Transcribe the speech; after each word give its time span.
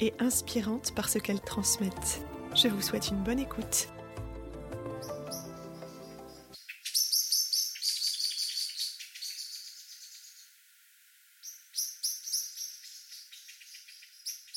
et 0.00 0.14
inspirantes 0.18 0.94
par 0.94 1.08
ce 1.08 1.18
qu'elles 1.18 1.40
transmettent. 1.40 2.22
Je 2.54 2.68
vous 2.68 2.80
souhaite 2.80 3.08
une 3.08 3.22
bonne 3.22 3.38
écoute. 3.38 3.88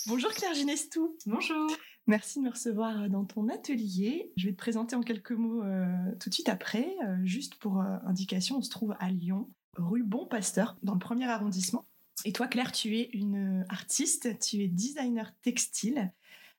Bonjour 0.08 0.32
Claire 0.32 0.54
Ginestou. 0.54 1.16
Bonjour. 1.26 1.70
Merci 2.08 2.40
de 2.40 2.46
me 2.46 2.50
recevoir 2.50 3.10
dans 3.10 3.24
ton 3.24 3.48
atelier. 3.48 4.34
Je 4.36 4.48
vais 4.48 4.52
te 4.52 4.58
présenter 4.58 4.96
en 4.96 5.02
quelques 5.02 5.32
mots 5.32 5.64
euh, 5.64 5.86
tout 6.20 6.30
de 6.30 6.34
suite 6.34 6.50
après. 6.50 6.96
Euh, 7.06 7.16
juste 7.24 7.56
pour 7.56 7.80
euh, 7.80 7.98
indication, 8.06 8.58
on 8.58 8.62
se 8.62 8.70
trouve 8.70 8.96
à 9.00 9.10
Lyon, 9.10 9.50
rue 9.78 10.04
Bon 10.04 10.26
Pasteur, 10.26 10.76
dans 10.84 10.94
le 10.94 11.00
premier 11.00 11.30
arrondissement. 11.30 11.86
Et 12.26 12.32
toi, 12.32 12.48
Claire, 12.48 12.72
tu 12.72 12.98
es 12.98 13.10
une 13.14 13.66
artiste, 13.70 14.40
tu 14.40 14.62
es 14.64 14.68
designer 14.68 15.34
textile, 15.42 16.12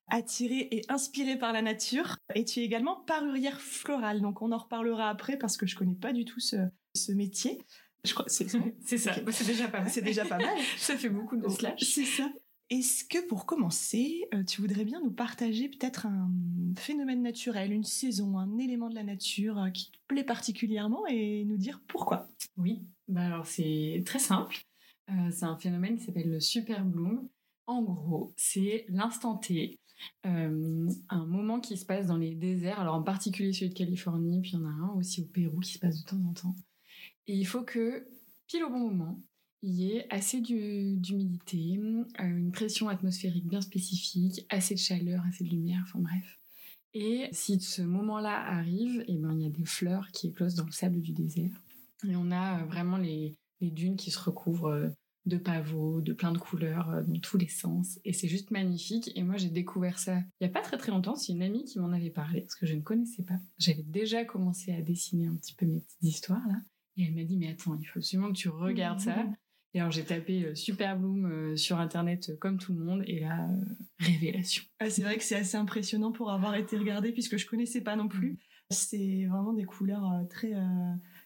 attirée 0.08 0.68
et 0.70 0.82
inspirée 0.88 1.38
par 1.38 1.52
la 1.52 1.62
nature, 1.62 2.16
et 2.34 2.44
tu 2.44 2.60
es 2.60 2.64
également 2.64 2.96
parurière 2.96 3.60
florale. 3.60 4.20
Donc, 4.20 4.42
on 4.42 4.52
en 4.52 4.58
reparlera 4.58 5.08
après 5.08 5.36
parce 5.38 5.56
que 5.56 5.66
je 5.66 5.76
connais 5.76 5.94
pas 5.94 6.12
du 6.12 6.24
tout 6.24 6.40
ce, 6.40 6.56
ce 6.94 7.12
métier. 7.12 7.58
Je 8.04 8.14
crois 8.14 8.24
c'est 8.26 8.48
c'est 8.84 8.98
ça. 8.98 9.14
C'est 9.30 9.46
déjà 9.46 9.68
pas 9.68 9.80
mal. 9.80 9.90
C'est 9.90 10.02
déjà 10.02 10.24
pas 10.24 10.38
mal. 10.38 10.56
ça 10.76 10.96
fait 10.96 11.08
beaucoup 11.08 11.36
de 11.36 11.48
slash. 11.48 11.80
C'est 11.80 12.04
ça. 12.04 12.30
Est-ce 12.70 13.04
que 13.04 13.26
pour 13.26 13.44
commencer, 13.44 14.26
euh, 14.32 14.44
tu 14.44 14.62
voudrais 14.62 14.84
bien 14.84 15.00
nous 15.02 15.10
partager 15.10 15.68
peut-être 15.68 16.06
un 16.06 16.30
phénomène 16.78 17.20
naturel, 17.20 17.70
une 17.70 17.84
saison, 17.84 18.38
un 18.38 18.56
élément 18.56 18.88
de 18.88 18.94
la 18.94 19.02
nature 19.02 19.58
euh, 19.58 19.68
qui 19.68 19.90
te 19.90 19.98
plaît 20.08 20.24
particulièrement 20.24 21.06
et 21.06 21.44
nous 21.44 21.58
dire 21.58 21.82
pourquoi? 21.86 22.28
Oui. 22.56 22.82
Bah 23.08 23.26
alors 23.26 23.46
c'est 23.46 24.02
très 24.06 24.18
simple. 24.18 24.64
Euh, 25.10 25.30
c'est 25.30 25.44
un 25.44 25.56
phénomène 25.56 25.96
qui 25.96 26.04
s'appelle 26.04 26.30
le 26.30 26.40
super 26.40 26.84
bloom. 26.84 27.28
En 27.66 27.82
gros, 27.82 28.32
c'est 28.36 28.84
l'instant 28.88 29.36
T, 29.36 29.78
euh, 30.26 30.88
un 31.08 31.26
moment 31.26 31.60
qui 31.60 31.76
se 31.76 31.84
passe 31.84 32.06
dans 32.06 32.16
les 32.16 32.34
déserts. 32.34 32.80
Alors 32.80 32.94
en 32.94 33.02
particulier 33.02 33.52
celui 33.52 33.70
de 33.70 33.74
Californie, 33.74 34.40
puis 34.40 34.52
il 34.52 34.58
y 34.58 34.62
en 34.62 34.66
a 34.66 34.70
un 34.70 34.90
aussi 34.96 35.22
au 35.22 35.26
Pérou 35.26 35.60
qui 35.60 35.74
se 35.74 35.78
passe 35.78 36.00
de 36.00 36.04
temps 36.04 36.24
en 36.28 36.32
temps. 36.32 36.56
Et 37.26 37.36
il 37.36 37.46
faut 37.46 37.62
que 37.62 38.06
pile 38.46 38.64
au 38.64 38.70
bon 38.70 38.90
moment, 38.90 39.20
il 39.62 39.74
y 39.74 39.92
ait 39.92 40.06
assez 40.10 40.40
d'humidité, 40.40 41.78
euh, 42.20 42.24
une 42.24 42.50
pression 42.50 42.88
atmosphérique 42.88 43.46
bien 43.46 43.60
spécifique, 43.60 44.44
assez 44.48 44.74
de 44.74 44.80
chaleur, 44.80 45.22
assez 45.28 45.44
de 45.44 45.50
lumière, 45.50 45.82
enfin 45.84 46.00
bref. 46.00 46.40
Et 46.94 47.28
si 47.32 47.58
ce 47.60 47.80
moment-là 47.82 48.38
arrive, 48.44 49.04
eh 49.06 49.16
ben, 49.16 49.32
il 49.32 49.42
y 49.42 49.46
a 49.46 49.50
des 49.50 49.64
fleurs 49.64 50.10
qui 50.10 50.28
éclosent 50.28 50.56
dans 50.56 50.66
le 50.66 50.72
sable 50.72 51.00
du 51.00 51.12
désert. 51.12 51.62
Et 52.06 52.16
on 52.16 52.30
a 52.32 52.64
vraiment 52.64 52.98
les, 52.98 53.34
les 53.62 53.70
dunes 53.70 53.96
qui 53.96 54.10
se 54.10 54.20
recouvrent 54.20 54.72
euh, 54.72 54.88
de 55.24 55.38
pavots, 55.38 56.00
de 56.00 56.12
plein 56.12 56.32
de 56.32 56.38
couleurs 56.38 56.90
euh, 56.90 57.02
dans 57.02 57.20
tous 57.20 57.38
les 57.38 57.48
sens. 57.48 57.98
Et 58.04 58.12
c'est 58.12 58.28
juste 58.28 58.50
magnifique. 58.50 59.10
Et 59.14 59.22
moi, 59.22 59.36
j'ai 59.38 59.48
découvert 59.48 59.98
ça 59.98 60.18
il 60.18 60.44
n'y 60.44 60.46
a 60.48 60.50
pas 60.50 60.60
très 60.60 60.76
très 60.76 60.92
longtemps. 60.92 61.16
C'est 61.16 61.32
une 61.32 61.42
amie 61.42 61.64
qui 61.64 61.78
m'en 61.78 61.92
avait 61.92 62.10
parlé, 62.10 62.42
parce 62.42 62.56
que 62.56 62.66
je 62.66 62.74
ne 62.74 62.82
connaissais 62.82 63.22
pas. 63.22 63.38
J'avais 63.58 63.84
déjà 63.84 64.24
commencé 64.24 64.72
à 64.74 64.82
dessiner 64.82 65.26
un 65.28 65.36
petit 65.36 65.54
peu 65.54 65.64
mes 65.64 65.80
petites 65.80 66.02
histoires, 66.02 66.46
là. 66.46 66.56
Et 66.98 67.04
elle 67.04 67.14
m'a 67.14 67.24
dit, 67.24 67.38
mais 67.38 67.48
attends, 67.48 67.78
il 67.80 67.86
faut 67.86 68.00
absolument 68.00 68.28
que 68.28 68.36
tu 68.36 68.50
regardes 68.50 69.00
ça. 69.00 69.24
Et 69.74 69.80
alors 69.80 69.90
j'ai 69.90 70.04
tapé 70.04 70.44
euh, 70.44 70.54
Super 70.54 70.98
Bloom 70.98 71.24
euh, 71.24 71.56
sur 71.56 71.78
internet 71.78 72.28
euh, 72.28 72.36
comme 72.36 72.58
tout 72.58 72.74
le 72.74 72.84
monde 72.84 73.02
et 73.06 73.20
là 73.20 73.48
révélation. 73.98 74.62
Ah, 74.78 74.90
C'est 74.90 75.02
vrai 75.02 75.16
que 75.16 75.24
c'est 75.24 75.36
assez 75.36 75.56
impressionnant 75.56 76.12
pour 76.12 76.30
avoir 76.30 76.54
été 76.54 76.76
regardé 76.76 77.12
puisque 77.12 77.38
je 77.38 77.46
connaissais 77.46 77.80
pas 77.80 77.96
non 77.96 78.08
plus. 78.08 78.38
C'est 78.70 79.26
vraiment 79.26 79.52
des 79.52 79.64
couleurs 79.64 80.10
très 80.30 80.52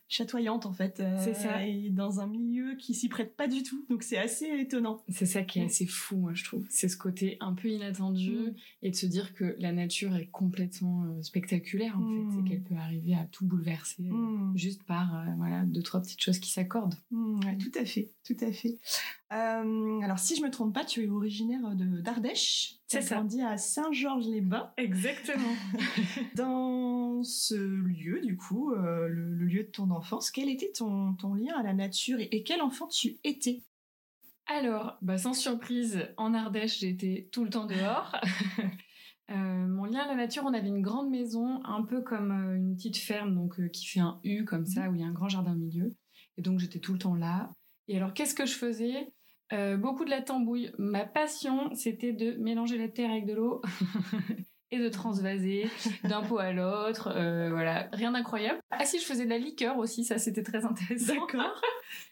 chatoyantes 0.09 0.67
en 0.67 0.72
fait. 0.72 1.00
euh, 1.00 1.17
C'est 1.19 1.34
ça. 1.34 1.67
Et 1.67 1.91
dans 1.91 2.21
un 2.21 2.27
milieu 2.27 2.75
qui 2.77 2.94
s'y 2.94 3.09
prête 3.09 3.37
pas 3.37 3.49
du 3.49 3.62
tout. 3.62 3.84
Donc 3.91 4.03
c'est 4.03 4.19
assez 4.19 4.47
étonnant. 4.47 5.03
C'est 5.09 5.27
ça 5.27 5.43
qui 5.43 5.59
est 5.59 5.62
Mm. 5.62 5.67
assez 5.67 5.87
fou 5.87 6.17
moi 6.17 6.33
je 6.34 6.44
trouve. 6.44 6.65
C'est 6.71 6.89
ce 6.89 6.97
côté 6.97 7.37
un 7.41 7.55
peu 7.55 7.69
inattendu 7.69 8.31
Mm. 8.31 8.55
et 8.83 8.91
de 8.91 8.97
se 8.97 9.06
dire 9.06 9.34
que 9.34 9.56
la 9.59 9.72
nature 9.72 10.15
est 10.16 10.27
complètement 10.28 11.05
euh, 11.05 11.22
spectaculaire 11.22 11.97
en 11.99 12.03
Mm. 12.03 12.31
fait, 12.31 12.37
c'est 12.37 12.49
qu'elle 12.49 12.62
peut 12.62 12.77
arriver 12.77 13.15
à 13.15 13.27
tout 13.33 13.47
bouleverser 13.47 14.05
euh, 14.09 14.12
Mm. 14.12 14.56
juste 14.56 14.84
par 14.84 15.15
euh, 15.16 15.25
voilà 15.37 15.65
deux 15.65 15.83
trois 15.83 16.00
petites 16.00 16.22
choses 16.22 16.39
qui 16.39 16.50
s'accordent. 16.50 16.95
Mm, 17.11 17.41
ouais, 17.45 17.59
tout 17.59 17.72
à 17.78 17.84
fait, 17.84 18.11
tout 18.25 18.37
à 18.41 18.53
fait. 18.53 18.78
Euh, 19.33 20.01
alors 20.03 20.21
si 20.21 20.37
je 20.37 20.43
me 20.43 20.51
trompe 20.51 20.73
pas, 20.73 20.85
tu 20.85 21.03
es 21.05 21.09
originaire 21.09 21.75
de 21.75 22.01
d'Ardèche. 22.01 22.77
C'est 22.87 23.01
ça. 23.03 23.17
grandi 23.17 23.43
à 23.43 23.57
Saint-Georges-les-Bains. 23.57 24.73
Exactement. 24.77 25.53
Dans 26.37 27.23
ce 27.25 27.57
lieu, 27.57 28.21
du 28.21 28.37
coup, 28.37 28.73
euh, 28.73 29.09
le, 29.09 29.35
le 29.35 29.47
lieu 29.47 29.65
de 29.65 29.71
ton 29.71 29.91
enfance, 29.91 30.31
quel 30.31 30.49
était 30.49 30.71
ton, 30.71 31.15
ton 31.15 31.35
lien 31.35 31.55
à 31.59 31.65
la 31.65 31.75
nature 31.75 32.21
et, 32.21 32.29
et 32.31 32.45
quel 32.45 32.63
enfant 32.63 32.87
tu 32.87 33.19
étais? 33.25 33.65
Alors, 34.47 34.97
bah, 35.03 35.19
sans 35.19 35.35
surprise, 35.35 36.07
en 36.17 36.33
Ardèche, 36.33 36.79
j'étais 36.79 37.29
tout 37.33 37.45
le 37.45 37.51
temps 37.51 37.67
dehors. 37.67 38.17
Euh, 39.29 39.35
mon 39.67 39.87
lien 39.87 40.03
à 40.03 40.07
la 40.07 40.15
nature, 40.15 40.45
on 40.47 40.55
avait 40.55 40.69
une 40.69 40.83
grande 40.83 41.11
maison, 41.11 41.61
un 41.65 41.83
peu 41.83 42.01
comme 42.01 42.31
une 42.31 42.77
petite 42.77 42.97
ferme, 42.97 43.35
donc 43.35 43.61
qui 43.73 43.85
fait 43.85 43.99
un 43.99 44.21
U 44.23 44.45
comme 44.45 44.67
ça, 44.67 44.89
où 44.89 44.95
il 44.95 45.01
y 45.01 45.05
a 45.05 45.07
un 45.09 45.13
grand 45.13 45.29
jardin 45.29 45.55
au 45.55 45.57
milieu. 45.57 45.97
Et 46.37 46.43
donc 46.43 46.61
j'étais 46.61 46.79
tout 46.79 46.93
le 46.93 47.01
temps 47.01 47.17
là. 47.17 47.51
Et 47.89 47.97
alors, 47.97 48.15
qu'est-ce 48.15 48.37
que 48.37 48.47
je 48.47 48.55
faisais? 48.55 49.13
Euh, 49.53 49.77
Beaucoup 49.77 50.05
de 50.05 50.11
la 50.11 50.23
tambouille. 50.23 50.73
Ma 50.79 51.05
passion, 51.05 51.73
c'était 51.75 52.12
de 52.12 52.33
mélanger 52.39 52.79
la 52.79 52.89
terre 52.89 53.11
avec 53.11 53.27
de 53.27 53.34
l'eau. 53.34 53.62
Et 54.73 54.79
de 54.81 54.89
transvaser 54.89 55.69
d'un 56.03 56.23
pot 56.23 56.39
à 56.39 56.53
l'autre, 56.53 57.12
euh, 57.15 57.51
voilà, 57.51 57.89
rien 57.93 58.11
d'incroyable. 58.11 58.59
Ah 58.71 58.84
si, 58.84 58.99
je 58.99 59.05
faisais 59.05 59.25
de 59.25 59.31
la 59.31 59.39
liqueur 59.39 59.79
aussi, 59.79 60.03
ça 60.03 60.19
c'était 60.19 60.43
très 60.43 60.65
intéressant. 60.65 61.15
D'accord. 61.15 61.62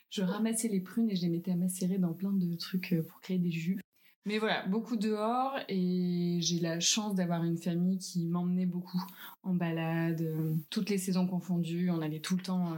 Je 0.09 0.23
ramassais 0.23 0.69
les 0.69 0.81
prunes 0.81 1.11
et 1.11 1.17
je 1.17 1.23
les 1.23 1.31
mettais 1.31 1.51
à 1.51 1.57
macérer 1.57 1.99
dans 1.99 2.13
plein 2.13 2.33
de 2.33 2.55
trucs 2.55 2.93
euh, 2.93 3.03
pour 3.03 3.21
créer 3.21 3.39
des 3.39 3.51
jus. 3.51 3.81
Mais 4.27 4.39
voilà, 4.39 4.67
beaucoup 4.67 4.97
dehors 4.97 5.59
et 5.69 6.39
j'ai 6.41 6.59
la 6.59 6.81
chance 6.81 7.15
d'avoir 7.15 7.45
une 7.45 7.59
famille 7.59 7.99
qui 7.99 8.25
m'emmenait 8.25 8.65
beaucoup 8.65 9.03
en 9.43 9.55
balade, 9.55 10.23
euh, 10.23 10.55
toutes 10.71 10.89
les 10.89 10.97
saisons 10.97 11.27
confondues, 11.27 11.91
on 11.91 12.01
allait 12.01 12.21
tout 12.21 12.37
le 12.37 12.43
temps 12.43 12.73
euh, 12.73 12.77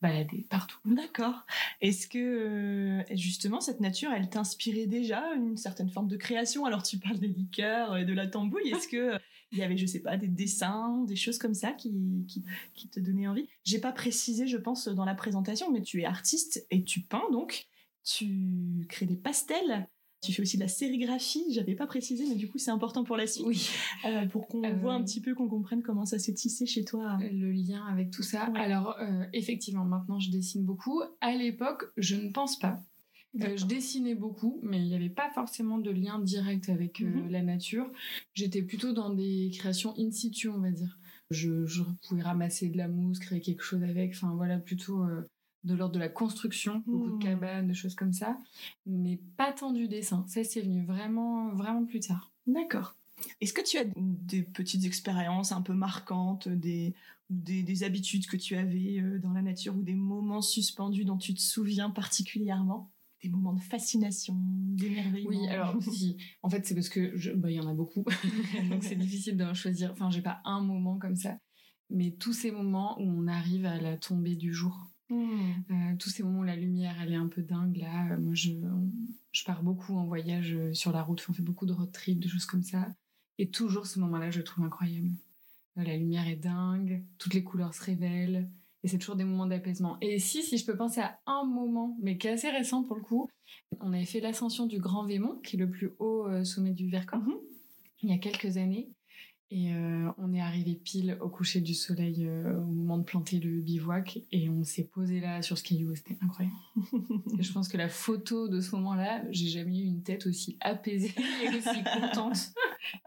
balader 0.00 0.46
partout. 0.48 0.78
D'accord. 0.84 1.44
Est-ce 1.80 2.06
que 2.06 2.18
euh, 2.18 3.02
justement 3.16 3.60
cette 3.60 3.80
nature, 3.80 4.12
elle 4.12 4.30
t'inspirait 4.30 4.86
déjà 4.86 5.34
une 5.34 5.56
certaine 5.56 5.90
forme 5.90 6.06
de 6.06 6.16
création? 6.16 6.64
Alors 6.64 6.84
tu 6.84 6.98
parles 6.98 7.18
des 7.18 7.26
liqueurs 7.26 7.96
et 7.96 8.04
de 8.04 8.12
la 8.12 8.28
tambouille. 8.28 8.68
Est-ce 8.68 8.86
que 8.86 9.18
il 9.50 9.58
y 9.58 9.62
avait, 9.62 9.78
je 9.78 9.86
sais 9.86 10.00
pas, 10.00 10.16
des 10.16 10.28
dessins, 10.28 11.04
des 11.08 11.16
choses 11.16 11.38
comme 11.38 11.54
ça 11.54 11.72
qui, 11.72 11.90
qui, 12.28 12.44
qui 12.74 12.88
te 12.88 13.00
donnaient 13.00 13.26
envie? 13.26 13.48
J'ai 13.64 13.80
pas 13.80 13.92
précisé, 13.92 14.46
je 14.46 14.58
pense, 14.58 14.86
dans 14.88 15.06
la 15.06 15.14
présentation, 15.14 15.72
mais 15.72 15.82
tu 15.82 16.02
es 16.02 16.04
artiste 16.04 16.66
et 16.70 16.84
tu 16.84 17.00
peins 17.00 17.28
donc. 17.32 17.66
Tu 18.04 18.86
crées 18.88 19.06
des 19.06 19.16
pastels. 19.16 19.88
Tu 20.20 20.32
fais 20.32 20.42
aussi 20.42 20.56
de 20.56 20.62
la 20.62 20.68
sérigraphie. 20.68 21.44
J'avais 21.52 21.74
pas 21.76 21.86
précisé, 21.86 22.24
mais 22.28 22.34
du 22.34 22.48
coup 22.48 22.58
c'est 22.58 22.70
important 22.72 23.04
pour 23.04 23.16
la 23.16 23.26
suite, 23.26 23.46
Oui, 23.46 23.68
Euh, 24.04 24.26
pour 24.26 24.48
qu'on 24.48 24.64
Euh, 24.64 24.72
voit 24.74 24.94
un 24.94 25.02
petit 25.04 25.20
peu, 25.20 25.34
qu'on 25.34 25.48
comprenne 25.48 25.82
comment 25.82 26.04
ça 26.06 26.18
s'est 26.18 26.34
tissé 26.34 26.66
chez 26.66 26.84
toi. 26.84 27.18
le 27.20 27.52
lien 27.52 27.84
avec 27.86 28.10
tout 28.10 28.22
ça. 28.24 28.50
Ouais. 28.50 28.58
Alors, 28.60 28.96
euh, 29.00 29.24
effectivement, 29.32 29.84
maintenant 29.84 30.18
je 30.18 30.30
dessine 30.30 30.64
beaucoup. 30.64 31.00
À 31.20 31.34
l'époque, 31.34 31.84
je 31.96 32.16
ne 32.16 32.30
pense 32.30 32.58
pas. 32.58 32.80
Euh, 33.42 33.56
je 33.56 33.66
dessinais 33.66 34.14
beaucoup, 34.16 34.58
mais 34.62 34.78
il 34.78 34.86
n'y 34.88 34.94
avait 34.94 35.10
pas 35.10 35.30
forcément 35.30 35.78
de 35.78 35.90
lien 35.90 36.18
direct 36.18 36.68
avec 36.70 37.00
euh, 37.02 37.06
Mhm. 37.06 37.30
la 37.30 37.42
nature. 37.42 37.88
J'étais 38.34 38.62
plutôt 38.62 38.92
dans 38.92 39.10
des 39.14 39.50
créations 39.54 39.94
in 39.98 40.10
situ, 40.10 40.48
on 40.48 40.58
va 40.58 40.70
dire. 40.72 40.98
Je, 41.30 41.66
je 41.66 41.82
pouvais 42.08 42.22
ramasser 42.22 42.68
de 42.70 42.76
la 42.78 42.88
mousse, 42.88 43.18
créer 43.18 43.40
quelque 43.40 43.62
chose 43.62 43.82
avec, 43.82 44.12
enfin 44.14 44.32
voilà, 44.34 44.58
plutôt 44.58 45.04
euh, 45.04 45.22
de 45.68 45.74
l'ordre 45.74 45.94
de 45.94 46.00
la 46.00 46.08
construction, 46.08 46.82
beaucoup 46.86 47.10
de 47.10 47.22
cabanes, 47.22 47.68
de 47.68 47.74
choses 47.74 47.94
comme 47.94 48.12
ça, 48.12 48.38
mais 48.86 49.20
pas 49.36 49.52
tant 49.52 49.72
du 49.72 49.86
dessin. 49.86 50.24
Ça, 50.26 50.42
c'est 50.42 50.62
venu 50.62 50.84
vraiment, 50.84 51.50
vraiment 51.54 51.84
plus 51.84 52.00
tard. 52.00 52.32
D'accord. 52.46 52.96
Est-ce 53.40 53.52
que 53.52 53.60
tu 53.60 53.78
as 53.78 53.84
des 53.96 54.42
petites 54.42 54.84
expériences 54.84 55.52
un 55.52 55.62
peu 55.62 55.74
marquantes, 55.74 56.48
des, 56.48 56.94
ou 57.30 57.34
des, 57.34 57.62
des 57.62 57.82
habitudes 57.82 58.26
que 58.26 58.36
tu 58.36 58.56
avais 58.56 59.00
euh, 59.00 59.18
dans 59.18 59.32
la 59.32 59.42
nature 59.42 59.76
ou 59.76 59.82
des 59.82 59.94
moments 59.94 60.40
suspendus 60.40 61.04
dont 61.04 61.18
tu 61.18 61.34
te 61.34 61.40
souviens 61.40 61.90
particulièrement? 61.90 62.90
Des 63.22 63.28
moments 63.28 63.52
de 63.52 63.60
fascination, 63.60 64.36
d'émerveillement? 64.38 65.30
Oui, 65.30 65.48
alors 65.48 65.76
si. 65.92 66.16
En 66.42 66.48
fait, 66.48 66.64
c'est 66.64 66.74
parce 66.74 66.88
que 66.88 67.34
bah, 67.34 67.50
il 67.50 67.56
y 67.56 67.60
en 67.60 67.68
a 67.68 67.74
beaucoup, 67.74 68.04
donc 68.70 68.84
c'est 68.84 68.94
difficile 68.96 69.36
d'en 69.36 69.54
choisir. 69.54 69.90
Enfin, 69.90 70.08
j'ai 70.10 70.22
pas 70.22 70.40
un 70.44 70.60
moment 70.60 70.98
comme 70.98 71.16
ça, 71.16 71.36
mais 71.90 72.12
tous 72.12 72.32
ces 72.32 72.52
moments 72.52 72.96
où 73.00 73.02
on 73.02 73.26
arrive 73.26 73.66
à 73.66 73.80
la 73.80 73.96
tombée 73.96 74.36
du 74.36 74.54
jour. 74.54 74.86
Hmm. 75.10 75.52
Euh, 75.70 75.96
tous 75.98 76.10
ces 76.10 76.22
moments 76.22 76.40
où 76.40 76.44
la 76.44 76.56
lumière 76.56 76.96
elle 77.00 77.12
est 77.12 77.16
un 77.16 77.28
peu 77.28 77.42
dingue 77.42 77.76
là. 77.76 78.12
Euh, 78.12 78.18
moi 78.20 78.34
je, 78.34 78.50
je 79.32 79.44
pars 79.44 79.62
beaucoup 79.62 79.96
en 79.96 80.04
voyage 80.06 80.52
euh, 80.54 80.74
sur 80.74 80.92
la 80.92 81.02
route, 81.02 81.24
on 81.28 81.32
fait 81.32 81.42
beaucoup 81.42 81.64
de 81.66 81.72
road 81.72 81.90
trip, 81.92 82.20
de 82.20 82.28
choses 82.28 82.44
comme 82.44 82.62
ça. 82.62 82.88
Et 83.38 83.50
toujours 83.50 83.86
ce 83.86 84.00
moment-là, 84.00 84.30
je 84.30 84.38
le 84.38 84.44
trouve 84.44 84.64
incroyable. 84.64 85.10
La 85.76 85.96
lumière 85.96 86.26
est 86.28 86.36
dingue, 86.36 87.04
toutes 87.18 87.34
les 87.34 87.44
couleurs 87.44 87.72
se 87.72 87.84
révèlent, 87.84 88.50
et 88.82 88.88
c'est 88.88 88.98
toujours 88.98 89.14
des 89.16 89.24
moments 89.24 89.46
d'apaisement. 89.46 89.96
Et 90.00 90.18
si, 90.18 90.42
si 90.42 90.58
je 90.58 90.66
peux 90.66 90.76
penser 90.76 91.00
à 91.00 91.18
un 91.26 91.44
moment, 91.44 91.96
mais 92.02 92.18
qui 92.18 92.26
est 92.26 92.32
assez 92.32 92.50
récent 92.50 92.82
pour 92.82 92.96
le 92.96 93.02
coup, 93.02 93.28
on 93.80 93.92
avait 93.92 94.04
fait 94.04 94.20
l'ascension 94.20 94.66
du 94.66 94.80
Grand 94.80 95.06
Vémont, 95.06 95.38
qui 95.38 95.54
est 95.54 95.58
le 95.58 95.70
plus 95.70 95.92
haut 96.00 96.26
sommet 96.44 96.72
du 96.72 96.90
Vercors, 96.90 97.20
Mhm. 97.20 97.36
il 98.02 98.10
y 98.10 98.12
a 98.12 98.18
quelques 98.18 98.56
années. 98.56 98.90
Et 99.50 99.72
euh, 99.72 100.10
on 100.18 100.34
est 100.34 100.42
arrivé 100.42 100.74
pile 100.74 101.16
au 101.22 101.30
coucher 101.30 101.62
du 101.62 101.72
soleil 101.72 102.26
euh, 102.26 102.58
au 102.58 102.66
moment 102.66 102.98
de 102.98 103.02
planter 103.02 103.38
le 103.38 103.60
bivouac 103.62 104.20
et 104.30 104.50
on 104.50 104.62
s'est 104.62 104.84
posé 104.84 105.20
là 105.20 105.40
sur 105.40 105.56
ce 105.56 105.62
caillou, 105.62 105.94
c'était 105.94 106.18
incroyable. 106.20 106.54
Et 107.38 107.42
je 107.42 107.52
pense 107.52 107.68
que 107.68 107.78
la 107.78 107.88
photo 107.88 108.48
de 108.48 108.60
ce 108.60 108.76
moment-là, 108.76 109.24
j'ai 109.30 109.48
jamais 109.48 109.78
eu 109.78 109.84
une 109.84 110.02
tête 110.02 110.26
aussi 110.26 110.58
apaisée 110.60 111.14
et 111.42 111.48
aussi 111.48 111.82
contente 111.82 112.52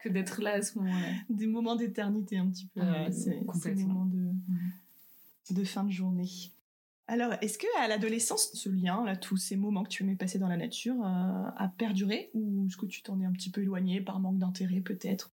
que 0.03 0.09
d'être 0.09 0.41
là 0.41 0.53
à 0.53 0.61
ce 0.63 0.79
moment-là. 0.79 1.13
Des 1.29 1.45
moments 1.45 1.75
d'éternité 1.75 2.37
un 2.37 2.49
petit 2.49 2.65
peu, 2.65 2.81
Ah, 2.81 3.05
euh, 3.05 3.11
ces, 3.11 3.39
ces 3.61 3.75
moments 3.75 4.05
de, 4.05 4.31
de 5.53 5.63
fin 5.63 5.83
de 5.83 5.91
journée. 5.91 6.29
Alors, 7.07 7.33
est-ce 7.41 7.57
que 7.59 7.67
à 7.77 7.87
l'adolescence, 7.87 8.51
ce 8.53 8.69
lien, 8.69 9.03
là, 9.05 9.15
tous 9.15 9.37
ces 9.37 9.57
moments 9.57 9.83
que 9.83 9.89
tu 9.89 10.03
aimais 10.03 10.15
passer 10.15 10.39
dans 10.39 10.47
la 10.47 10.57
nature, 10.57 10.95
euh, 10.95 11.49
a 11.55 11.71
perduré 11.77 12.31
ou 12.33 12.65
est-ce 12.65 12.77
que 12.77 12.85
tu 12.85 13.03
t'en 13.03 13.19
es 13.19 13.25
un 13.25 13.31
petit 13.31 13.51
peu 13.51 13.61
éloigné 13.61 14.01
par 14.01 14.19
manque 14.19 14.39
d'intérêt 14.39 14.79
peut-être? 14.79 15.31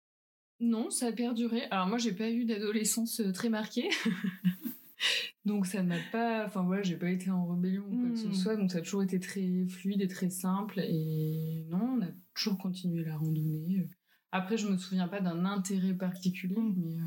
Non, 0.63 0.91
ça 0.91 1.09
a 1.09 1.13
perduré. 1.13 1.63
Alors 1.71 1.89
moi, 1.89 1.99
j'ai 1.99 2.13
pas 2.13 2.31
eu 2.31 2.45
d'adolescence 2.45 3.21
euh, 3.21 3.33
très 3.33 3.49
marquée. 3.49 3.89
donc 5.45 5.67
ça 5.67 5.83
m'a 5.83 5.97
pas... 6.13 6.47
Enfin 6.47 6.63
voilà, 6.63 6.83
j'ai 6.83 6.97
pas 6.97 7.11
été 7.11 7.31
en 7.31 7.47
rébellion 7.47 7.83
ou 7.91 7.99
quoi 8.01 8.11
que 8.11 8.17
ce 8.17 8.29
Mm. 8.29 8.35
soit. 8.35 8.57
Donc 8.57 8.71
ça 8.71 8.79
a 8.79 8.81
toujours 8.81 9.03
été 9.03 9.19
très 9.19 9.67
fluide 9.69 10.01
et 10.01 10.09
très 10.09 10.31
simple. 10.31 10.81
Et 10.81 11.67
non, 11.69 11.99
on 11.99 12.03
a 12.03 12.09
toujours 12.35 12.59
continué 12.59 13.05
la 13.05 13.17
randonnée. 13.17 13.89
Après, 14.35 14.57
je 14.57 14.67
me 14.67 14.79
souviens 14.79 15.09
pas 15.09 15.21
d'un 15.21 15.45
intérêt 15.45 15.93
particulier, 15.95 16.55
Mm. 16.57 16.75
mais 16.77 16.95
euh, 16.95 17.01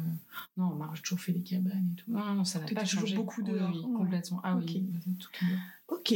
non, 0.58 0.78
on 0.78 0.81
a 0.81 0.94
toujours 1.01 1.19
fait 1.22 1.31
des 1.31 1.42
cabanes 1.42 1.92
et 1.94 1.96
tout. 1.96 2.12
Non, 2.12 2.34
non, 2.36 2.44
ça 2.44 2.60
n'a 2.60 2.66
pas 2.68 2.81
toujours 2.84 3.01
changé. 3.01 3.16
beaucoup 3.16 3.42
dehors. 3.42 3.72
Oui, 3.74 3.80
Ouais. 3.86 3.98
complètement. 3.98 4.42
Ah 4.44 4.58
Ok. 4.58 4.63
oui, 4.68 4.86
tout 5.19 5.30
temps. 5.31 5.96
Ok. 5.96 6.13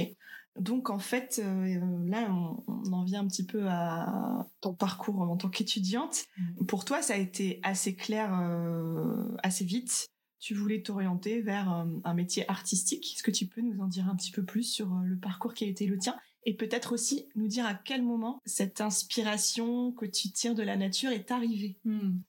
Donc 0.58 0.90
en 0.90 1.00
fait, 1.00 1.42
euh, 1.44 2.06
là, 2.06 2.28
on, 2.32 2.64
on 2.68 2.94
en 2.94 3.04
vient 3.04 3.22
un 3.22 3.28
petit 3.28 3.46
peu 3.46 3.68
à 3.68 4.48
ton 4.62 4.74
parcours 4.74 5.22
en 5.22 5.38
tant 5.38 5.50
qu'étudiante. 5.50 6.26
Mm. 6.38 6.66
Pour 6.66 6.86
toi, 6.86 7.02
ça 7.02 7.14
a 7.14 7.18
été 7.18 7.60
assez 7.64 7.96
clair 7.96 8.38
euh, 8.40 9.36
assez 9.44 9.66
vite. 9.66 10.08
Tu 10.40 10.54
voulais 10.54 10.82
t'orienter 10.82 11.42
vers 11.42 11.74
euh, 11.74 11.86
un 12.04 12.14
métier 12.14 12.50
artistique. 12.50 13.14
Est-ce 13.14 13.24
que 13.24 13.32
tu 13.32 13.46
peux 13.46 13.62
nous 13.62 13.80
en 13.82 13.88
dire 13.88 14.08
un 14.10 14.16
petit 14.16 14.32
peu 14.32 14.44
plus 14.44 14.64
sur 14.64 14.90
le 15.04 15.18
parcours 15.18 15.54
qui 15.54 15.66
a 15.66 15.68
été 15.68 15.86
le 15.86 15.98
tien 15.98 16.16
et 16.46 16.56
peut-être 16.56 16.94
aussi 16.94 17.28
nous 17.36 17.48
dire 17.48 17.66
à 17.66 17.74
quel 17.74 18.02
moment 18.02 18.40
cette 18.46 18.80
inspiration 18.80 19.92
que 19.92 20.06
tu 20.06 20.32
tires 20.32 20.56
de 20.56 20.64
la 20.64 20.78
nature 20.78 21.12
est 21.12 21.32
arrivée? 21.32 21.78
Hmm. 21.84 22.20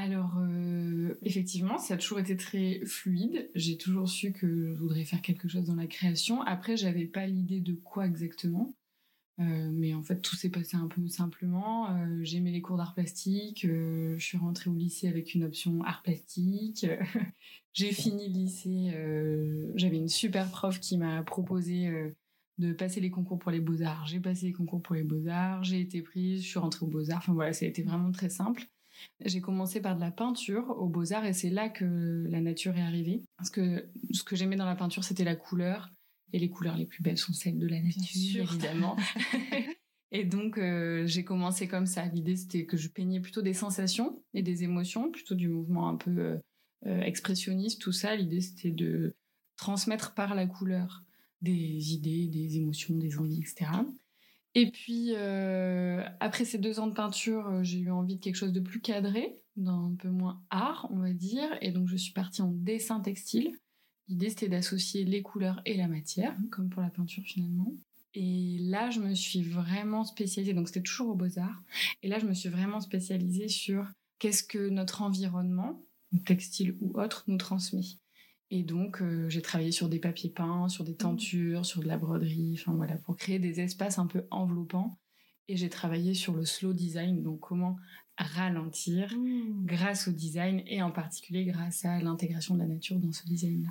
Alors, 0.00 0.36
euh, 0.38 1.18
effectivement, 1.22 1.76
ça 1.76 1.94
a 1.94 1.96
toujours 1.96 2.20
été 2.20 2.36
très 2.36 2.80
fluide. 2.86 3.50
J'ai 3.56 3.76
toujours 3.76 4.08
su 4.08 4.32
que 4.32 4.46
je 4.46 4.78
voudrais 4.78 5.04
faire 5.04 5.20
quelque 5.20 5.48
chose 5.48 5.64
dans 5.64 5.74
la 5.74 5.88
création. 5.88 6.40
Après, 6.42 6.76
j'avais 6.76 7.06
pas 7.06 7.26
l'idée 7.26 7.58
de 7.58 7.74
quoi 7.74 8.06
exactement. 8.06 8.72
Euh, 9.40 9.70
mais 9.72 9.94
en 9.94 10.04
fait, 10.04 10.20
tout 10.20 10.36
s'est 10.36 10.50
passé 10.50 10.76
un 10.76 10.86
peu 10.86 11.08
simplement. 11.08 11.90
Euh, 11.90 12.20
J'aimais 12.22 12.52
les 12.52 12.62
cours 12.62 12.76
d'art 12.76 12.94
plastique. 12.94 13.64
euh, 13.64 14.16
je 14.18 14.24
suis 14.24 14.38
rentrée 14.38 14.70
au 14.70 14.74
lycée 14.74 15.08
avec 15.08 15.34
une 15.34 15.42
option 15.42 15.82
art 15.82 16.04
plastique. 16.04 16.86
J'ai 17.72 17.90
fini 17.90 18.28
le 18.28 18.34
lycée. 18.34 19.72
J'avais 19.74 19.96
une 19.96 20.08
super 20.08 20.48
prof 20.48 20.78
qui 20.78 20.96
m'a 20.96 21.24
proposé 21.24 22.14
de 22.58 22.72
passer 22.72 23.00
les 23.00 23.10
concours 23.10 23.40
pour 23.40 23.50
les 23.50 23.60
beaux-arts. 23.60 24.06
J'ai 24.06 24.20
passé 24.20 24.46
les 24.46 24.52
concours 24.52 24.80
pour 24.80 24.94
les 24.94 25.04
beaux-arts. 25.04 25.64
J'ai 25.64 25.80
été 25.80 26.02
prise. 26.02 26.42
Je 26.42 26.48
suis 26.48 26.58
rentrée 26.60 26.86
aux 26.86 26.88
beaux-arts. 26.88 27.18
Enfin 27.18 27.34
voilà, 27.34 27.52
ça 27.52 27.66
a 27.66 27.68
été 27.68 27.82
vraiment 27.82 28.12
très 28.12 28.30
simple. 28.30 28.64
J'ai 29.24 29.40
commencé 29.40 29.80
par 29.80 29.96
de 29.96 30.00
la 30.00 30.10
peinture 30.10 30.70
aux 30.78 30.88
beaux-arts 30.88 31.24
et 31.24 31.32
c'est 31.32 31.50
là 31.50 31.68
que 31.68 32.26
la 32.28 32.40
nature 32.40 32.76
est 32.76 32.82
arrivée. 32.82 33.22
Parce 33.36 33.50
que 33.50 33.88
ce 34.12 34.22
que 34.22 34.36
j'aimais 34.36 34.56
dans 34.56 34.66
la 34.66 34.76
peinture, 34.76 35.04
c'était 35.04 35.24
la 35.24 35.36
couleur. 35.36 35.90
Et 36.32 36.38
les 36.38 36.50
couleurs 36.50 36.76
les 36.76 36.84
plus 36.84 37.02
belles 37.02 37.18
sont 37.18 37.32
celles 37.32 37.58
de 37.58 37.66
la 37.66 37.80
nature, 37.80 38.52
évidemment. 38.52 38.96
et 40.12 40.24
donc, 40.24 40.58
euh, 40.58 41.06
j'ai 41.06 41.24
commencé 41.24 41.68
comme 41.68 41.86
ça. 41.86 42.04
L'idée, 42.06 42.36
c'était 42.36 42.66
que 42.66 42.76
je 42.76 42.88
peignais 42.88 43.20
plutôt 43.20 43.40
des 43.40 43.54
sensations 43.54 44.22
et 44.34 44.42
des 44.42 44.62
émotions, 44.62 45.10
plutôt 45.10 45.34
du 45.34 45.48
mouvement 45.48 45.88
un 45.88 45.96
peu 45.96 46.18
euh, 46.18 46.36
euh, 46.86 47.00
expressionniste, 47.00 47.80
tout 47.80 47.92
ça. 47.92 48.14
L'idée, 48.14 48.42
c'était 48.42 48.70
de 48.70 49.16
transmettre 49.56 50.12
par 50.12 50.34
la 50.34 50.46
couleur 50.46 51.02
des 51.40 51.94
idées, 51.94 52.26
des 52.26 52.56
émotions, 52.58 52.96
des 52.96 53.16
envies, 53.16 53.40
etc. 53.40 53.70
Et 54.54 54.70
puis, 54.70 55.12
euh, 55.14 56.02
après 56.20 56.44
ces 56.44 56.58
deux 56.58 56.80
ans 56.80 56.86
de 56.86 56.94
peinture, 56.94 57.46
euh, 57.48 57.62
j'ai 57.62 57.78
eu 57.78 57.90
envie 57.90 58.16
de 58.16 58.20
quelque 58.20 58.36
chose 58.36 58.52
de 58.52 58.60
plus 58.60 58.80
cadré, 58.80 59.40
d'un 59.56 59.94
peu 59.98 60.08
moins 60.08 60.42
art, 60.50 60.88
on 60.90 60.98
va 60.98 61.12
dire. 61.12 61.56
Et 61.60 61.70
donc, 61.70 61.88
je 61.88 61.96
suis 61.96 62.12
partie 62.12 62.42
en 62.42 62.50
dessin 62.50 63.00
textile. 63.00 63.52
L'idée, 64.08 64.30
c'était 64.30 64.48
d'associer 64.48 65.04
les 65.04 65.22
couleurs 65.22 65.60
et 65.66 65.76
la 65.76 65.86
matière, 65.86 66.36
comme 66.50 66.70
pour 66.70 66.82
la 66.82 66.90
peinture 66.90 67.22
finalement. 67.24 67.74
Et 68.14 68.56
là, 68.60 68.90
je 68.90 69.00
me 69.00 69.14
suis 69.14 69.42
vraiment 69.42 70.04
spécialisée. 70.04 70.54
Donc, 70.54 70.68
c'était 70.68 70.82
toujours 70.82 71.10
aux 71.10 71.14
beaux-arts. 71.14 71.62
Et 72.02 72.08
là, 72.08 72.18
je 72.18 72.26
me 72.26 72.32
suis 72.32 72.48
vraiment 72.48 72.80
spécialisée 72.80 73.48
sur 73.48 73.86
qu'est-ce 74.18 74.42
que 74.42 74.70
notre 74.70 75.02
environnement, 75.02 75.84
textile 76.24 76.76
ou 76.80 76.98
autre, 76.98 77.24
nous 77.26 77.36
transmet. 77.36 77.84
Et 78.50 78.62
donc, 78.62 79.02
euh, 79.02 79.28
j'ai 79.28 79.42
travaillé 79.42 79.72
sur 79.72 79.88
des 79.88 79.98
papiers 79.98 80.30
peints, 80.30 80.68
sur 80.68 80.84
des 80.84 80.94
tentures, 80.96 81.66
sur 81.66 81.82
de 81.82 81.86
la 81.86 81.98
broderie, 81.98 82.54
enfin 82.58 82.72
voilà, 82.72 82.96
pour 82.96 83.16
créer 83.16 83.38
des 83.38 83.60
espaces 83.60 83.98
un 83.98 84.06
peu 84.06 84.24
enveloppants. 84.30 84.98
Et 85.48 85.56
j'ai 85.56 85.68
travaillé 85.68 86.14
sur 86.14 86.34
le 86.34 86.44
slow 86.44 86.72
design, 86.72 87.22
donc 87.22 87.40
comment 87.40 87.76
ralentir 88.16 89.14
grâce 89.64 90.08
au 90.08 90.12
design 90.12 90.62
et 90.66 90.82
en 90.82 90.90
particulier 90.90 91.44
grâce 91.44 91.84
à 91.84 92.00
l'intégration 92.00 92.54
de 92.54 92.60
la 92.60 92.66
nature 92.66 92.98
dans 92.98 93.12
ce 93.12 93.24
design-là. 93.26 93.70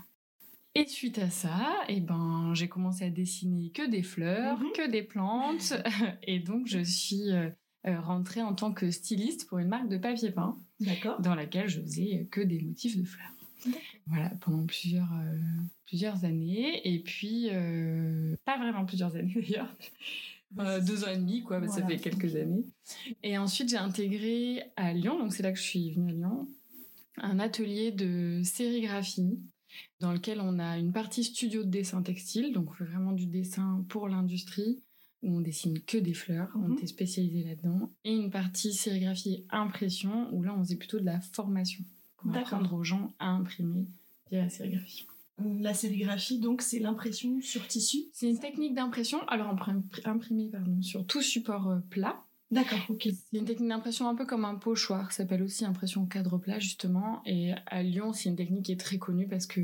Et 0.75 0.87
suite 0.87 1.17
à 1.17 1.29
ça, 1.31 1.73
eh 1.89 1.99
ben, 1.99 2.51
j'ai 2.53 2.67
commencé 2.69 3.03
à 3.03 3.09
dessiner 3.09 3.71
que 3.71 3.89
des 3.89 4.03
fleurs, 4.03 4.59
Mhm. 4.59 4.71
que 4.75 4.91
des 4.91 5.01
plantes. 5.01 5.73
Et 6.23 6.39
donc, 6.39 6.67
je 6.67 6.79
suis 6.83 7.31
euh, 7.31 7.49
euh, 7.87 7.99
rentrée 7.99 8.43
en 8.43 8.53
tant 8.53 8.71
que 8.73 8.91
styliste 8.91 9.47
pour 9.47 9.57
une 9.57 9.69
marque 9.69 9.89
de 9.89 9.97
papier 9.97 10.31
peint 10.31 10.55
dans 11.19 11.33
laquelle 11.35 11.67
je 11.67 11.81
faisais 11.81 12.27
que 12.31 12.41
des 12.41 12.61
motifs 12.61 12.95
de 12.97 13.03
fleurs. 13.03 13.33
Voilà, 14.07 14.29
pendant 14.41 14.65
plusieurs, 14.65 15.11
euh, 15.13 15.37
plusieurs 15.85 16.23
années. 16.25 16.81
Et 16.87 16.99
puis, 16.99 17.47
euh, 17.51 18.35
pas 18.45 18.57
vraiment 18.57 18.85
plusieurs 18.85 19.15
années 19.15 19.33
d'ailleurs. 19.35 19.75
Euh, 20.59 20.79
deux 20.81 21.03
ans 21.03 21.11
et 21.11 21.17
demi, 21.17 21.43
quoi, 21.43 21.59
parce 21.59 21.75
que 21.75 21.81
Voilà. 21.81 21.97
ça 21.97 22.03
fait 22.03 22.09
quelques 22.09 22.35
années. 22.35 22.63
Et 23.23 23.37
ensuite, 23.37 23.69
j'ai 23.69 23.77
intégré 23.77 24.63
à 24.77 24.93
Lyon, 24.93 25.19
donc 25.19 25.33
c'est 25.33 25.43
là 25.43 25.51
que 25.51 25.57
je 25.57 25.63
suis 25.63 25.91
venue 25.91 26.11
à 26.11 26.13
Lyon, 26.13 26.47
un 27.17 27.39
atelier 27.39 27.91
de 27.91 28.41
sérigraphie 28.43 29.39
dans 29.99 30.13
lequel 30.13 30.39
on 30.39 30.57
a 30.59 30.77
une 30.77 30.93
partie 30.93 31.23
studio 31.25 31.63
de 31.63 31.69
dessin 31.69 32.01
textile, 32.01 32.53
donc 32.53 32.69
on 32.71 32.73
fait 32.73 32.85
vraiment 32.85 33.11
du 33.11 33.25
dessin 33.27 33.85
pour 33.89 34.07
l'industrie, 34.07 34.81
où 35.23 35.35
on 35.37 35.41
dessine 35.41 35.81
que 35.81 35.97
des 35.97 36.13
fleurs, 36.13 36.49
on 36.55 36.69
Mhm. 36.69 36.73
était 36.77 36.87
spécialisé 36.87 37.43
là-dedans, 37.43 37.91
et 38.05 38.15
une 38.15 38.29
partie 38.31 38.73
sérigraphie 38.73 39.45
impression, 39.49 40.33
où 40.33 40.43
là 40.43 40.55
on 40.57 40.63
faisait 40.63 40.77
plutôt 40.77 40.99
de 40.99 41.05
la 41.05 41.19
formation, 41.19 41.83
pour 42.27 42.37
apprendre 42.37 42.73
aux 42.73 42.83
gens 42.83 43.13
à 43.19 43.29
imprimer 43.29 43.85
via 44.31 44.43
la 44.43 44.49
sérigraphie. 44.49 45.05
La 45.59 45.73
sérigraphie, 45.73 46.39
donc, 46.39 46.61
c'est 46.63 46.79
l'impression 46.79 47.39
sur 47.41 47.67
tissu. 47.67 47.97
C'est 48.11 48.29
une 48.29 48.39
technique 48.39 48.73
d'impression, 48.73 49.19
alors 49.27 49.53
imprim- 49.53 49.83
imprimée 50.05 50.49
pardon, 50.49 50.81
sur 50.81 51.05
tout 51.05 51.21
support 51.21 51.67
euh, 51.69 51.79
plat, 51.89 52.23
D'accord, 52.49 52.79
ok. 52.87 53.09
C'est 53.29 53.37
une 53.37 53.43
technique 53.43 53.67
d'impression 53.67 54.07
un 54.07 54.15
peu 54.15 54.25
comme 54.25 54.45
un 54.45 54.55
pochoir, 54.55 55.11
ça 55.11 55.17
s'appelle 55.23 55.43
aussi 55.43 55.65
impression 55.65 56.05
cadre 56.05 56.37
plat 56.37 56.59
justement. 56.59 57.21
Et 57.25 57.51
à 57.65 57.83
Lyon, 57.83 58.13
c'est 58.13 58.29
une 58.29 58.37
technique 58.37 58.65
qui 58.67 58.71
est 58.71 58.79
très 58.79 58.97
connue 58.97 59.27
parce 59.27 59.45
que 59.45 59.59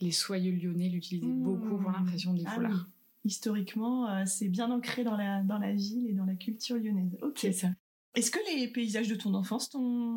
les 0.00 0.10
soyeux 0.10 0.50
lyonnais 0.52 0.88
l'utilisaient 0.88 1.28
Mmh. 1.28 1.42
beaucoup 1.44 1.78
pour 1.78 1.92
l'impression 1.92 2.34
des 2.34 2.42
Ah 2.46 2.50
foulards. 2.50 2.88
oui. 2.88 3.30
Historiquement, 3.30 4.08
euh, 4.10 4.24
c'est 4.26 4.48
bien 4.48 4.68
ancré 4.72 5.04
dans 5.04 5.16
la, 5.16 5.42
dans 5.44 5.58
la 5.58 5.72
ville 5.72 6.08
et 6.08 6.12
dans 6.12 6.24
la 6.24 6.34
culture 6.34 6.76
lyonnaise. 6.76 7.16
Ok. 7.22 7.38
C'est 7.38 7.52
ça. 7.52 7.68
Est-ce 8.14 8.30
que 8.30 8.38
les 8.54 8.68
paysages 8.68 9.08
de 9.08 9.14
ton 9.16 9.34
enfance 9.34 9.70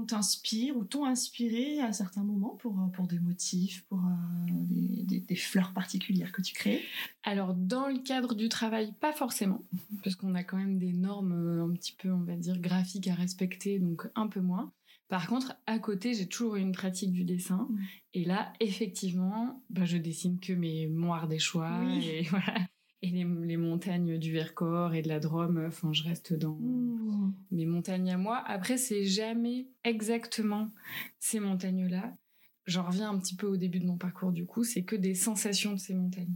t'inspirent 0.07 0.77
ou 0.77 0.83
t'ont 0.83 1.05
inspiré 1.05 1.79
à 1.79 1.91
certains 1.93 2.23
moments 2.23 2.55
pour, 2.55 2.79
euh, 2.79 2.87
pour 2.93 3.07
des 3.07 3.19
motifs, 3.19 3.83
pour 3.89 3.99
euh, 3.99 4.49
des, 4.49 5.03
des- 5.03 5.19
des 5.19 5.35
fleurs 5.35 5.73
particulières 5.73 6.31
que 6.31 6.41
tu 6.41 6.53
crées? 6.53 6.83
Alors 7.23 7.53
dans 7.55 7.87
le 7.87 7.97
cadre 7.99 8.35
du 8.35 8.49
travail, 8.49 8.93
pas 8.99 9.13
forcément, 9.13 9.63
parce 10.03 10.15
qu'on 10.15 10.35
a 10.35 10.43
quand 10.43 10.57
même 10.57 10.77
des 10.77 10.93
normes 10.93 11.31
euh, 11.33 11.65
un 11.65 11.73
petit 11.73 11.93
peu, 11.93 12.11
on 12.11 12.21
va 12.23 12.35
dire, 12.35 12.59
graphiques 12.59 13.07
à 13.07 13.15
respecter, 13.15 13.79
donc 13.79 14.07
un 14.15 14.27
peu 14.27 14.41
moins. 14.41 14.71
Par 15.09 15.27
contre, 15.27 15.55
à 15.67 15.79
côté, 15.79 16.13
j'ai 16.13 16.27
toujours 16.27 16.57
eu 16.57 16.59
une 16.61 16.73
pratique 16.73 17.13
du 17.13 17.23
dessin. 17.23 17.67
Mm. 17.69 17.79
Et 18.13 18.25
là, 18.25 18.51
effectivement, 18.59 19.63
bah, 19.69 19.85
je 19.85 19.97
dessine 19.97 20.39
que 20.39 20.51
mes 20.53 20.87
moires 20.87 21.27
des 21.29 21.39
choix 21.39 21.79
Oui. 21.85 22.05
et 22.07 22.21
voilà. 22.29 22.53
Et 23.01 23.09
les, 23.09 23.23
les 23.23 23.57
montagnes 23.57 24.17
du 24.17 24.31
Vercors 24.31 24.95
et 24.95 25.01
de 25.01 25.07
la 25.07 25.19
Drôme, 25.19 25.63
enfin, 25.67 25.93
je 25.93 26.03
reste 26.03 26.33
dans, 26.33 26.59
mes 27.51 27.65
montagnes 27.65 28.11
à 28.11 28.17
moi. 28.17 28.43
Après, 28.45 28.77
c'est 28.77 29.05
jamais 29.05 29.67
exactement 29.83 30.71
ces 31.19 31.39
montagnes-là. 31.39 32.15
J'en 32.65 32.83
reviens 32.83 33.09
un 33.09 33.19
petit 33.19 33.35
peu 33.35 33.47
au 33.47 33.57
début 33.57 33.79
de 33.79 33.85
mon 33.85 33.97
parcours, 33.97 34.31
du 34.31 34.45
coup, 34.45 34.63
c'est 34.63 34.83
que 34.83 34.95
des 34.95 35.15
sensations 35.15 35.73
de 35.73 35.79
ces 35.79 35.93
montagnes. 35.93 36.35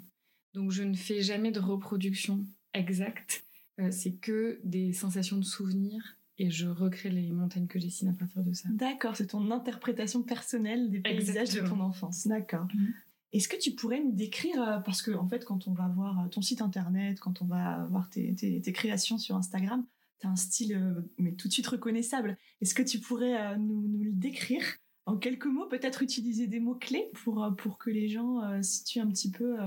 Donc, 0.53 0.71
je 0.71 0.83
ne 0.83 0.95
fais 0.95 1.21
jamais 1.21 1.51
de 1.51 1.59
reproduction 1.59 2.45
exacte. 2.73 3.43
Euh, 3.79 3.89
c'est 3.91 4.13
que 4.13 4.59
des 4.63 4.93
sensations 4.93 5.37
de 5.37 5.45
souvenirs 5.45 6.17
et 6.37 6.49
je 6.49 6.67
recrée 6.67 7.09
les 7.09 7.31
montagnes 7.31 7.67
que 7.67 7.79
je 7.79 7.85
dessine 7.85 8.09
à 8.09 8.13
partir 8.13 8.43
de 8.43 8.53
ça. 8.53 8.69
D'accord, 8.71 9.15
c'est 9.15 9.27
ton 9.27 9.51
interprétation 9.51 10.23
personnelle 10.23 10.89
des 10.89 10.99
paysages 10.99 11.53
de 11.53 11.67
ton 11.67 11.79
enfance. 11.79 12.27
D'accord. 12.27 12.67
Mhm. 12.73 12.93
Est-ce 13.33 13.47
que 13.47 13.55
tu 13.55 13.71
pourrais 13.71 14.01
nous 14.01 14.11
décrire, 14.11 14.61
euh, 14.61 14.79
parce 14.79 15.01
que 15.01 15.11
en 15.11 15.27
fait, 15.27 15.45
quand 15.45 15.67
on 15.67 15.73
va 15.73 15.87
voir 15.87 16.19
euh, 16.19 16.27
ton 16.27 16.41
site 16.41 16.61
internet, 16.61 17.19
quand 17.19 17.41
on 17.41 17.45
va 17.45 17.85
voir 17.89 18.09
tes, 18.09 18.61
créations 18.73 19.17
sur 19.17 19.35
Instagram, 19.35 19.85
tu 20.19 20.27
as 20.27 20.29
un 20.29 20.35
style 20.35 20.75
euh, 20.75 21.01
mais 21.17 21.33
tout 21.33 21.47
de 21.47 21.53
suite 21.53 21.67
reconnaissable. 21.67 22.37
Est-ce 22.61 22.73
que 22.73 22.83
tu 22.83 22.99
pourrais 22.99 23.57
nous, 23.57 23.87
le 24.03 24.11
décrire 24.11 24.63
en 25.05 25.17
quelques 25.17 25.45
mots, 25.45 25.67
peut-être 25.67 26.03
utiliser 26.03 26.47
des 26.47 26.59
mots 26.59 26.75
clés 26.75 27.09
pour, 27.23 27.53
pour 27.57 27.77
que 27.77 27.89
les 27.89 28.07
gens 28.07 28.61
situent 28.61 28.99
un 28.99 29.09
petit 29.09 29.31
peu 29.31 29.57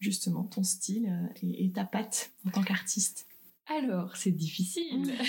justement 0.00 0.44
ton 0.44 0.62
style 0.62 1.30
et, 1.42 1.64
et 1.64 1.72
ta 1.72 1.84
patte 1.84 2.32
en 2.46 2.50
tant 2.50 2.62
qu'artiste? 2.62 3.26
Alors, 3.66 4.16
c'est 4.16 4.32
difficile. 4.32 5.12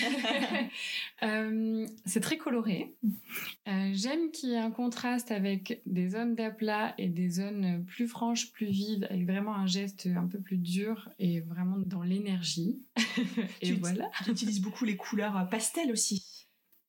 Euh, 1.23 1.85
c'est 2.05 2.19
très 2.19 2.37
coloré. 2.37 2.95
Euh, 3.67 3.91
J'aime 3.93 4.31
qu'il 4.31 4.49
y 4.49 4.53
ait 4.53 4.57
un 4.57 4.71
contraste 4.71 5.29
avec 5.29 5.83
des 5.85 6.09
zones 6.09 6.33
d'aplat 6.33 6.95
et 6.97 7.09
des 7.09 7.29
zones 7.29 7.85
plus 7.85 8.07
franches, 8.07 8.51
plus 8.51 8.65
vives, 8.65 9.05
avec 9.07 9.27
vraiment 9.27 9.53
un 9.53 9.67
geste 9.67 10.07
un 10.15 10.25
peu 10.25 10.39
plus 10.39 10.57
dur 10.57 11.09
et 11.19 11.41
vraiment 11.41 11.77
dans 11.77 12.01
l'énergie. 12.01 12.81
et 13.61 13.67
Tu- 13.67 13.73
voilà. 13.75 14.09
Tu 14.25 14.31
utilises 14.31 14.61
beaucoup 14.61 14.83
les 14.85 14.97
couleurs 14.97 15.37
euh, 15.37 15.43
pastel 15.45 15.91
aussi. 15.91 16.40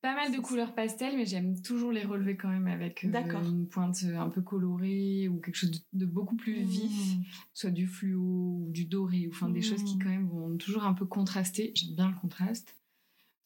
Pas 0.03 0.15
mal 0.17 0.33
de 0.33 0.39
couleurs 0.41 0.75
pastel, 0.75 1.17
mais 1.17 1.25
j'aime 1.25 1.63
toujours 1.63 1.93
les 1.93 2.03
relever 2.03 2.37
quand 2.37 2.49
même 2.49 2.67
avec 2.67 3.05
euh, 3.05 3.43
une 3.45 3.69
pointe 3.69 4.03
un 4.17 4.29
peu 4.29 4.43
colorée 4.43 5.29
ou 5.29 5.39
quelque 5.41 5.55
chose 5.55 5.71
de, 5.71 5.79
de 6.01 6.07
beaucoup 6.07 6.35
plus 6.37 6.61
vif, 6.63 6.91
Mmh. 7.17 7.23
soit 7.55 7.71
du 7.71 7.87
fluo 7.87 8.21
ou 8.67 8.71
du 8.71 8.85
doré, 8.85 9.29
ou 9.29 9.31
enfin 9.31 9.49
des 9.49 9.63
choses 9.63 9.85
qui 9.85 9.99
quand 9.99 10.09
même 10.09 10.27
vont 10.29 10.57
toujours 10.57 10.83
un 10.85 10.93
peu 10.93 11.07
contraster. 11.07 11.71
J'aime 11.77 11.95
bien 11.95 12.09
le 12.11 12.17
contraste. 12.21 12.77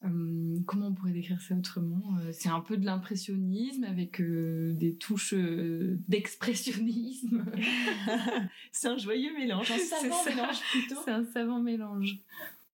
Euh, 0.05 0.59
comment 0.67 0.87
on 0.87 0.93
pourrait 0.93 1.11
décrire 1.11 1.41
ça 1.41 1.55
autrement 1.55 2.17
Euh, 2.19 2.29
C'est 2.31 2.49
un 2.49 2.59
peu 2.61 2.77
de 2.77 2.85
l'impressionnisme 2.85 3.83
avec 3.83 4.21
euh, 4.21 4.73
des 4.75 4.95
touches 4.95 5.33
euh, 5.33 5.99
d'expressionnisme. 6.07 7.45
C'est 8.71 8.87
un 8.87 8.97
joyeux 8.97 9.33
mélange, 9.37 9.71
un 9.71 9.77
savant 9.79 10.23
mélange 10.25 10.59
plutôt. 10.71 10.95
C'est 11.03 11.11
un 11.11 11.25
savant 11.25 11.59
mélange. 11.61 12.19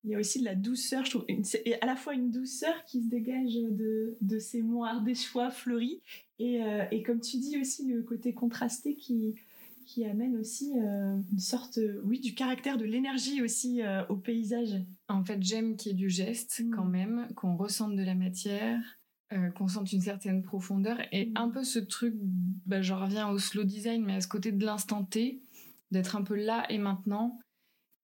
Il 0.04 0.12
y 0.12 0.16
a 0.16 0.20
aussi 0.20 0.40
de 0.40 0.46
la 0.46 0.56
douceur, 0.56 1.06
je 1.06 1.12
trouve. 1.12 1.26
Une- 1.30 1.44
à 1.82 1.86
la 1.86 1.96
fois 1.96 2.14
une 2.14 2.30
douceur 2.30 2.74
qui 2.86 3.02
se 3.04 3.08
dégage 3.10 3.54
de, 3.54 4.18
de 4.20 4.40
ces 4.40 4.62
mots 4.62 4.84
ardéchois 4.84 5.50
fleuris, 5.50 6.02
et, 6.40 6.62
euh, 6.64 6.84
et 6.92 7.04
comme 7.04 7.22
tu 7.22 7.38
dis 7.38 7.58
aussi, 7.60 7.88
le 7.88 8.04
côté 8.04 8.34
contrasté 8.34 8.96
qui, 8.96 9.36
qui 9.86 10.04
amène 10.06 10.36
aussi 10.38 10.74
euh, 10.78 11.18
une 11.32 11.40
sorte, 11.40 11.78
euh, 11.78 12.02
oui, 12.04 12.20
du 12.20 12.34
caractère, 12.36 12.78
de 12.78 12.84
l'énergie 12.86 13.42
aussi 13.42 13.82
euh, 13.82 14.06
au 14.10 14.18
paysage. 14.18 14.76
En 15.08 15.24
fait, 15.24 15.42
j'aime 15.42 15.78
qu'il 15.78 15.92
y 15.94 15.96
ait 15.96 15.98
du 15.98 16.10
geste 16.10 16.62
Mm. 16.66 16.70
quand 16.76 16.86
même, 16.86 17.28
qu'on 17.36 17.56
ressente 17.56 17.96
de 17.96 18.04
la 18.04 18.16
matière, 18.16 18.82
euh, 19.32 19.50
qu'on 19.52 19.68
sente 19.70 19.92
une 19.94 20.02
certaine 20.02 20.44
profondeur 20.44 20.98
et 21.14 21.28
Mm. 21.28 21.32
un 21.38 21.50
peu 21.50 21.64
ce 21.64 21.80
truc, 21.80 22.14
bah, 22.66 22.82
j'en 22.82 23.00
reviens 23.00 23.30
au 23.30 23.38
slow 23.40 23.64
design, 23.64 24.04
mais 24.04 24.16
à 24.16 24.22
ce 24.22 24.28
côté 24.28 24.52
de 24.52 24.66
l'instant 24.66 25.06
T, 25.06 25.42
d'être 25.92 26.16
un 26.18 26.24
peu 26.24 26.36
là 26.36 26.66
et 26.70 26.78
maintenant. 26.78 27.40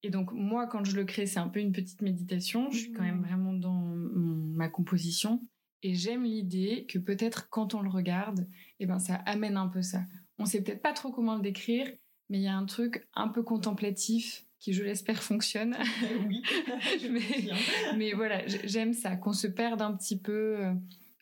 Et 0.02 0.10
donc, 0.10 0.32
moi, 0.32 0.66
quand 0.66 0.84
je 0.84 0.96
le 0.96 1.04
crée, 1.04 1.26
c'est 1.26 1.40
un 1.40 1.48
peu 1.48 1.60
une 1.60 1.72
petite 1.72 2.00
méditation. 2.02 2.70
Je 2.70 2.78
suis 2.78 2.92
quand 2.92 3.02
même 3.02 3.18
Mm. 3.20 3.24
vraiment 3.26 3.52
dans 3.52 3.72
mon- 3.74 4.54
ma 4.56 4.68
composition. 4.68 5.42
Et 5.82 5.94
j'aime 5.94 6.24
l'idée 6.24 6.86
que 6.88 6.98
peut-être 6.98 7.48
quand 7.50 7.74
on 7.74 7.80
le 7.82 7.88
regarde, 7.90 8.46
eh 8.80 8.86
ben, 8.86 8.98
ça 8.98 9.14
amène 9.26 9.56
un 9.56 9.68
peu 9.68 9.82
ça. 9.82 10.02
On 10.38 10.44
sait 10.46 10.62
peut-être 10.62 10.82
pas 10.82 10.92
trop 10.92 11.10
comment 11.10 11.36
le 11.36 11.42
décrire, 11.42 11.86
mais 12.28 12.38
il 12.38 12.42
y 12.42 12.48
a 12.48 12.56
un 12.56 12.66
truc 12.66 13.06
un 13.14 13.28
peu 13.28 13.42
contemplatif 13.42 14.44
qui, 14.58 14.72
je 14.74 14.82
l'espère, 14.84 15.22
fonctionne. 15.22 15.76
oui, 16.28 16.42
Mais- 17.10 17.50
Mais 17.96 18.12
voilà, 18.12 18.46
j'aime 18.46 18.92
ça, 18.92 19.16
qu'on 19.16 19.32
se 19.32 19.46
perde 19.46 19.80
un 19.82 19.92
petit 19.94 20.18
peu 20.18 20.58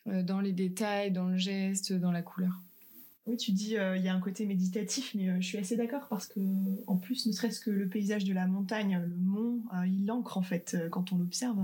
euh, 0.07 0.23
dans 0.23 0.41
les 0.41 0.51
détails, 0.53 1.11
dans 1.11 1.27
le 1.27 1.37
geste, 1.37 1.93
dans 1.93 2.11
la 2.11 2.21
couleur. 2.21 2.53
Oui, 3.29 3.37
tu 3.37 3.51
dis 3.51 3.77
euh, 3.77 3.95
il 3.95 4.03
y 4.03 4.07
a 4.09 4.13
un 4.15 4.19
côté 4.19 4.45
méditatif, 4.47 5.13
mais 5.15 5.29
euh, 5.29 5.37
je 5.39 5.45
suis 5.45 5.57
assez 5.59 5.77
d'accord 5.77 6.07
parce 6.09 6.25
que 6.27 6.39
en 6.87 6.97
plus, 6.97 7.27
ne 7.27 7.31
serait-ce 7.31 7.59
que 7.59 7.69
le 7.69 7.87
paysage 7.87 8.23
de 8.25 8.33
la 8.33 8.47
montagne, 8.47 8.99
le 9.07 9.15
mont, 9.15 9.61
euh, 9.75 9.85
il 9.85 10.05
l'ancre 10.07 10.37
en 10.37 10.41
fait. 10.41 10.75
Euh, 10.75 10.89
Quand 10.89 11.11
on 11.13 11.17
l'observe, 11.17 11.59
euh, 11.59 11.63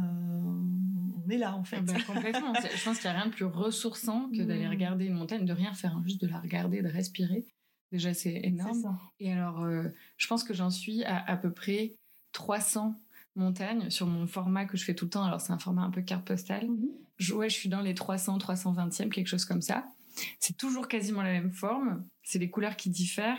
on 1.26 1.30
est 1.30 1.38
là 1.38 1.56
en 1.56 1.64
fait. 1.64 1.78
Ah 1.78 1.82
bah, 1.82 1.94
complètement. 2.06 2.54
Je 2.54 2.84
pense 2.84 3.00
qu'il 3.00 3.10
n'y 3.10 3.16
a 3.16 3.20
rien 3.20 3.28
de 3.28 3.34
plus 3.34 3.46
ressourçant 3.46 4.30
que 4.30 4.44
d'aller 4.44 4.68
Mm. 4.68 4.70
regarder 4.70 5.06
une 5.06 5.16
montagne, 5.16 5.46
de 5.46 5.54
rien 5.54 5.74
faire, 5.74 5.96
hein, 5.96 6.04
juste 6.06 6.22
de 6.22 6.28
la 6.28 6.40
regarder, 6.40 6.82
de 6.84 6.88
respirer. 6.88 7.46
Déjà, 7.92 8.14
c'est 8.14 8.42
énorme. 8.44 8.80
ça. 8.82 8.96
Et 9.20 9.32
alors, 9.32 9.64
euh, 9.64 9.88
je 10.18 10.28
pense 10.28 10.44
que 10.44 10.54
j'en 10.54 10.70
suis 10.70 11.04
à 11.04 11.18
à 11.26 11.36
peu 11.38 11.52
près 11.52 11.96
300 12.34 12.96
montagnes 13.36 13.90
sur 13.90 14.06
mon 14.08 14.28
format 14.28 14.66
que 14.66 14.78
je 14.78 14.84
fais 14.86 14.94
tout 14.96 15.06
le 15.06 15.10
temps. 15.12 15.24
Alors, 15.24 15.42
c'est 15.42 15.54
un 15.54 15.60
format 15.60 15.82
un 15.84 15.90
peu 15.92 16.02
carte 16.02 16.26
postale. 16.28 16.68
Mhm. 16.70 16.90
Je, 17.18 17.34
ouais, 17.34 17.50
je 17.50 17.56
suis 17.56 17.70
dans 17.70 17.82
les 17.82 17.94
300, 17.96 18.38
320e, 18.38 19.10
quelque 19.10 19.28
chose 19.28 19.46
comme 19.46 19.62
ça. 19.62 19.86
C'est 20.40 20.58
toujours 20.58 20.88
quasiment 20.88 21.22
la 21.24 21.32
même 21.32 21.52
forme. 21.52 22.06
C'est 22.24 22.40
les 22.40 22.50
couleurs 22.50 22.76
qui 22.76 22.90
diffèrent. 22.90 23.38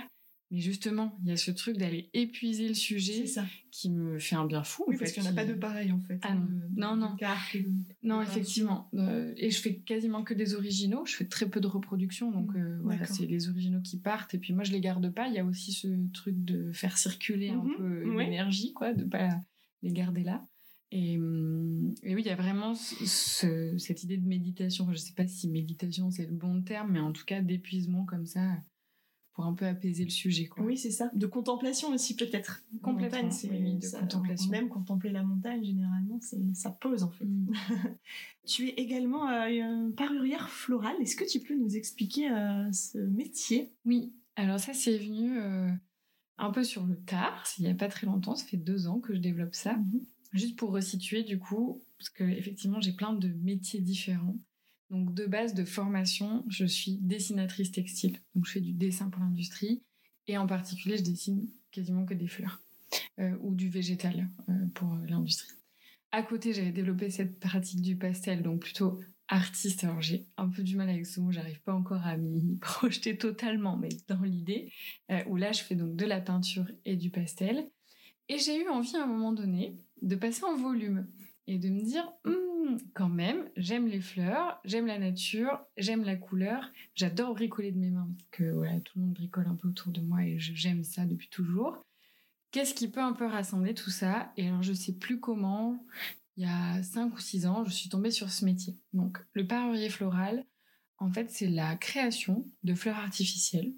Mais 0.53 0.61
justement, 0.61 1.19
il 1.25 1.31
y 1.31 1.33
a 1.33 1.37
ce 1.37 1.51
truc 1.51 1.77
d'aller 1.77 2.09
épuiser 2.15 2.69
le 2.69 2.75
sujet 2.75 3.27
ça. 3.27 3.45
qui 3.73 3.91
me 3.91 4.17
fait 4.21 4.37
un 4.37 4.45
bien 4.47 4.63
fou. 4.63 4.85
Oui, 4.87 4.95
en 4.95 4.99
parce 5.01 5.11
qu'il 5.11 5.23
n'y 5.25 5.29
en 5.29 5.33
a 5.33 5.33
qui- 5.33 5.37
pas 5.49 5.53
de 5.53 5.59
pareil 5.59 5.91
en 5.91 6.01
fait. 6.01 6.21
Ah 6.23 6.35
non. 6.37 6.45
de- 6.45 6.81
Non, 6.81 6.95
non. 6.95 7.17
de- 7.17 7.65
Non, 8.05 8.23
effectivement. 8.23 8.89
Euh, 8.95 9.33
et 9.37 9.51
je 9.51 9.59
fais 9.61 9.75
quasiment 9.79 10.23
que 10.23 10.35
des 10.35 10.55
originaux. 10.55 11.05
Je 11.05 11.17
fais 11.17 11.25
très 11.27 11.51
peu 11.51 11.59
de 11.61 11.67
reproductions. 11.67 12.31
Donc 12.31 12.55
euh, 12.55 12.79
voilà, 12.85 13.07
c'est 13.07 13.27
les 13.27 13.49
originaux 13.49 13.81
qui 13.81 13.99
partent. 13.99 14.35
Et 14.35 14.39
puis 14.39 14.53
moi, 14.53 14.63
je 14.63 14.71
les 14.71 14.81
garde 14.81 15.13
pas. 15.13 15.27
Il 15.27 15.35
y 15.35 15.41
a 15.41 15.45
aussi 15.45 15.73
ce 15.73 15.89
truc 16.13 16.37
de 16.45 16.71
faire 16.71 16.97
circuler 16.97 17.49
un 17.51 17.65
Mhm, 17.65 17.75
peu 17.77 18.17
l'énergie, 18.21 18.73
quoi, 18.73 18.95
de 18.95 19.03
pas 19.03 19.31
les 19.83 19.91
garder 19.93 20.23
là. 20.23 20.45
Et, 20.93 21.19
hum, 21.19 21.95
et 22.03 22.15
oui, 22.15 22.23
il 22.23 22.27
y 22.29 22.31
a 22.31 22.37
vraiment 22.37 22.75
ce- 22.75 23.05
ce- 23.07 23.79
cette 23.79 24.05
idée 24.05 24.17
de 24.19 24.27
méditation. 24.27 24.87
Je 24.93 24.97
sais 24.97 25.13
pas 25.15 25.27
si 25.27 25.49
méditation 25.49 26.11
c'est 26.11 26.27
le 26.27 26.33
bon 26.35 26.63
terme, 26.63 26.93
mais 26.93 27.01
en 27.01 27.13
tout 27.13 27.25
cas 27.25 27.41
d'épuisement 27.43 28.05
comme 28.05 28.27
ça 28.27 28.57
pour 29.33 29.45
un 29.45 29.53
peu 29.53 29.67
apaiser 29.67 30.05
le 30.05 30.11
sujet. 30.11 30.47
Quoi. 30.47 30.65
Oui, 30.65 30.79
c'est 30.79 30.91
ça. 30.93 31.11
De 31.15 31.27
contemplation 31.27 31.91
aussi 31.91 32.17
peut-être. 32.17 32.65
Complètement, 32.83 33.19
montagne, 33.25 33.31
c'est- 33.31 33.51
oui, 33.51 33.59
oui, 33.63 33.75
de 33.77 33.83
ça- 33.85 34.01
contemplation. 34.01 34.51
Même 34.51 34.69
contempler 34.69 35.11
la 35.11 35.23
montagne, 35.25 35.63
généralement, 35.63 36.19
c'est 36.23 36.39
ça 36.55 36.71
pose 36.71 37.03
en 37.03 37.11
fait. 37.11 37.25
Hum. 37.25 37.53
Tu 38.47 38.69
es 38.69 38.75
également 38.75 39.29
euh, 39.29 39.49
une 39.49 39.93
parurière 39.93 40.49
florale. 40.49 40.95
Est-ce 41.01 41.17
que 41.17 41.25
tu 41.29 41.41
peux 41.41 41.57
nous 41.57 41.77
expliquer 41.77 42.31
euh, 42.31 42.71
ce 42.73 42.97
métier? 42.99 43.73
Oui, 43.85 44.15
alors 44.37 44.61
ça 44.61 44.73
c'est 44.73 44.97
venu 44.97 45.37
euh, 45.39 45.69
un 46.39 46.51
peu 46.53 46.63
sur 46.63 46.87
le 46.87 46.97
tard, 46.97 47.45
il 47.59 47.65
n'y 47.65 47.71
a 47.71 47.75
pas 47.75 47.89
très 47.89 48.07
longtemps, 48.07 48.37
ça 48.37 48.47
fait 48.47 48.57
deux 48.57 48.87
ans 48.87 49.01
que 49.01 49.15
je 49.15 49.19
développe 49.19 49.55
ça. 49.55 49.77
Juste 50.33 50.57
pour 50.57 50.73
resituer 50.73 51.23
du 51.23 51.39
coup, 51.39 51.83
parce 51.99 52.11
que 52.11 52.25
effectivement 52.25 52.81
j'ai 52.81 52.93
plein 52.93 53.13
de 53.13 53.29
métiers 53.29 53.81
différents. 53.81 54.39
Donc 54.91 55.15
de 55.15 55.27
base 55.27 55.55
de 55.55 55.65
formation, 55.65 56.45
je 56.49 56.65
suis 56.65 56.99
dessinatrice 56.99 57.73
textile. 57.73 58.19
Donc 58.35 58.47
je 58.47 58.53
fais 58.53 58.61
du 58.61 58.73
dessin 58.73 59.11
pour 59.11 59.23
l'industrie 59.23 59.83
et 60.27 60.39
en 60.39 60.47
particulier 60.47 60.97
je 60.97 61.03
dessine 61.03 61.49
quasiment 61.71 62.05
que 62.05 62.15
des 62.15 62.29
fleurs 62.29 62.61
euh, 63.19 63.37
ou 63.41 63.55
du 63.55 63.69
végétal 63.69 64.29
euh, 64.49 64.67
pour 64.75 64.95
l'industrie. 65.09 65.57
À 66.13 66.23
côté, 66.23 66.53
j'avais 66.53 66.73
développé 66.73 67.11
cette 67.11 67.39
pratique 67.41 67.83
du 67.83 67.97
pastel, 67.97 68.43
donc 68.43 68.61
plutôt 68.61 69.01
artiste. 69.29 69.85
Alors 69.85 70.01
j'ai 70.01 70.27
un 70.37 70.49
peu 70.49 70.63
du 70.63 70.77
mal 70.77 70.89
avec 70.89 71.07
ce 71.07 71.21
mot, 71.21 71.33
j'arrive 71.33 71.61
pas 71.63 71.75
encore 71.75 72.07
à 72.07 72.17
m'y 72.17 72.57
projeter 72.61 73.19
totalement, 73.19 73.77
mais 73.77 73.91
dans 74.09 74.23
l'idée, 74.23 74.73
euh, 75.11 75.23
où 75.27 75.37
là 75.37 75.53
je 75.53 75.63
fais 75.63 75.75
donc 75.75 75.97
de 75.97 76.07
la 76.07 76.21
peinture 76.21 76.67
et 76.85 76.97
du 76.97 77.11
pastel. 77.11 77.69
Et 78.29 78.39
j'ai 78.39 78.63
eu 78.63 78.69
envie 78.69 78.97
à 78.97 79.05
un 79.05 79.07
moment 79.07 79.33
donné 79.33 79.79
de 80.03 80.17
passer 80.17 80.45
en 80.45 80.57
volume 80.57 81.07
et 81.47 81.59
de 81.59 81.69
me 81.69 81.83
dire, 81.83 82.13
Hum, 82.25 82.47
quand 82.95 83.09
même, 83.09 83.49
j'aime 83.57 83.87
les 83.87 84.01
fleurs, 84.01 84.61
j'aime 84.65 84.87
la 84.87 84.99
nature, 84.99 85.61
j'aime 85.77 86.05
la 86.05 86.17
couleur, 86.17 86.71
j'adore 86.95 87.35
bricoler 87.35 87.73
de 87.73 87.79
mes 87.79 87.91
mains, 87.91 88.09
parce 88.17 88.31
que 88.31 88.53
voilà, 88.53 88.81
tout 88.81 88.99
le 88.99 89.05
monde 89.05 89.15
bricole 89.15 89.47
un 89.47 89.55
peu 89.55 89.69
autour 89.69 89.93
de 89.93 90.01
moi 90.01 90.25
et 90.25 90.39
j'aime 90.39 90.85
ça 90.85 91.05
depuis 91.05 91.29
toujours. 91.29 91.85
Qu'est-ce 92.51 92.75
qui 92.75 92.89
peut 92.89 93.01
un 93.01 93.13
peu 93.13 93.27
rassembler 93.27 93.75
tout 93.75 93.91
ça? 93.91 94.33
Et 94.37 94.49
alors 94.49 94.63
je 94.63 94.73
sais 94.73 94.95
plus 94.95 95.21
comment, 95.21 95.85
il 96.37 96.45
y 96.45 96.49
a 96.49 96.83
5 96.83 97.15
ou 97.15 97.21
6 97.21 97.47
ans, 97.47 97.65
je 97.65 97.73
suis 97.73 97.89
tombée 97.89 98.11
sur 98.11 98.31
ce 98.31 98.45
métier. 98.45 98.77
Donc 98.93 99.19
le 99.33 99.47
parurier 99.47 99.89
floral, 99.89 100.45
en 100.99 101.11
fait, 101.11 101.31
c'est 101.31 101.49
la 101.49 101.77
création 101.77 102.47
de 102.65 102.75
fleurs 102.75 102.97
artificielles 102.97 103.75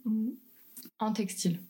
en 0.98 1.12
textile, 1.12 1.60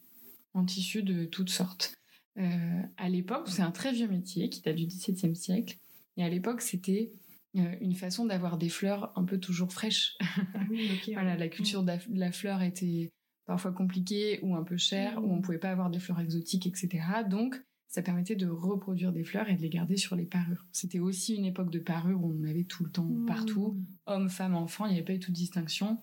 en 0.55 0.65
tissu 0.65 1.03
de 1.03 1.25
toutes 1.25 1.51
sortes. 1.51 1.98
Euh, 2.39 2.83
à 2.97 3.09
l'époque, 3.09 3.49
c'est 3.49 3.63
un 3.63 3.71
très 3.73 3.93
vieux 3.93 4.09
métier 4.09 4.49
qui 4.49 4.61
date 4.63 4.77
du 4.77 4.87
XVIIe 4.87 5.35
siècle. 5.37 5.77
Et 6.17 6.23
à 6.25 6.29
l'époque, 6.29 6.61
c'était 6.63 7.13
euh, 7.57 7.75
une 7.81 7.95
façon 7.95 8.27
d'avoir 8.27 8.59
des 8.59 8.69
fleurs 8.69 9.13
un 9.17 9.25
peu 9.25 9.39
toujours 9.39 9.73
fraîches. 9.73 10.17
Oui, 10.71 10.89
voilà, 11.15 11.37
la 11.37 11.49
culture 11.49 11.83
de 11.83 11.89
la- 11.89 11.97
de 11.97 12.19
la 12.19 12.31
fleur 12.33 12.63
était 12.63 13.11
parfois 13.47 13.73
compliquée 13.73 14.39
ou 14.43 14.55
un 14.55 14.63
peu 14.63 14.77
chère, 14.77 15.21
Mhm. 15.21 15.27
ou 15.27 15.33
on 15.35 15.41
pouvait 15.41 15.59
pas 15.59 15.71
avoir 15.71 15.91
des 15.91 15.99
fleurs 15.99 16.21
exotiques, 16.21 16.67
etc. 16.67 17.25
Donc, 17.29 17.61
ça 17.89 18.03
permettait 18.03 18.37
de 18.37 18.47
reproduire 18.47 19.13
des 19.13 19.25
fleurs 19.25 19.49
et 19.49 19.57
de 19.57 19.63
les 19.63 19.71
garder 19.71 19.97
sur 19.97 20.15
les 20.15 20.27
parures. 20.27 20.67
C'était 20.73 20.99
aussi 20.99 21.37
une 21.37 21.47
époque 21.47 21.71
de 21.71 21.79
parures 21.79 22.23
où 22.23 22.31
on 22.31 22.39
en 22.39 22.45
avait 22.45 22.65
tout 22.65 22.85
le 22.85 22.91
temps, 22.91 23.07
Mhm. 23.07 23.25
partout. 23.25 23.79
Hommes, 24.05 24.29
femmes, 24.29 24.55
enfants, 24.55 24.85
il 24.85 24.91
n'y 24.91 24.97
avait 24.97 25.05
pas 25.07 25.15
eu 25.15 25.19
toute 25.21 25.33
distinction. 25.35 25.99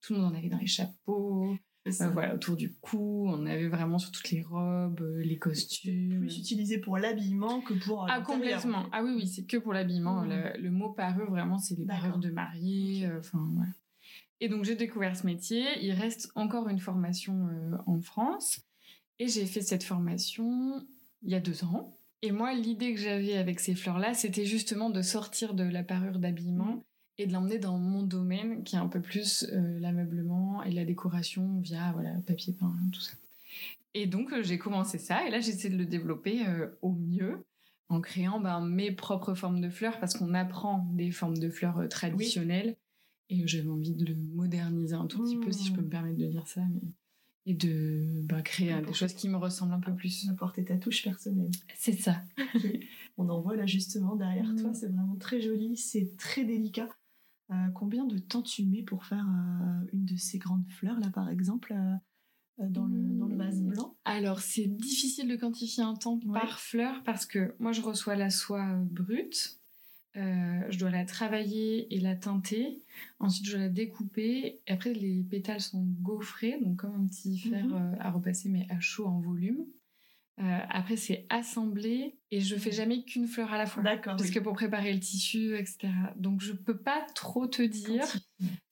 Tout 0.00 0.14
le 0.14 0.20
monde 0.20 0.32
en 0.32 0.38
avait 0.38 0.48
dans 0.48 0.56
les 0.58 0.66
chapeaux, 0.66 1.25
Euh, 1.86 2.08
voilà, 2.10 2.34
autour 2.34 2.56
du 2.56 2.74
cou, 2.74 3.26
on 3.28 3.46
avait 3.46 3.68
vraiment 3.68 3.98
sur 3.98 4.10
toutes 4.10 4.30
les 4.30 4.42
robes, 4.42 5.00
euh, 5.00 5.22
les 5.22 5.38
costumes. 5.38 6.20
Plus 6.20 6.38
utilisé 6.38 6.78
pour 6.78 6.98
l'habillement 6.98 7.60
que 7.60 7.74
pour. 7.74 8.04
euh, 8.04 8.08
Ah, 8.10 8.20
complètement. 8.20 8.86
Ah 8.92 9.02
oui, 9.04 9.12
oui, 9.14 9.26
c'est 9.26 9.44
que 9.44 9.56
pour 9.56 9.72
l'habillement. 9.72 10.22
Mm. 10.22 10.28
Le, 10.28 10.60
le 10.62 10.70
mot 10.70 10.90
parure, 10.90 11.30
vraiment, 11.30 11.58
c'est 11.58 11.76
les 11.78 11.84
parures 11.86 12.18
de 12.18 12.30
mariée. 12.30 13.06
euh, 13.06 13.20
Enfin, 13.20 13.46
voilà. 13.54 13.70
Et 14.40 14.48
donc, 14.48 14.64
j'ai 14.64 14.74
découvert 14.76 15.16
ce 15.16 15.24
métier. 15.26 15.64
Il 15.80 15.92
reste 15.92 16.30
encore 16.34 16.68
une 16.68 16.78
formation 16.80 17.48
euh, 17.48 17.76
en 17.86 18.00
France. 18.00 18.60
Et 19.18 19.28
j'ai 19.28 19.46
fait 19.46 19.62
cette 19.62 19.82
formation 19.84 20.84
il 21.22 21.30
y 21.30 21.34
a 21.34 21.40
deux 21.40 21.64
ans. 21.64 21.98
Et 22.22 22.32
moi, 22.32 22.52
l'idée 22.54 22.92
que 22.94 23.00
j'avais 23.00 23.36
avec 23.36 23.60
ces 23.60 23.74
fleurs-là, 23.74 24.12
c'était 24.14 24.44
justement 24.44 24.90
de 24.90 25.00
sortir 25.02 25.54
de 25.54 25.64
la 25.64 25.82
parure 25.84 26.18
d'habillement 26.18 26.84
et 27.18 27.26
de 27.26 27.32
l'emmener 27.32 27.58
dans 27.58 27.78
mon 27.78 28.02
domaine, 28.02 28.62
qui 28.62 28.76
est 28.76 28.78
un 28.78 28.88
peu 28.88 29.00
plus 29.00 29.46
euh, 29.52 29.78
l'ameublement 29.80 30.62
et 30.62 30.70
la 30.70 30.84
décoration 30.84 31.60
via 31.60 31.92
voilà, 31.92 32.10
papier 32.26 32.52
peint, 32.52 32.74
tout 32.92 33.00
ça. 33.00 33.12
Et 33.94 34.06
donc, 34.06 34.32
euh, 34.32 34.42
j'ai 34.42 34.58
commencé 34.58 34.98
ça. 34.98 35.26
Et 35.26 35.30
là, 35.30 35.40
j'essaie 35.40 35.70
de 35.70 35.76
le 35.76 35.86
développer 35.86 36.46
euh, 36.46 36.68
au 36.82 36.92
mieux 36.92 37.44
en 37.88 38.00
créant 38.00 38.40
ben, 38.40 38.60
mes 38.60 38.92
propres 38.92 39.34
formes 39.34 39.60
de 39.60 39.70
fleurs 39.70 39.98
parce 39.98 40.14
qu'on 40.14 40.34
apprend 40.34 40.86
des 40.92 41.10
formes 41.10 41.38
de 41.38 41.48
fleurs 41.48 41.88
traditionnelles. 41.88 42.76
Et 43.28 43.46
j'avais 43.48 43.68
envie 43.68 43.92
de 43.92 44.04
le 44.04 44.14
moderniser 44.14 44.94
un 44.94 45.06
tout 45.06 45.22
petit 45.22 45.38
peu, 45.38 45.50
si 45.50 45.66
je 45.66 45.72
peux 45.72 45.80
me 45.80 45.88
permettre 45.88 46.18
de 46.18 46.26
dire 46.26 46.46
ça. 46.46 46.60
Mais... 46.72 46.82
Et 47.46 47.54
de 47.54 48.22
ben, 48.24 48.42
créer 48.42 48.74
des 48.82 48.92
choses 48.92 49.14
qui 49.14 49.28
me 49.28 49.36
ressemblent 49.36 49.74
un 49.74 49.80
peu 49.80 49.94
plus. 49.94 50.28
Apporter 50.28 50.64
ta 50.64 50.76
touche 50.76 51.02
personnelle. 51.02 51.50
C'est 51.76 51.98
ça. 51.98 52.20
On 53.16 53.28
en 53.28 53.40
voit 53.40 53.56
là 53.56 53.66
justement 53.66 54.16
derrière 54.16 54.52
toi, 54.56 54.74
c'est 54.74 54.88
vraiment 54.88 55.16
très 55.16 55.40
joli, 55.40 55.76
c'est 55.76 56.16
très 56.18 56.44
délicat. 56.44 56.88
Euh, 57.52 57.54
combien 57.74 58.04
de 58.04 58.18
temps 58.18 58.42
tu 58.42 58.64
mets 58.64 58.82
pour 58.82 59.04
faire 59.04 59.24
euh, 59.28 59.88
une 59.92 60.04
de 60.04 60.16
ces 60.16 60.38
grandes 60.38 60.66
fleurs 60.68 60.98
là 60.98 61.10
par 61.10 61.28
exemple 61.28 61.72
euh, 62.58 62.68
dans, 62.68 62.86
le, 62.86 63.00
dans 63.18 63.26
le 63.26 63.36
vase 63.36 63.60
Mm. 63.62 63.68
blanc? 63.68 63.96
Alors, 64.04 64.40
c'est 64.40 64.66
difficile 64.66 65.28
de 65.28 65.36
quantifier 65.36 65.82
un 65.84 65.94
temps 65.94 66.18
Ouais. 66.24 66.40
par 66.40 66.58
fleur 66.58 67.02
parce 67.04 67.24
que 67.26 67.54
moi, 67.60 67.70
je 67.72 67.82
reçois 67.82 68.16
la 68.16 68.30
soie 68.30 68.66
brute. 68.90 69.58
je 70.14 70.78
dois 70.78 70.90
la 70.90 71.04
travailler 71.04 71.94
et 71.94 72.00
la 72.00 72.16
teinter. 72.16 72.82
Ensuite, 73.20 73.46
je 73.46 73.52
dois 73.52 73.60
la 73.60 73.68
découper. 73.68 74.60
Et 74.66 74.72
après, 74.72 74.94
les 74.94 75.22
pétales 75.22 75.60
sont 75.60 75.84
gaufrés, 76.00 76.58
donc 76.62 76.76
comme 76.78 76.94
un 76.94 77.06
petit 77.06 77.38
fer 77.38 77.66
euh, 77.72 77.92
à 78.00 78.10
repasser, 78.10 78.48
mais 78.48 78.66
à 78.70 78.80
chaud 78.80 79.06
en 79.06 79.20
volume. 79.20 79.66
Euh, 80.38 80.58
après, 80.68 80.96
c'est 80.96 81.26
assemblé 81.30 82.18
et 82.30 82.40
je 82.40 82.56
fais 82.56 82.70
jamais 82.70 83.04
qu'une 83.04 83.26
fleur 83.26 83.52
à 83.52 83.58
la 83.58 83.66
fois. 83.66 83.82
D'accord. 83.82 84.16
Parce 84.16 84.28
oui. 84.28 84.34
que 84.34 84.40
pour 84.40 84.52
préparer 84.52 84.92
le 84.92 85.00
tissu, 85.00 85.56
etc. 85.56 85.88
Donc, 86.16 86.42
je 86.42 86.52
peux 86.52 86.76
pas 86.76 87.06
trop 87.14 87.46
te 87.46 87.62
dire, 87.62 88.04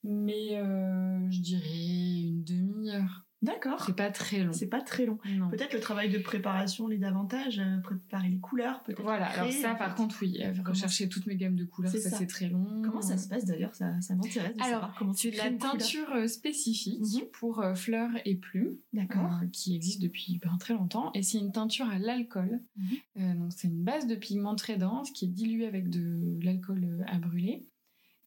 mais 0.02 0.59
euh, 0.59 1.30
je 1.30 1.40
dirais 1.40 2.28
une 2.28 2.44
demi-heure. 2.44 3.24
D'accord. 3.45 3.85
C'est 3.87 3.95
pas 3.97 4.11
très 4.11 4.43
long. 4.43 4.53
C'est 4.53 4.67
pas 4.69 4.81
très 4.81 5.07
long. 5.07 5.19
Peut-être 5.51 5.75
le 5.75 5.81
travail 5.81 6.11
de 6.11 6.19
préparation 6.19 6.89
l'est 6.89 6.99
davantage, 6.99 7.59
euh, 7.61 7.79
préparer 7.81 8.29
les 8.29 8.39
couleurs, 8.39 8.83
peut-être. 8.83 9.03
Voilà, 9.03 9.27
alors 9.27 9.53
ça 9.53 9.75
par 9.75 9.91
fait. 9.91 9.97
contre, 9.97 10.17
oui, 10.23 10.39
euh, 10.43 10.53
Comment 10.57 10.71
rechercher 10.71 11.09
toutes 11.09 11.27
mes 11.27 11.37
gammes 11.37 11.57
de 11.57 11.65
couleurs, 11.65 11.93
C'est 11.93 12.01
ça, 12.01 12.11
ça. 12.11 12.19
c'est 12.19 12.27
très 12.27 12.49
long. 12.49 12.83
Comment 12.83 13.03
ça 13.03 13.19
se 13.19 13.29
passe 13.29 13.45
d'ailleurs? 13.45 13.75
Ça, 13.75 14.01
ça 14.01 14.15
m'intéresse 14.15 14.57
de 14.57 14.63
Alors, 14.63 14.81
savoir 14.81 14.95
comment 14.99 15.13
tu 15.15 15.29
C'est 15.29 15.33
de 15.33 15.37
la 15.37 15.51
couleur. 15.51 15.73
teinture 15.73 16.11
euh, 16.15 16.27
spécifique 16.27 17.01
Mhm. 17.01 17.27
pour 17.33 17.61
euh, 17.61 17.75
fleurs 17.75 18.11
et 18.25 18.35
plumes, 18.35 18.77
D'accord. 18.93 19.39
euh, 19.43 19.47
qui 19.53 19.75
existe 19.77 20.01
depuis 20.01 20.41
ben, 20.43 20.57
très 20.59 20.75
longtemps. 20.75 21.11
Et 21.15 21.23
c'est 21.23 21.39
une 21.39 21.53
teinture 21.53 21.89
à 21.91 21.99
l'alcool. 21.99 22.61
Mhm. 22.77 22.87
Euh, 23.21 23.35
donc 23.35 23.53
c'est 23.55 23.69
une 23.69 23.83
base 23.83 24.07
de 24.07 24.15
pigment 24.15 24.55
très 24.57 24.77
dense 24.77 25.11
qui 25.11 25.27
est 25.27 25.29
diluée 25.29 25.67
avec 25.67 25.91
de 25.91 26.39
l'alcool 26.43 27.05
à 27.07 27.19
brûler. 27.19 27.67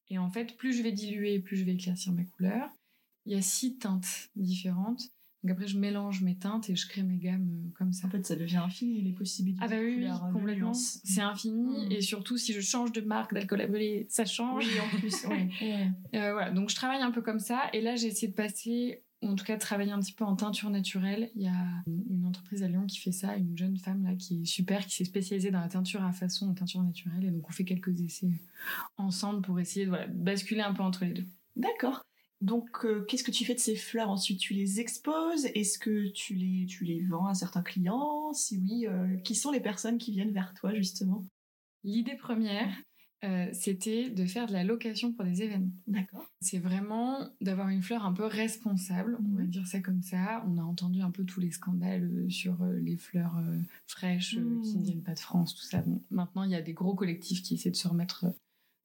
Et 0.10 0.18
en 0.20 0.30
fait, 0.30 0.56
plus 0.56 0.72
je 0.74 0.84
vais 0.84 0.92
diluer, 0.94 1.40
plus 1.40 1.58
je 1.58 1.66
vais 1.66 1.74
éclaircir 1.74 2.14
ma 2.14 2.24
couleur. 2.24 2.70
Il 3.27 3.34
y 3.34 3.36
a 3.36 3.41
six 3.41 3.77
teintes 3.77 4.29
différentes. 4.38 5.12
Donc 5.43 5.51
après, 5.51 5.67
je 5.67 5.77
mélange 5.77 6.22
mes 6.22 6.36
teintes 6.36 6.69
et 6.69 6.75
je 6.75 6.88
crée 6.88 7.03
mes 7.03 7.17
gammes 7.17 7.50
euh, 7.50 7.69
comme 7.77 7.93
ça. 7.93 8.07
En 8.07 8.10
fait, 8.10 8.25
ça 8.25 8.36
devient 8.36 8.57
infini 8.57 9.01
les 9.01 9.12
possibilités. 9.12 9.60
Ah 9.63 9.67
bah 9.67 9.75
oui, 9.79 10.01
de 10.01 10.34
complètement. 10.34 10.74
C'est 10.74 11.22
infini. 11.22 11.88
Mm. 11.88 11.91
Et 11.91 12.01
surtout, 12.01 12.37
si 12.37 12.53
je 12.53 12.61
change 12.61 12.92
de 12.92 13.01
marque 13.01 13.33
d'alcool 13.33 13.61
à 13.61 13.68
brûler, 13.68 14.07
ça 14.09 14.25
change. 14.25 14.66
Oui, 14.66 14.79
en 14.79 14.98
plus. 14.98 15.25
ouais. 15.25 15.50
Ouais. 15.61 15.92
Euh, 16.16 16.31
voilà, 16.33 16.51
donc 16.51 16.70
je 16.70 16.75
travaille 16.75 17.01
un 17.01 17.11
peu 17.11 17.22
comme 17.22 17.40
ça. 17.40 17.63
Et 17.74 17.81
là, 17.81 17.96
j'ai 17.96 18.07
essayé 18.07 18.29
de 18.29 18.33
passer, 18.33 19.03
ou 19.22 19.27
en 19.27 19.35
tout 19.35 19.44
cas 19.46 19.55
de 19.55 19.59
travailler 19.59 19.92
un 19.92 20.00
petit 20.00 20.13
peu 20.13 20.24
en 20.24 20.35
teinture 20.35 20.70
naturelle. 20.70 21.29
Il 21.35 21.44
y 21.44 21.48
a 21.48 21.83
une 22.09 22.25
entreprise 22.25 22.63
à 22.63 22.68
Lyon 22.68 22.85
qui 22.87 22.98
fait 23.00 23.11
ça, 23.11 23.35
une 23.35 23.57
jeune 23.57 23.77
femme 23.77 24.03
là 24.03 24.16
qui 24.16 24.42
est 24.42 24.46
super, 24.46 24.85
qui 24.85 24.96
s'est 24.96 25.05
spécialisée 25.05 25.51
dans 25.51 25.59
la 25.59 25.68
teinture 25.68 26.03
à 26.03 26.13
façon, 26.13 26.50
en 26.50 26.53
teinture 26.53 26.81
naturelle. 26.81 27.25
Et 27.25 27.31
donc 27.31 27.48
on 27.48 27.51
fait 27.51 27.66
quelques 27.66 28.00
essais 28.01 28.31
ensemble 28.98 29.42
pour 29.42 29.59
essayer 29.59 29.85
de 29.85 29.90
voilà, 29.90 30.07
basculer 30.07 30.61
un 30.61 30.74
peu 30.74 30.81
entre 30.81 31.05
les 31.05 31.13
deux. 31.13 31.25
D'accord. 31.55 32.03
Donc, 32.42 32.86
euh, 32.86 33.04
qu'est-ce 33.06 33.24
que 33.24 33.32
tu 33.32 33.46
fais 33.46 33.56
de 33.56 33.60
ces 33.60 33.76
fleurs 33.76 34.10
Ensuite, 34.10 34.40
tu 34.40 34.54
les 34.54 34.80
exposes? 34.80 35.46
Est-ce 35.46 35.80
que 35.80 36.10
tu 36.10 36.36
les, 36.36 36.66
tu 36.68 36.84
les 36.84 37.02
vends 37.04 37.26
à 37.26 37.34
certains 37.34 37.64
clients? 37.64 38.32
Si 38.34 38.58
oui, 38.58 38.86
euh, 38.88 39.18
qui 39.18 39.34
sont 39.36 39.52
les 39.52 39.60
personnes 39.60 39.98
qui 39.98 40.12
viennent 40.12 40.34
vers 40.34 40.54
toi, 40.54 40.74
justement? 40.76 41.26
L'idée 41.84 42.16
première, 42.16 42.70
euh, 43.24 43.48
c'était 43.54 44.10
de 44.10 44.26
faire 44.26 44.46
de 44.46 44.54
la 44.54 44.64
location 44.64 45.14
pour 45.14 45.26
des 45.26 45.42
événements. 45.42 45.72
D'accord. 45.88 46.26
C'est 46.40 46.60
vraiment 46.60 47.28
d'avoir 47.42 47.70
une 47.70 47.82
fleur 47.82 48.06
un 48.06 48.14
peu 48.14 48.26
responsable, 48.26 49.18
on 49.20 49.36
va 49.36 49.42
Mhm. 49.44 49.50
dire 49.50 49.66
ça 49.68 49.80
comme 49.80 50.04
ça. 50.04 50.44
On 50.48 50.58
a 50.58 50.62
entendu 50.64 51.02
un 51.02 51.10
peu 51.12 51.26
tous 51.26 51.40
les 51.40 51.50
scandales 51.52 52.28
sur 52.30 52.64
les 52.66 52.98
fleurs 52.98 53.38
euh, 53.38 53.58
fraîches 53.88 54.36
qui 54.36 54.40
ne 54.40 54.44
Mhm. 54.44 54.84
viennent 54.84 55.04
pas 55.04 55.16
de 55.16 55.20
France, 55.20 55.56
tout 55.56 55.64
ça. 55.64 55.82
Bon, 55.82 56.04
maintenant, 56.12 56.44
il 56.44 56.52
y 56.52 56.56
a 56.56 56.62
des 56.62 56.74
gros 56.74 56.94
collectifs 56.94 57.42
qui 57.42 57.56
essaient 57.56 57.72
de 57.72 57.76
se 57.76 57.88
remettre 57.88 58.26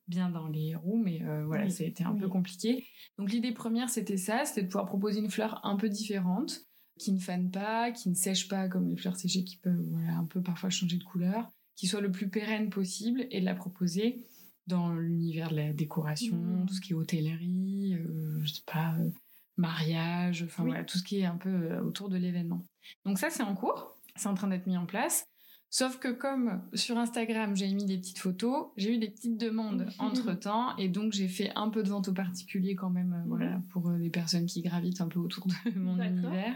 bien 0.09 0.29
dans 0.31 0.49
les 0.49 0.75
roues, 0.75 1.01
mais 1.03 1.23
euh, 1.23 1.45
voilà, 1.47 1.65
Oui. 1.65 1.71
ça 1.71 1.85
a 1.85 1.87
été 1.87 2.05
un 2.05 2.13
Oui. 2.13 2.21
peu 2.21 2.29
compliqué. 2.29 2.87
Donc 3.19 3.31
l'idée 3.31 3.53
première, 3.53 3.89
c'était 3.91 4.17
ça, 4.17 4.45
c'était 4.45 4.63
de 4.63 4.67
pouvoir 4.69 4.87
proposer 4.87 5.21
une 5.21 5.31
fleur 5.31 5.61
un 5.65 5.77
peu 5.77 5.89
différente, 5.89 6.61
qui 6.99 7.13
ne 7.13 7.19
fane 7.19 7.51
pas, 7.51 7.91
qui 7.93 8.09
ne 8.11 8.15
sèche 8.15 8.49
pas 8.49 8.69
comme 8.69 8.89
les 8.89 8.97
fleurs 8.97 9.17
séchées 9.17 9.45
qui 9.45 9.57
peuvent 9.57 9.85
voilà, 9.91 10.17
un 10.17 10.25
peu 10.25 10.43
parfois 10.43 10.71
changer 10.71 10.99
de 10.99 11.05
couleur, 11.05 11.51
qui 11.77 11.87
soit 11.87 12.01
le 12.01 12.11
plus 12.13 12.29
pérenne 12.29 12.69
possible 12.71 13.27
et 13.31 13.41
de 13.41 13.45
la 13.45 13.55
proposer 13.55 14.25
dans 14.67 14.93
l'univers 14.95 15.51
de 15.51 15.57
la 15.57 15.73
décoration, 15.73 16.37
Mhm. 16.37 16.67
tout 16.67 16.75
ce 16.75 16.81
qui 16.81 16.93
est 16.93 16.95
hôtellerie, 16.95 17.95
euh, 17.95 18.41
je 18.45 18.53
sais 18.53 18.63
pas, 18.67 18.95
euh, 19.01 19.11
mariage, 19.57 20.43
enfin 20.45 20.63
Oui. 20.65 20.71
voilà, 20.71 20.85
tout 20.85 20.99
ce 20.99 21.03
qui 21.05 21.19
est 21.21 21.25
un 21.25 21.37
peu 21.37 21.49
euh, 21.51 21.83
autour 21.83 22.09
de 22.09 22.17
l'événement. 22.17 22.65
Donc 23.05 23.19
ça, 23.19 23.31
c'est 23.31 23.43
en 23.43 23.55
cours, 23.55 23.99
c'est 24.17 24.29
en 24.29 24.35
train 24.35 24.49
d'être 24.49 24.67
mis 24.67 24.77
en 24.77 24.87
place. 24.87 25.25
Sauf 25.75 25.99
que 25.99 26.09
comme 26.09 26.61
sur 26.75 26.99
Instagram, 26.99 27.57
j'ai 27.57 27.73
mis 27.73 27.87
des 27.87 27.97
petites 27.97 28.19
photos, 28.19 28.67
j'ai 28.77 28.95
eu 28.95 28.99
des 28.99 29.09
petites 29.09 29.39
demandes 29.39 29.89
entre-temps, 29.99 30.77
et 30.77 30.91
donc 30.91 31.15
j'ai 31.15 31.29
fait 31.29 31.51
un 31.57 31.71
peu 31.71 31.83
de 31.83 31.89
vente 31.89 32.09
aux 32.09 32.13
particuliers 32.13 32.75
quand 32.75 32.91
même, 32.91 33.15
euh, 33.15 33.27
voilà, 33.27 33.59
pour 33.71 33.89
euh, 33.89 33.97
les 33.97 34.11
personnes 34.11 34.45
qui 34.45 34.61
gravitent 34.61 35.01
un 35.01 35.09
peu 35.09 35.19
autour 35.19 35.47
de 35.47 35.71
mon 35.79 35.99
univers. 35.99 36.55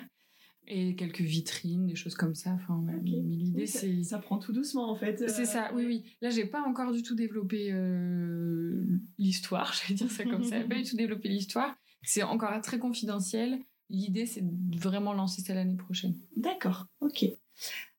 Et 0.66 0.96
quelques 0.96 1.22
vitrines, 1.22 1.86
des 1.86 1.94
choses 1.94 2.14
comme 2.14 2.34
ça. 2.34 2.50
Enfin. 2.50 2.82
Mais 2.84 2.98
l'idée, 3.10 3.60
Oui, 3.60 3.66
c'est... 3.66 4.02
Ça 4.02 4.18
prend 4.18 4.36
tout 4.36 4.52
doucement, 4.52 4.90
en 4.90 4.96
fait. 4.96 5.30
C'est 5.30 5.42
Euh, 5.42 5.44
ça, 5.46 5.70
oui, 5.74 5.86
oui. 5.86 6.04
Là, 6.20 6.28
j'ai 6.28 6.44
pas 6.44 6.60
encore 6.60 6.92
du 6.92 7.02
tout 7.02 7.14
développé 7.14 7.68
euh, 7.72 8.84
l'histoire, 9.16 9.72
j'allais 9.80 9.94
dire 9.94 10.10
ça 10.10 10.24
comme 10.24 10.44
ça. 10.44 10.60
Pas 10.60 10.74
du 10.74 10.82
tout 10.82 10.96
développé 10.96 11.30
l'histoire. 11.30 11.74
C'est 12.02 12.22
encore 12.22 12.60
très 12.60 12.78
confidentiel. 12.78 13.60
L'idée, 13.88 14.26
c'est 14.26 14.42
de 14.42 14.78
vraiment 14.78 15.14
lancer 15.14 15.40
ça 15.40 15.54
l'année 15.54 15.76
prochaine. 15.76 16.16
D'accord, 16.36 16.86
ok. 17.00 17.24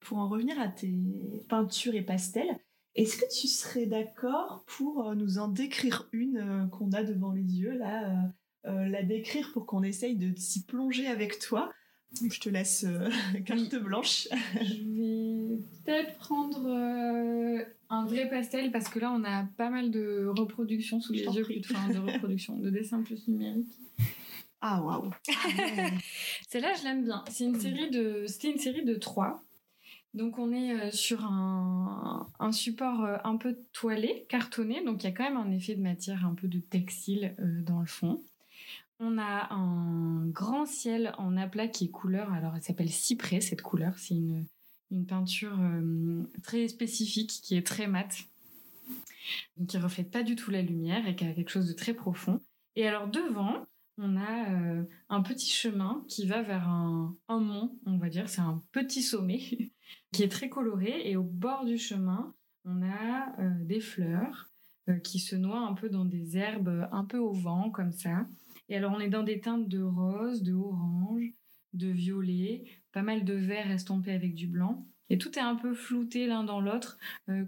Pour 0.08 0.20
en 0.20 0.30
revenir 0.30 0.58
à 0.58 0.70
tes 0.70 0.96
peintures 1.50 1.93
et 1.93 2.02
pastels, 2.02 2.58
est-ce 2.96 3.17
que 3.17 3.26
tu 3.30 3.48
serais 3.50 3.88
d'accord 3.88 4.63
pour 4.65 5.06
euh, 5.06 5.15
nous 5.15 5.38
en 5.38 5.50
décrire 5.50 6.08
une 6.13 6.38
euh, 6.38 6.65
qu'on 6.67 6.93
a 6.93 7.04
devant 7.04 7.34
les 7.34 7.41
yeux, 7.41 7.78
là, 7.78 8.32
euh, 8.67 8.88
la 8.88 9.04
décrire 9.04 9.52
pour 9.52 9.65
qu'on 9.65 9.84
essaye 9.84 10.15
de 10.15 10.34
s'y 10.38 10.63
plonger 10.63 11.08
avec 11.08 11.39
toi? 11.39 11.74
Je 12.22 12.39
te 12.39 12.48
laisse 12.48 12.86
carte 13.46 13.76
blanche. 13.76 14.30
Je 14.54 14.82
vais 14.96 15.58
peut-être 15.84 16.17
prendre 16.20 16.65
un 17.89 18.06
vrai 18.06 18.30
pastel 18.30 18.72
parce 18.72 18.88
que 18.88 19.00
là, 19.00 19.12
on 19.12 19.26
a 19.26 19.43
pas 19.58 19.70
mal 19.70 19.91
de 19.91 20.26
reproductions 20.26 21.02
sous 21.02 21.12
les 21.12 21.26
yeux, 21.26 21.43
de, 21.43 21.60
enfin, 21.70 21.89
de 21.93 22.00
reproductions, 22.00 22.58
de 22.58 22.70
dessins 22.70 23.04
plus 23.04 23.28
numériques. 23.28 23.78
Ah, 24.62 24.82
waouh 24.82 25.12
Celle-là, 26.48 26.74
je 26.80 26.84
l'aime 26.86 27.04
bien. 27.04 27.26
C'est 27.30 27.43
une 27.43 27.60
série 27.60 27.91
de, 27.91 28.24
c'était 28.26 28.52
une 28.52 28.58
série 28.58 28.86
de 28.86 28.96
trois. 28.96 29.43
Donc 30.17 30.39
on 30.39 30.51
est 30.51 30.73
euh, 30.73 30.91
sur 30.91 31.23
un, 31.23 32.51
support 32.51 33.06
euh, 33.06 33.17
un 33.23 33.38
peu 33.38 33.56
toilé, 33.71 34.25
cartonné, 34.30 34.84
donc 34.84 35.03
il 35.03 35.06
y 35.06 35.10
a 35.10 35.12
quand 35.12 35.23
même 35.23 35.38
un 35.38 35.51
effet 35.51 35.75
de 35.75 35.82
matière 35.82 36.25
un 36.25 36.34
peu 36.34 36.47
de 36.47 36.58
textile 36.58 37.36
euh, 37.39 37.62
dans 37.62 37.80
le 37.80 37.86
fond. 37.86 38.19
On 38.99 39.19
a 39.19 39.53
un 39.53 40.25
grand 40.25 40.65
ciel 40.65 41.13
en 41.19 41.38
aplat 41.38 41.67
qui 41.67 41.86
est 41.86 41.89
couleur, 41.89 42.34
alors 42.34 42.56
elle 42.56 42.63
s'appelle 42.63 42.89
cyprès 42.89 43.41
cette 43.41 43.62
couleur, 43.62 43.93
c'est 43.99 44.15
une, 44.15 44.47
une 44.89 45.06
peinture 45.06 45.60
très 46.41 46.67
spécifique 46.67 47.30
qui 47.43 47.56
est 47.56 47.67
très 47.67 47.86
mate, 47.86 48.23
qui 49.67 49.77
reflète 49.77 50.10
pas 50.10 50.23
du 50.23 50.36
tout 50.36 50.49
la 50.49 50.63
lumière 50.63 51.08
et 51.08 51.15
qui 51.15 51.25
a 51.25 51.34
quelque 51.34 51.51
chose 51.51 51.67
de 51.67 51.73
très 51.73 51.93
profond. 51.93 52.41
Et 52.75 52.88
alors 52.88 53.08
devant, 53.08 53.67
on 53.98 54.16
a 54.18 54.52
euh, 54.52 54.84
un 55.10 55.22
petit 55.22 55.50
chemin 55.52 56.04
qui 56.08 56.26
va 56.28 56.42
vers 56.42 56.68
un, 56.70 57.16
un 57.28 57.40
mont, 57.40 57.78
on 57.86 57.98
va 57.98 58.10
dire, 58.10 58.30
c'est 58.30 58.42
un 58.42 58.64
petit 58.72 59.02
sommet 59.02 59.40
qui 60.12 60.24
est 60.24 60.32
très 60.32 60.50
coloré 60.50 61.10
et 61.10 61.16
au 61.18 61.24
bord 61.24 61.66
du 61.66 61.78
chemin, 61.78 62.34
on 62.66 62.82
a 62.84 63.36
euh, 63.40 63.64
des 63.66 63.80
fleurs 63.80 64.50
euh, 64.90 65.00
qui 65.00 65.20
se 65.20 65.36
noient 65.36 65.68
un 65.68 65.74
peu 65.74 65.90
dans 65.90 66.06
des 66.06 66.38
herbes 66.38 66.88
un 66.92 67.06
peu 67.06 67.18
au 67.18 67.32
vent 67.32 67.70
comme 67.72 67.92
ça. 67.92 68.28
Et 68.70 68.76
alors, 68.76 68.94
on 68.96 69.00
est 69.00 69.10
dans 69.10 69.24
des 69.24 69.40
teintes 69.40 69.68
de 69.68 69.82
rose, 69.82 70.44
de 70.44 70.54
orange, 70.54 71.24
de 71.74 71.88
violet, 71.88 72.66
pas 72.92 73.02
mal 73.02 73.24
de 73.24 73.34
vert 73.34 73.72
estompé 73.72 74.12
avec 74.12 74.34
du 74.36 74.48
blanc. 74.48 74.86
Et 75.10 75.18
tout 75.18 75.40
est 75.40 75.42
un 75.42 75.56
peu 75.56 75.74
flouté 75.74 76.28
l'un 76.28 76.44
dans 76.44 76.60
l'autre, 76.60 76.98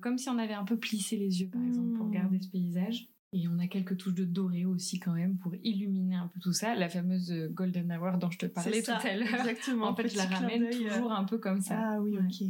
comme 0.01 0.17
si 0.17 0.29
on 0.29 0.37
avait 0.37 0.53
un 0.53 0.63
peu 0.63 0.77
plissé 0.77 1.17
les 1.17 1.41
yeux, 1.41 1.49
par 1.49 1.61
exemple, 1.61 1.97
pour 1.97 2.05
Mm. 2.05 2.11
garder 2.11 2.39
ce 2.39 2.49
paysage. 2.49 3.09
Et 3.31 3.47
on 3.47 3.59
a 3.59 3.67
quelques 3.67 3.95
touches 3.97 4.15
de 4.15 4.25
doré 4.25 4.65
aussi 4.65 4.99
quand 4.99 5.13
même 5.13 5.37
pour 5.37 5.53
illuminer 5.63 6.15
un 6.15 6.27
peu 6.27 6.39
tout 6.39 6.53
ça. 6.53 6.73
La 6.73 6.89
fameuse 6.89 7.31
euh, 7.31 7.47
golden 7.49 7.91
hour 7.91 8.17
dont 8.17 8.31
je 8.31 8.39
te 8.39 8.45
parlais 8.47 8.81
C'est 8.81 8.91
tout 8.93 8.99
ça, 9.01 9.07
à 9.07 9.15
l'heure. 9.15 9.27
Exactement. 9.35 9.85
En 9.87 9.95
fait, 9.95 10.07
je 10.09 10.17
la 10.17 10.25
ramène 10.25 10.63
euh, 10.63 10.71
toujours 10.71 11.11
un 11.11 11.23
peu 11.25 11.37
comme 11.37 11.61
ça. 11.61 11.79
Ah 11.79 12.01
oui, 12.01 12.13
Ouais. 12.17 12.23
ok. 12.25 12.47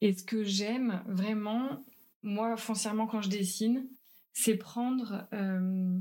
Et 0.00 0.12
ce 0.14 0.24
que 0.24 0.42
j'aime 0.42 1.02
vraiment, 1.06 1.84
moi, 2.22 2.56
foncièrement, 2.56 3.06
quand 3.06 3.20
je 3.20 3.28
dessine, 3.28 3.86
c'est 4.32 4.56
prendre. 4.56 5.28
euh, 5.34 5.98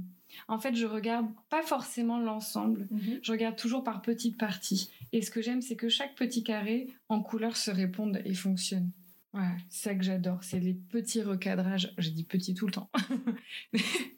en 0.48 0.60
fait, 0.60 0.74
je 0.76 0.86
regarde 0.86 1.28
pas 1.50 1.62
forcément 1.62 2.18
l'ensemble. 2.18 2.88
Mhm. 2.90 3.20
Je 3.22 3.32
regarde 3.34 3.58
toujours 3.58 3.84
par 3.84 4.02
petites 4.02 4.38
parties. 4.38 4.90
Et 5.12 5.22
ce 5.22 5.30
que 5.30 5.42
j'aime, 5.42 5.62
c'est 5.62 5.76
que 5.76 5.90
chaque 5.90 6.16
petit 6.16 6.42
carré 6.42 6.88
en 7.10 7.22
couleur 7.22 7.58
se 7.58 7.70
réponde 7.70 8.22
et 8.24 8.34
fonctionne. 8.34 8.92
Voilà, 9.34 9.56
c'est 9.70 9.90
ça 9.90 9.96
que 9.96 10.04
j'adore. 10.04 10.44
C'est 10.44 10.60
les 10.60 10.74
petits 10.74 11.22
recadrages. 11.22 11.94
J'ai 11.98 12.12
dit 12.12 12.24
petit 12.26 12.54
tout 12.54 12.66
le 12.66 12.74
temps. 12.74 12.90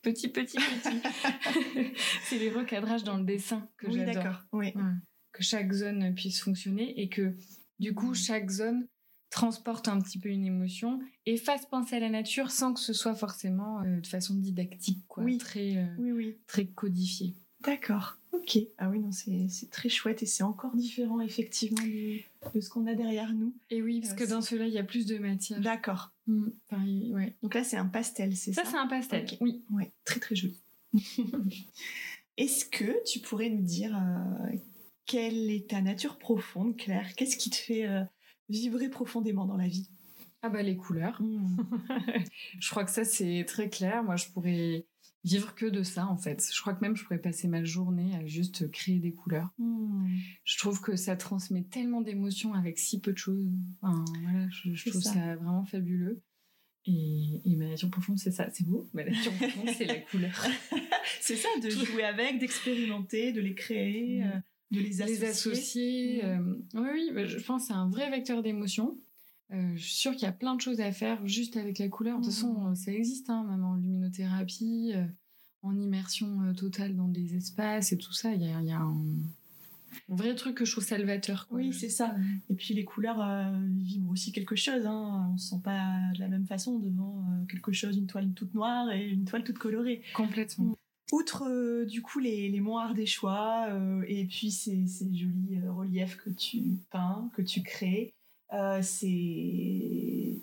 petit, 0.01 0.27
petit, 0.27 0.57
petit. 0.57 1.01
c'est 2.25 2.39
les 2.39 2.49
recadrages 2.49 3.03
dans 3.03 3.17
le 3.17 3.23
dessin 3.23 3.67
que 3.77 3.87
Oui, 3.87 3.93
j'adore 3.95 4.13
d'accord. 4.23 4.45
Oui. 4.53 4.73
que 5.31 5.43
chaque 5.43 5.71
zone 5.71 6.13
puisse 6.15 6.41
fonctionner 6.41 6.99
et 6.99 7.09
que 7.09 7.35
du 7.79 7.93
coup 7.93 8.13
chaque 8.13 8.49
zone 8.49 8.87
transporte 9.29 9.87
un 9.87 9.99
petit 9.99 10.19
peu 10.19 10.29
une 10.29 10.45
émotion 10.45 10.99
et 11.25 11.37
fasse 11.37 11.65
penser 11.65 11.95
à 11.95 11.99
la 11.99 12.09
nature 12.09 12.51
sans 12.51 12.73
que 12.73 12.79
ce 12.79 12.93
soit 12.93 13.15
forcément 13.15 13.81
euh, 13.81 13.99
de 13.99 14.05
façon 14.07 14.35
didactique 14.35 15.03
quoi 15.07 15.23
Oui. 15.23 15.37
très 15.39 15.77
euh, 15.77 15.85
Oui, 15.97 16.11
oui. 16.11 16.37
très 16.47 16.65
codifié 16.67 17.33
D'accord. 17.61 18.17
Ok. 18.33 18.57
Ah 18.77 18.89
oui, 18.89 18.99
non, 18.99 19.11
c'est 19.11 19.47
c'est 19.47 19.69
très 19.69 19.87
chouette 19.89 20.21
et 20.23 20.25
c'est 20.25 20.43
encore 20.43 20.75
différent 20.75 21.21
effectivement 21.21 21.81
de, 21.83 22.17
de 22.53 22.59
ce 22.61 22.69
qu'on 22.69 22.85
a 22.87 22.95
derrière 22.95 23.31
nous. 23.33 23.53
et 23.69 23.81
oui 23.81 24.01
parce 24.01 24.13
Euh, 24.13 24.15
que 24.15 24.29
dans 24.29 24.41
cela 24.41 24.67
il 24.67 24.73
y 24.73 24.79
a 24.79 24.83
plus 24.83 25.05
de 25.05 25.17
matière 25.19 25.61
D'accord. 25.61 26.11
Mm. 26.27 26.47
Enfin, 26.69 26.83
il- 26.85 27.13
ouais. 27.13 27.35
Donc 27.43 27.53
là, 27.53 27.63
c'est 27.63 27.77
un 27.77 27.85
pastel, 27.87 28.35
c'est 28.35 28.51
ça 28.53 28.63
ça 28.65 28.71
c'est 28.71 28.77
un 28.77 28.87
pastel 28.87 29.25
oui 29.39 29.63
Ouais, 29.71 29.91
très 30.03 30.19
très 30.19 30.35
joli. 30.35 30.59
Est-ce 32.37 32.65
que 32.65 33.03
tu 33.05 33.19
pourrais 33.19 33.49
nous 33.49 33.61
dire 33.61 33.95
euh, 33.95 34.55
quelle 35.05 35.51
est 35.51 35.69
ta 35.69 35.81
nature 35.81 36.17
profonde, 36.17 36.75
Claire? 36.75 37.13
Qu'est-ce 37.15 37.37
qui 37.37 37.49
te 37.51 37.55
fait 37.55 37.85
euh, 37.87 38.03
vibrer 38.49 38.89
profondément 38.89 39.45
dans 39.45 39.57
la 39.57 39.67
vie? 39.67 39.89
Ah 40.41 40.49
bah 40.49 40.61
les 40.63 40.75
couleurs 40.75 41.21
je 42.59 42.69
crois 42.69 42.83
que 42.83 42.91
ça 42.91 43.05
c'est 43.05 43.45
très 43.47 43.69
clair 43.69 44.03
moi 44.03 44.17
je 44.17 44.25
pourrais 44.27 44.85
vivre 45.23 45.55
que 45.55 45.65
de 45.65 45.83
ça 45.83 46.07
en 46.07 46.17
fait 46.17 46.45
je 46.53 46.59
crois 46.61 46.73
que 46.73 46.81
même 46.81 46.95
je 46.95 47.03
pourrais 47.03 47.17
passer 47.21 47.47
ma 47.47 47.63
journée 47.63 48.15
à 48.15 48.25
juste 48.25 48.69
créer 48.71 48.99
des 48.99 49.13
couleurs 49.13 49.53
Hmm. 49.57 50.05
je 50.43 50.57
trouve 50.57 50.81
que 50.81 50.95
ça 50.95 51.15
transmet 51.15 51.63
tellement 51.63 52.01
d'émotions 52.01 52.53
avec 52.53 52.77
si 52.79 52.99
peu 52.99 53.13
de 53.13 53.17
choses. 53.17 53.47
Enfin, 53.81 54.03
voilà, 54.23 54.47
je, 54.49 54.89
trouve 54.89 55.01
ça. 55.01 55.13
ça. 55.13 55.35
vraiment 55.35 55.63
fabuleux. 55.65 56.21
Et, 56.85 57.41
et 57.45 57.55
ma 57.55 57.67
nature 57.67 57.89
profonde, 57.89 58.17
c'est 58.19 58.31
ça, 58.31 58.49
c'est 58.51 58.65
beau. 58.65 58.89
Ma 58.93 59.05
nature 59.05 59.31
profonde, 59.33 59.69
c'est 59.77 59.85
la 59.85 59.95
couleur. 60.01 60.45
C'est 61.21 61.37
ça, 61.37 61.47
de 61.61 61.69
jouer 61.69 62.03
avec, 62.03 62.39
d'expérimenter, 62.39 63.31
de 63.31 63.39
les 63.39 63.55
créer, 63.55 64.19
Mm. 64.19 64.23
euh, 64.23 64.39
de 64.71 64.79
les 64.79 65.01
associer. 65.01 65.15
Les 65.15 65.23
associer. 65.25 66.23
Mm. 66.23 66.27
euh, 66.75 66.81
oui, 66.81 66.89
oui, 66.93 67.11
bah, 67.13 67.25
je 67.25 67.37
pense 67.39 67.61
que 67.63 67.67
c'est 67.67 67.73
un 67.73 67.87
vrai 67.89 68.09
vecteur 68.09 68.41
d'émotions. 68.43 68.97
Euh, 69.51 69.73
je 69.75 69.81
suis 69.83 69.93
sûre 69.93 70.11
qu'il 70.13 70.23
y 70.23 70.25
a 70.25 70.31
plein 70.31 70.55
de 70.55 70.61
choses 70.61 70.79
à 70.79 70.91
faire 70.91 71.25
juste 71.27 71.57
avec 71.57 71.77
la 71.79 71.89
couleur. 71.89 72.19
De 72.19 72.23
toute 72.23 72.33
façon, 72.33 72.67
euh, 72.71 72.75
ça 72.75 72.91
existe, 72.91 73.29
hein, 73.29 73.43
même 73.43 73.63
en 73.63 73.75
luminothérapie, 73.75 74.93
euh, 74.95 75.05
en 75.61 75.77
immersion 75.77 76.41
euh, 76.43 76.53
totale 76.53 76.95
dans 76.95 77.07
des 77.07 77.35
espaces 77.35 77.91
et 77.91 77.97
tout 77.97 78.13
ça. 78.13 78.33
Il 78.33 78.41
y 78.41 78.51
a, 78.51 78.61
il 78.61 78.67
y 78.67 78.71
a 78.71 78.79
un, 78.79 78.95
un 80.09 80.15
vrai 80.15 80.33
truc 80.33 80.55
que 80.55 80.65
je 80.65 80.71
trouve 80.71 80.83
salvateur. 80.83 81.47
quoi. 81.47 81.59
Oui, 81.59 81.71
c'est 81.73 81.89
ça. 81.89 82.15
Et 82.49 82.55
puis 82.55 82.73
les 82.73 82.83
couleurs 82.85 83.21
euh, 83.21 83.51
vibrent 83.77 84.11
aussi 84.11 84.31
quelque 84.31 84.55
chose. 84.55 84.85
Hein. 84.85 85.29
On 85.33 85.37
se 85.37 85.49
sent 85.49 85.61
pas 85.63 85.99
de 86.15 86.19
la 86.19 86.29
même 86.29 86.45
façon 86.47 86.79
devant 86.79 87.23
quelque 87.47 87.71
chose, 87.71 87.95
une 87.97 88.07
toile 88.07 88.31
toute 88.33 88.53
noire 88.55 88.91
et 88.91 89.07
une 89.07 89.25
toile 89.25 89.43
toute 89.43 89.59
colorée. 89.59 90.01
Complètement. 90.15 90.75
Outre 91.11 91.43
euh, 91.47 91.85
du 91.85 92.01
coup 92.01 92.17
les, 92.17 92.49
les 92.49 92.59
monts 92.59 92.79
ardéchois 92.79 93.67
euh, 93.69 94.03
et 94.07 94.25
puis 94.25 94.49
ces, 94.49 94.87
ces 94.87 95.13
jolis 95.13 95.59
euh, 95.63 95.71
reliefs 95.71 96.17
que 96.17 96.31
tu 96.31 96.79
peins, 96.89 97.29
que 97.35 97.43
tu 97.43 97.61
crées, 97.61 98.15
euh, 98.53 98.81
c'est 98.81 100.37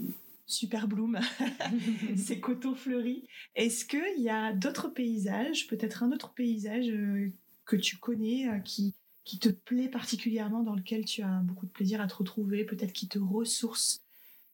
super 0.46 0.88
bloom, 0.88 1.20
ces 2.16 2.40
coteaux 2.40 2.74
fleuris. 2.74 3.24
Est-ce 3.54 3.84
qu'il 3.84 4.22
y 4.22 4.28
a 4.28 4.52
d'autres 4.52 4.88
paysages, 4.88 5.68
peut-être 5.68 6.02
un 6.02 6.12
autre 6.12 6.32
paysage 6.34 6.88
euh, 6.88 7.32
que 7.64 7.76
tu 7.76 7.98
connais, 7.98 8.48
euh, 8.48 8.58
qui, 8.58 8.94
qui 9.24 9.38
te 9.38 9.48
plaît 9.48 9.88
particulièrement, 9.88 10.62
dans 10.62 10.74
lequel 10.74 11.04
tu 11.04 11.22
as 11.22 11.40
beaucoup 11.44 11.66
de 11.66 11.70
plaisir 11.70 12.00
à 12.00 12.08
te 12.08 12.14
retrouver, 12.14 12.64
peut-être 12.64 12.92
qui 12.92 13.06
te 13.06 13.18
ressource? 13.18 14.02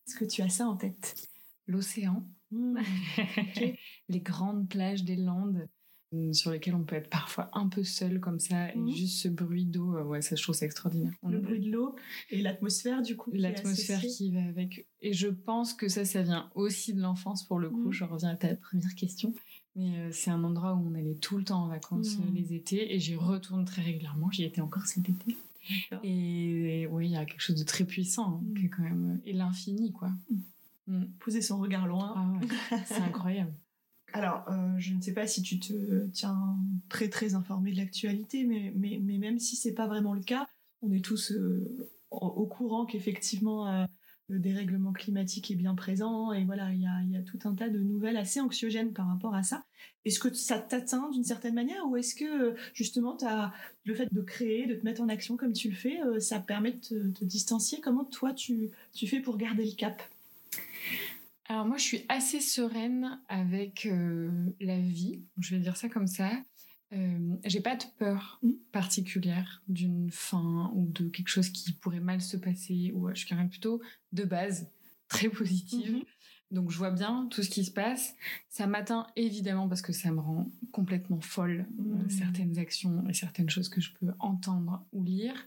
Est-ce 0.06 0.16
que 0.16 0.24
tu 0.24 0.42
as 0.42 0.50
ça 0.50 0.68
en 0.68 0.76
tête? 0.76 1.14
L'océan. 1.66 2.24
Hmm. 2.50 2.78
les 4.08 4.20
grandes 4.20 4.68
plages 4.68 5.02
des 5.02 5.16
Landes 5.16 5.66
sur 6.32 6.50
lesquelles 6.50 6.74
on 6.74 6.84
peut 6.84 6.96
être 6.96 7.10
parfois 7.10 7.50
un 7.52 7.68
peu 7.68 7.82
seul 7.84 8.20
comme 8.20 8.38
ça 8.40 8.74
Mhm. 8.74 8.88
et 8.88 8.92
juste 8.92 9.18
ce 9.22 9.28
bruit 9.28 9.64
d'eau 9.64 9.96
euh, 9.96 10.02
ouais 10.04 10.22
ça 10.22 10.36
je 10.36 10.42
trouve 10.42 10.54
ça 10.54 10.66
extraordinaire 10.66 11.12
On- 11.22 11.28
Le 11.30 11.38
bruit 11.40 11.60
de 11.60 11.70
l'eau 11.70 11.94
et 12.30 12.42
l'atmosphère 12.42 13.02
du 13.02 13.16
coup. 13.16 13.30
l'atmosphère 13.32 14.00
qui 14.00 14.30
va 14.32 14.42
avec 14.44 14.86
et 15.02 15.12
je 15.12 15.28
pense 15.28 15.72
que 15.74 15.88
ça 15.88 16.04
ça 16.04 16.22
vient 16.22 16.50
aussi 16.54 16.94
de 16.94 17.00
l'enfance 17.00 17.44
pour 17.44 17.58
le 17.58 17.70
coup 17.70 17.86
Mhm. 17.86 17.92
je 17.92 18.04
reviens 18.04 18.30
à 18.30 18.36
ta 18.36 18.54
première 18.56 18.94
question 18.94 19.32
mais 19.74 19.98
euh, 19.98 20.08
c'est 20.12 20.30
un 20.30 20.42
endroit 20.44 20.74
où 20.74 20.88
on 20.90 20.94
allait 20.94 21.16
tout 21.16 21.36
le 21.38 21.44
temps 21.44 21.64
en 21.64 21.68
vacances 21.68 22.18
Mhm. 22.18 22.24
euh, 22.28 22.30
les 22.34 22.54
étés 22.54 22.94
et 22.94 22.98
j'y 23.00 23.14
retourne 23.16 23.64
très 23.64 23.82
régulièrement 23.82 24.30
j'y 24.30 24.44
étais 24.44 24.60
encore 24.60 24.86
cet 24.86 25.08
été 25.08 25.36
et, 26.02 26.82
et 26.82 26.86
oui 26.86 27.06
il 27.06 27.12
y 27.12 27.16
a 27.16 27.24
quelque 27.24 27.40
chose 27.40 27.56
de 27.58 27.64
très 27.64 27.84
puissant 27.84 28.36
hein, 28.36 28.40
Mhm. 28.44 28.54
qui 28.58 28.66
est 28.66 28.68
quand 28.68 28.82
même 28.82 29.20
et 29.24 29.32
l'infini 29.32 29.92
quoi 29.92 30.10
Mhm. 30.88 31.10
Poser 31.18 31.42
son 31.42 31.58
regard 31.58 31.88
loin. 31.88 32.14
ah 32.16 32.32
ouais 32.38 32.78
c'est 32.86 32.94
incroyable 33.02 33.52
Alors, 34.16 34.46
euh, 34.48 34.54
je 34.78 34.94
ne 34.94 35.02
sais 35.02 35.12
pas 35.12 35.26
si 35.26 35.42
tu 35.42 35.58
te 35.58 36.06
tiens 36.06 36.56
très 36.88 37.10
très 37.10 37.34
informé 37.34 37.72
de 37.72 37.76
l'actualité, 37.76 38.44
mais, 38.44 38.72
mais, 38.74 39.18
même 39.18 39.38
si 39.38 39.56
c'est 39.56 39.74
pas 39.74 39.86
vraiment 39.86 40.14
le 40.14 40.22
cas, 40.22 40.46
on 40.80 40.90
est 40.90 41.04
tous 41.04 41.32
euh, 41.32 41.86
au, 42.10 42.46
courant 42.46 42.86
qu'effectivement 42.86 43.68
euh, 43.68 43.84
le 44.28 44.38
dérèglement 44.38 44.94
climatique 44.94 45.50
est 45.50 45.54
bien 45.54 45.74
présent 45.74 46.32
et 46.32 46.46
voilà, 46.46 46.72
il 46.72 46.80
y 46.80 46.86
a, 46.86 47.22
tout 47.24 47.38
un 47.44 47.54
tas 47.54 47.68
de 47.68 47.78
nouvelles 47.78 48.16
assez 48.16 48.40
anxiogènes 48.40 48.94
par 48.94 49.06
rapport 49.06 49.34
à 49.34 49.42
ça. 49.42 49.66
Est-ce 50.06 50.18
que 50.18 50.32
ça 50.32 50.58
t'atteint 50.60 51.10
d'une 51.10 51.24
certaine 51.24 51.54
manière 51.54 51.86
ou 51.86 51.98
est-ce 51.98 52.14
que 52.14 52.56
justement 52.72 53.18
le 53.84 53.94
fait 53.94 54.08
de 54.10 54.22
créer, 54.22 54.66
de 54.66 54.76
te 54.76 54.84
mettre 54.86 55.02
en 55.02 55.10
action 55.10 55.36
comme 55.36 55.52
tu 55.52 55.68
le 55.68 55.76
fais, 55.76 55.98
ça 56.20 56.40
permet 56.40 56.72
de 56.72 56.78
te, 56.78 57.18
te 57.18 57.24
distancier? 57.26 57.82
Comment 57.82 58.04
toi 58.04 58.32
tu, 58.32 58.70
tu 58.94 59.06
fais 59.06 59.20
pour 59.20 59.36
garder 59.36 59.66
le 59.66 59.76
cap? 59.76 60.02
Alors 61.48 61.64
moi, 61.66 61.76
je 61.76 61.82
suis 61.84 62.04
assez 62.08 62.40
sereine 62.40 63.20
avec 63.28 63.86
euh, 63.86 64.30
la 64.60 64.80
vie, 64.80 65.22
je 65.38 65.54
vais 65.54 65.60
dire 65.60 65.76
ça 65.76 65.88
comme 65.88 66.06
ça. 66.08 66.30
Euh, 66.92 67.36
j'ai 67.44 67.60
pas 67.60 67.76
de 67.76 67.84
peur 67.98 68.38
Mm. 68.42 68.50
particulière 68.72 69.62
d'une 69.68 70.10
fin 70.10 70.70
ou 70.74 70.86
de 70.88 71.08
quelque 71.08 71.28
chose 71.28 71.50
qui 71.50 71.72
pourrait 71.72 72.00
mal 72.00 72.20
se 72.20 72.36
passer. 72.36 72.92
Ou 72.94 73.08
euh, 73.08 73.12
je 73.14 73.20
suis 73.20 73.28
quand 73.28 73.36
même 73.36 73.48
plutôt 73.50 73.80
de 74.12 74.24
base 74.24 74.68
très 75.08 75.28
positive. 75.28 75.96
Mhm. 75.96 76.02
Donc 76.52 76.70
je 76.70 76.78
vois 76.78 76.92
bien 76.92 77.26
tout 77.30 77.42
ce 77.42 77.50
qui 77.50 77.64
se 77.64 77.72
passe. 77.72 78.14
Ça 78.48 78.66
m'atteint 78.68 79.06
évidemment 79.16 79.68
parce 79.68 79.82
que 79.82 79.92
ça 79.92 80.10
me 80.12 80.20
rend 80.20 80.48
complètement 80.72 81.20
folle 81.20 81.66
euh, 81.78 81.82
Mhm. 81.82 82.10
certaines 82.10 82.58
actions 82.58 83.04
et 83.08 83.14
certaines 83.14 83.50
choses 83.50 83.68
que 83.68 83.80
je 83.80 83.92
peux 83.94 84.12
entendre 84.20 84.84
ou 84.92 85.02
lire. 85.04 85.46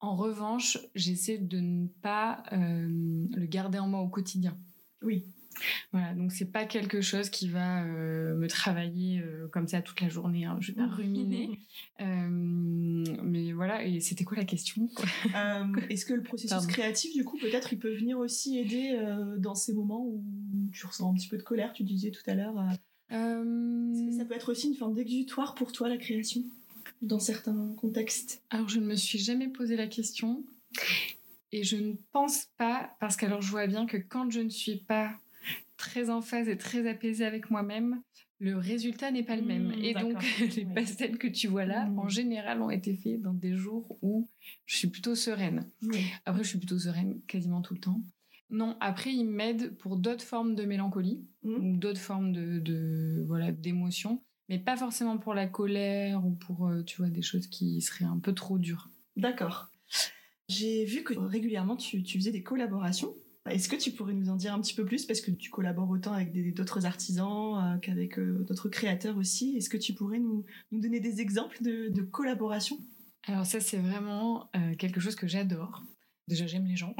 En 0.00 0.16
revanche, 0.16 0.78
j'essaie 0.94 1.38
de 1.38 1.60
ne 1.60 1.86
pas 1.86 2.42
euh, 2.52 2.86
le 2.88 3.46
garder 3.46 3.78
en 3.78 3.88
moi 3.88 4.00
au 4.00 4.08
quotidien. 4.08 4.56
Oui. 5.04 5.24
Voilà, 5.92 6.14
donc 6.14 6.32
c'est 6.32 6.50
pas 6.50 6.64
quelque 6.64 7.00
chose 7.00 7.30
qui 7.30 7.48
va 7.48 7.84
euh, 7.84 8.34
me 8.34 8.48
travailler 8.48 9.20
euh, 9.20 9.46
comme 9.48 9.68
ça 9.68 9.82
toute 9.82 10.00
la 10.00 10.08
journée. 10.08 10.44
hein. 10.46 10.56
Je 10.60 10.72
vais 10.72 10.78
pas 10.78 10.86
ruminer. 10.88 11.50
Euh, 12.00 12.28
mais 13.22 13.52
voilà, 13.52 13.84
et 13.84 14.00
c'était 14.00 14.24
quoi 14.24 14.36
la 14.36 14.44
question? 14.44 14.88
Est-ce 15.88 16.04
que 16.04 16.12
le 16.12 16.24
processus 16.24 16.50
Pardon. 16.50 16.66
créatif, 16.66 17.14
du 17.14 17.22
coup, 17.24 17.38
peut-être, 17.38 17.72
il 17.72 17.78
peut 17.78 17.94
venir 17.94 18.18
aussi 18.18 18.58
aider 18.58 18.98
dans 19.38 19.54
ces 19.54 19.72
moments 19.72 20.04
où 20.04 20.24
tu 20.72 20.84
ressens 20.86 21.08
un 21.08 21.14
petit 21.14 21.28
peu 21.28 21.36
de 21.36 21.42
colère, 21.44 21.72
tu 21.72 21.84
disais 21.84 22.10
tout 22.10 22.22
à 22.26 22.34
l'heure. 22.34 22.58
Est-ce 23.10 24.06
que 24.10 24.16
ça 24.16 24.24
peut 24.24 24.34
être 24.34 24.50
aussi 24.50 24.66
une 24.68 24.74
forme 24.74 24.94
d'exutoire 24.94 25.54
pour 25.54 25.70
toi, 25.70 25.88
la 25.88 25.96
création, 25.98 26.42
dans 27.00 27.20
certains 27.20 27.72
contextes? 27.76 28.42
Alors 28.50 28.68
je 28.68 28.80
ne 28.80 28.86
me 28.86 28.96
suis 28.96 29.20
jamais 29.20 29.48
posé 29.48 29.76
la 29.76 29.86
question 29.86 30.42
et 31.56 31.62
je 31.64 31.76
ne 31.76 31.94
pense 32.12 32.46
pas 32.56 32.96
parce 33.00 33.16
qu'alors 33.16 33.42
je 33.42 33.50
vois 33.50 33.66
bien 33.66 33.86
que 33.86 33.96
quand 33.96 34.30
je 34.30 34.40
ne 34.40 34.48
suis 34.48 34.76
pas 34.78 35.12
très 35.76 36.10
en 36.10 36.20
phase 36.20 36.48
et 36.48 36.56
très 36.56 36.88
apaisée 36.88 37.24
avec 37.24 37.50
moi-même, 37.50 38.02
le 38.38 38.56
résultat 38.56 39.10
n'est 39.10 39.22
pas 39.22 39.36
le 39.36 39.42
même. 39.42 39.68
Mmh, 39.68 39.84
et 39.84 39.94
donc 39.94 40.16
les 40.56 40.64
Oui. 40.64 40.74
pastels 40.74 41.18
que 41.18 41.26
tu 41.28 41.46
vois 41.48 41.64
là, 41.66 41.86
Mmh. 41.86 41.98
en 41.98 42.08
général, 42.08 42.62
ont 42.62 42.70
été 42.70 42.94
faits 42.94 43.20
dans 43.20 43.32
des 43.34 43.54
jours 43.54 43.96
où 44.02 44.28
je 44.66 44.76
suis 44.76 44.88
plutôt 44.88 45.14
sereine. 45.14 45.70
Oui. 45.82 46.00
Après, 46.24 46.42
je 46.44 46.48
suis 46.48 46.58
plutôt 46.58 46.78
sereine 46.78 47.20
quasiment 47.26 47.60
tout 47.62 47.74
le 47.74 47.80
temps. 47.80 48.00
Non, 48.50 48.76
après, 48.80 49.12
ils 49.12 49.24
m'aident 49.24 49.76
pour 49.78 49.96
d'autres 49.96 50.24
formes 50.24 50.54
de 50.54 50.64
mélancolie 50.64 51.24
Mhm. 51.42 51.74
ou 51.74 51.76
d'autres 51.76 52.00
formes 52.00 52.32
de, 52.32 52.58
de 52.60 53.24
voilà 53.26 53.50
d'émotions. 53.52 54.22
mais 54.48 54.58
pas 54.58 54.76
forcément 54.76 55.16
pour 55.18 55.34
la 55.34 55.46
colère 55.46 56.24
ou 56.26 56.32
pour, 56.32 56.66
euh, 56.68 56.82
tu 56.82 56.96
vois, 56.98 57.08
des 57.10 57.22
choses 57.22 57.46
qui 57.46 57.80
seraient 57.80 58.04
un 58.04 58.18
peu 58.18 58.32
trop 58.34 58.58
dures. 58.58 58.90
D'accord. 59.16 59.70
J'ai 60.48 60.84
vu 60.84 61.02
que 61.02 61.14
régulièrement 61.14 61.76
tu, 61.76 62.02
tu 62.02 62.18
faisais 62.18 62.32
des 62.32 62.42
collaborations. 62.42 63.14
Est-ce 63.50 63.68
que 63.68 63.76
tu 63.76 63.90
pourrais 63.90 64.14
nous 64.14 64.30
en 64.30 64.36
dire 64.36 64.54
un 64.54 64.60
petit 64.60 64.74
peu 64.74 64.86
plus? 64.86 65.04
Parce 65.04 65.20
que 65.20 65.30
tu 65.30 65.50
collabores 65.50 65.90
autant 65.90 66.12
avec 66.12 66.54
d'autres 66.54 66.86
artisans 66.86 67.58
euh, 67.62 67.78
qu'avec 67.78 68.18
euh, 68.18 68.44
d'autres 68.48 68.70
créateurs 68.70 69.18
aussi 69.18 69.56
Est-ce 69.56 69.68
que 69.68 69.76
tu 69.76 69.92
pourrais 69.92 70.18
nous, 70.18 70.46
nous 70.72 70.80
donner 70.80 71.00
des 71.00 71.20
exemples 71.20 71.62
de, 71.62 71.88
de 71.90 72.02
collaborations? 72.02 72.78
Alors 73.26 73.44
ça, 73.44 73.60
c'est 73.60 73.78
vraiment 73.78 74.50
euh, 74.56 74.74
quelque 74.76 75.00
chose 75.00 75.14
que 75.14 75.26
j'adore. 75.26 75.82
Déjà, 76.26 76.46
j'aime 76.46 76.66
les 76.66 76.76
gens. 76.76 76.96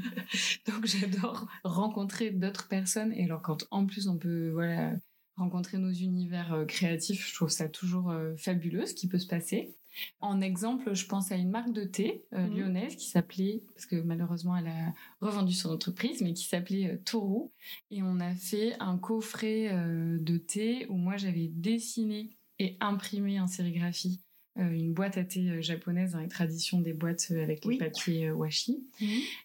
Donc, 0.66 0.86
j'adore 0.86 1.46
rencontrer 1.64 2.30
d'autres 2.30 2.66
personnes. 2.66 3.12
Et 3.12 3.24
alors, 3.24 3.42
quand 3.42 3.66
en 3.70 3.84
plus, 3.84 4.08
on 4.08 4.16
peut 4.16 4.48
voilà, 4.50 4.94
rencontrer 5.36 5.76
nos 5.76 5.92
univers 5.92 6.64
créatifs, 6.66 7.28
je 7.28 7.34
trouve 7.34 7.50
ça 7.50 7.68
toujours 7.68 8.14
fabuleux, 8.38 8.86
ce 8.86 8.94
qui 8.94 9.06
peut 9.06 9.18
se 9.18 9.26
passer. 9.26 9.76
En 10.20 10.40
exemple, 10.40 10.94
je 10.94 11.06
pense 11.06 11.30
à 11.32 11.36
une 11.36 11.50
marque 11.50 11.72
de 11.72 11.84
thé 11.84 12.24
euh, 12.32 12.46
Mhm. 12.46 12.56
lyonnaise 12.58 12.96
qui 12.96 13.06
s'appelait, 13.08 13.62
parce 13.74 13.86
que 13.86 13.96
malheureusement, 13.96 14.56
elle 14.56 14.68
a 14.68 14.92
revendu 15.20 15.52
son 15.52 15.70
entreprise, 15.70 16.20
mais 16.22 16.32
qui 16.34 16.44
s'appelait 16.44 16.90
euh, 16.92 16.96
Taureau. 17.04 17.52
Et 17.90 18.02
on 18.02 18.20
a 18.20 18.34
fait 18.34 18.74
un 18.80 18.98
coffret 18.98 19.68
euh, 19.72 20.18
de 20.20 20.36
thé 20.38 20.86
où 20.88 20.96
moi, 20.96 21.16
j'avais 21.16 21.48
dessiné 21.48 22.30
et 22.58 22.76
imprimé 22.80 23.40
en 23.40 23.46
sérigraphie 23.46 24.20
euh, 24.58 24.70
une 24.70 24.92
boîte 24.94 25.16
à 25.18 25.24
thé 25.24 25.60
japonaise 25.62 26.12
dans 26.12 26.20
les 26.20 26.28
traditions 26.28 26.80
des 26.80 26.92
boîtes 26.92 27.26
avec 27.32 27.64
Oui. 27.64 27.74
les 27.80 27.86
papiers 27.86 28.28
euh, 28.28 28.34
washi. 28.34 28.86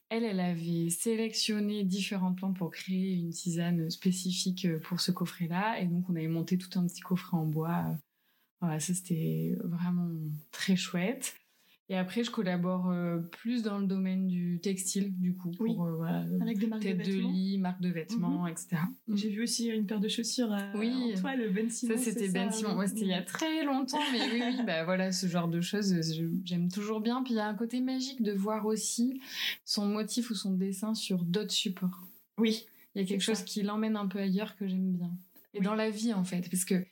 Elle, 0.10 0.24
elle 0.24 0.40
avait 0.40 0.90
sélectionné 0.92 1.84
différentes 1.84 2.38
plantes 2.38 2.56
pour 2.58 2.70
créer 2.70 3.14
une 3.16 3.32
tisane 3.32 3.90
spécifique 3.90 4.68
pour 4.84 5.00
ce 5.00 5.12
coffret-là. 5.12 5.80
Et 5.82 5.88
donc, 5.88 6.08
on 6.10 6.16
avait 6.16 6.28
monté 6.28 6.58
tout 6.60 6.78
un 6.78 6.86
petit 6.86 7.02
coffret 7.02 7.38
en 7.38 7.46
bois. 7.48 7.98
Euh, 8.62 8.66
Voilà, 8.66 8.80
ça, 8.80 8.94
c'était 8.94 9.58
vraiment 9.64 10.10
très 10.52 10.76
chouette. 10.76 11.34
Et 11.92 11.96
après, 11.98 12.24
je 12.24 12.30
collabore 12.30 12.92
euh, 12.92 13.18
plus 13.18 13.64
dans 13.64 13.80
le 13.80 13.88
domaine 13.88 14.28
du 14.28 14.60
textile, 14.62 15.12
du 15.18 15.36
coup, 15.36 15.50
pour 15.50 15.62
Oui. 15.66 15.72
euh, 15.80 15.96
voilà, 15.96 16.24
avec 16.40 16.60
des 16.60 16.68
marques 16.68 16.84
tête 16.84 17.00
de 17.00 17.04
lit, 17.14 17.58
marque 17.58 17.82
de 17.82 17.90
vêtements, 17.90 18.46
etc. 18.46 18.78
J'ai 19.12 19.30
vu 19.30 19.42
aussi 19.42 19.70
une 19.70 19.88
paire 19.88 20.00
de 20.00 20.08
chaussures 20.08 20.54
à, 20.54 20.72
Oui. 20.78 21.14
en 21.16 21.20
toile, 21.20 21.52
Ben 21.52 21.68
Simon. 21.68 21.98
Ça, 21.98 22.04
c'était 22.04 22.30
Ben 22.30 22.52
Simon. 22.52 22.78
Ouais, 22.78 22.86
c'était 22.86 23.02
il 23.02 23.08
y 23.08 23.14
a 23.14 23.24
très 23.24 23.66
longtemps, 23.66 23.98
mais 24.14 24.20
oui, 24.32 24.40
oui, 24.56 24.64
bah 24.68 24.84
voilà, 24.84 25.12
ce 25.12 25.26
genre 25.26 25.48
de 25.48 25.62
choses, 25.62 25.92
euh, 25.92 26.30
j'aime 26.46 26.70
toujours 26.70 27.02
bien. 27.02 27.24
Puis 27.24 27.34
il 27.34 27.38
y 27.38 27.40
a 27.40 27.48
un 27.48 27.56
côté 27.56 27.82
magique 27.82 28.22
de 28.22 28.34
voir 28.34 28.68
aussi 28.68 29.20
son 29.66 29.88
motif 29.88 30.30
ou 30.30 30.36
son 30.36 30.54
dessin 30.54 30.94
sur 30.94 31.24
d'autres 31.24 31.50
supports. 31.54 32.06
Oui, 32.38 32.68
Il 32.94 33.02
y 33.02 33.04
a 33.04 33.08
quelque 33.08 33.22
chose 33.24 33.40
ça. 33.40 33.44
qui 33.44 33.64
l'emmène 33.64 33.96
un 33.96 34.06
peu 34.08 34.20
ailleurs 34.20 34.56
que 34.58 34.68
j'aime 34.68 34.92
bien. 34.92 35.10
Et 35.56 35.58
Oui. 35.58 35.66
dans 35.66 35.74
la 35.74 35.90
vie, 35.90 36.14
en 36.14 36.24
fait, 36.24 36.48
parce 36.52 36.66
que, 36.66 36.86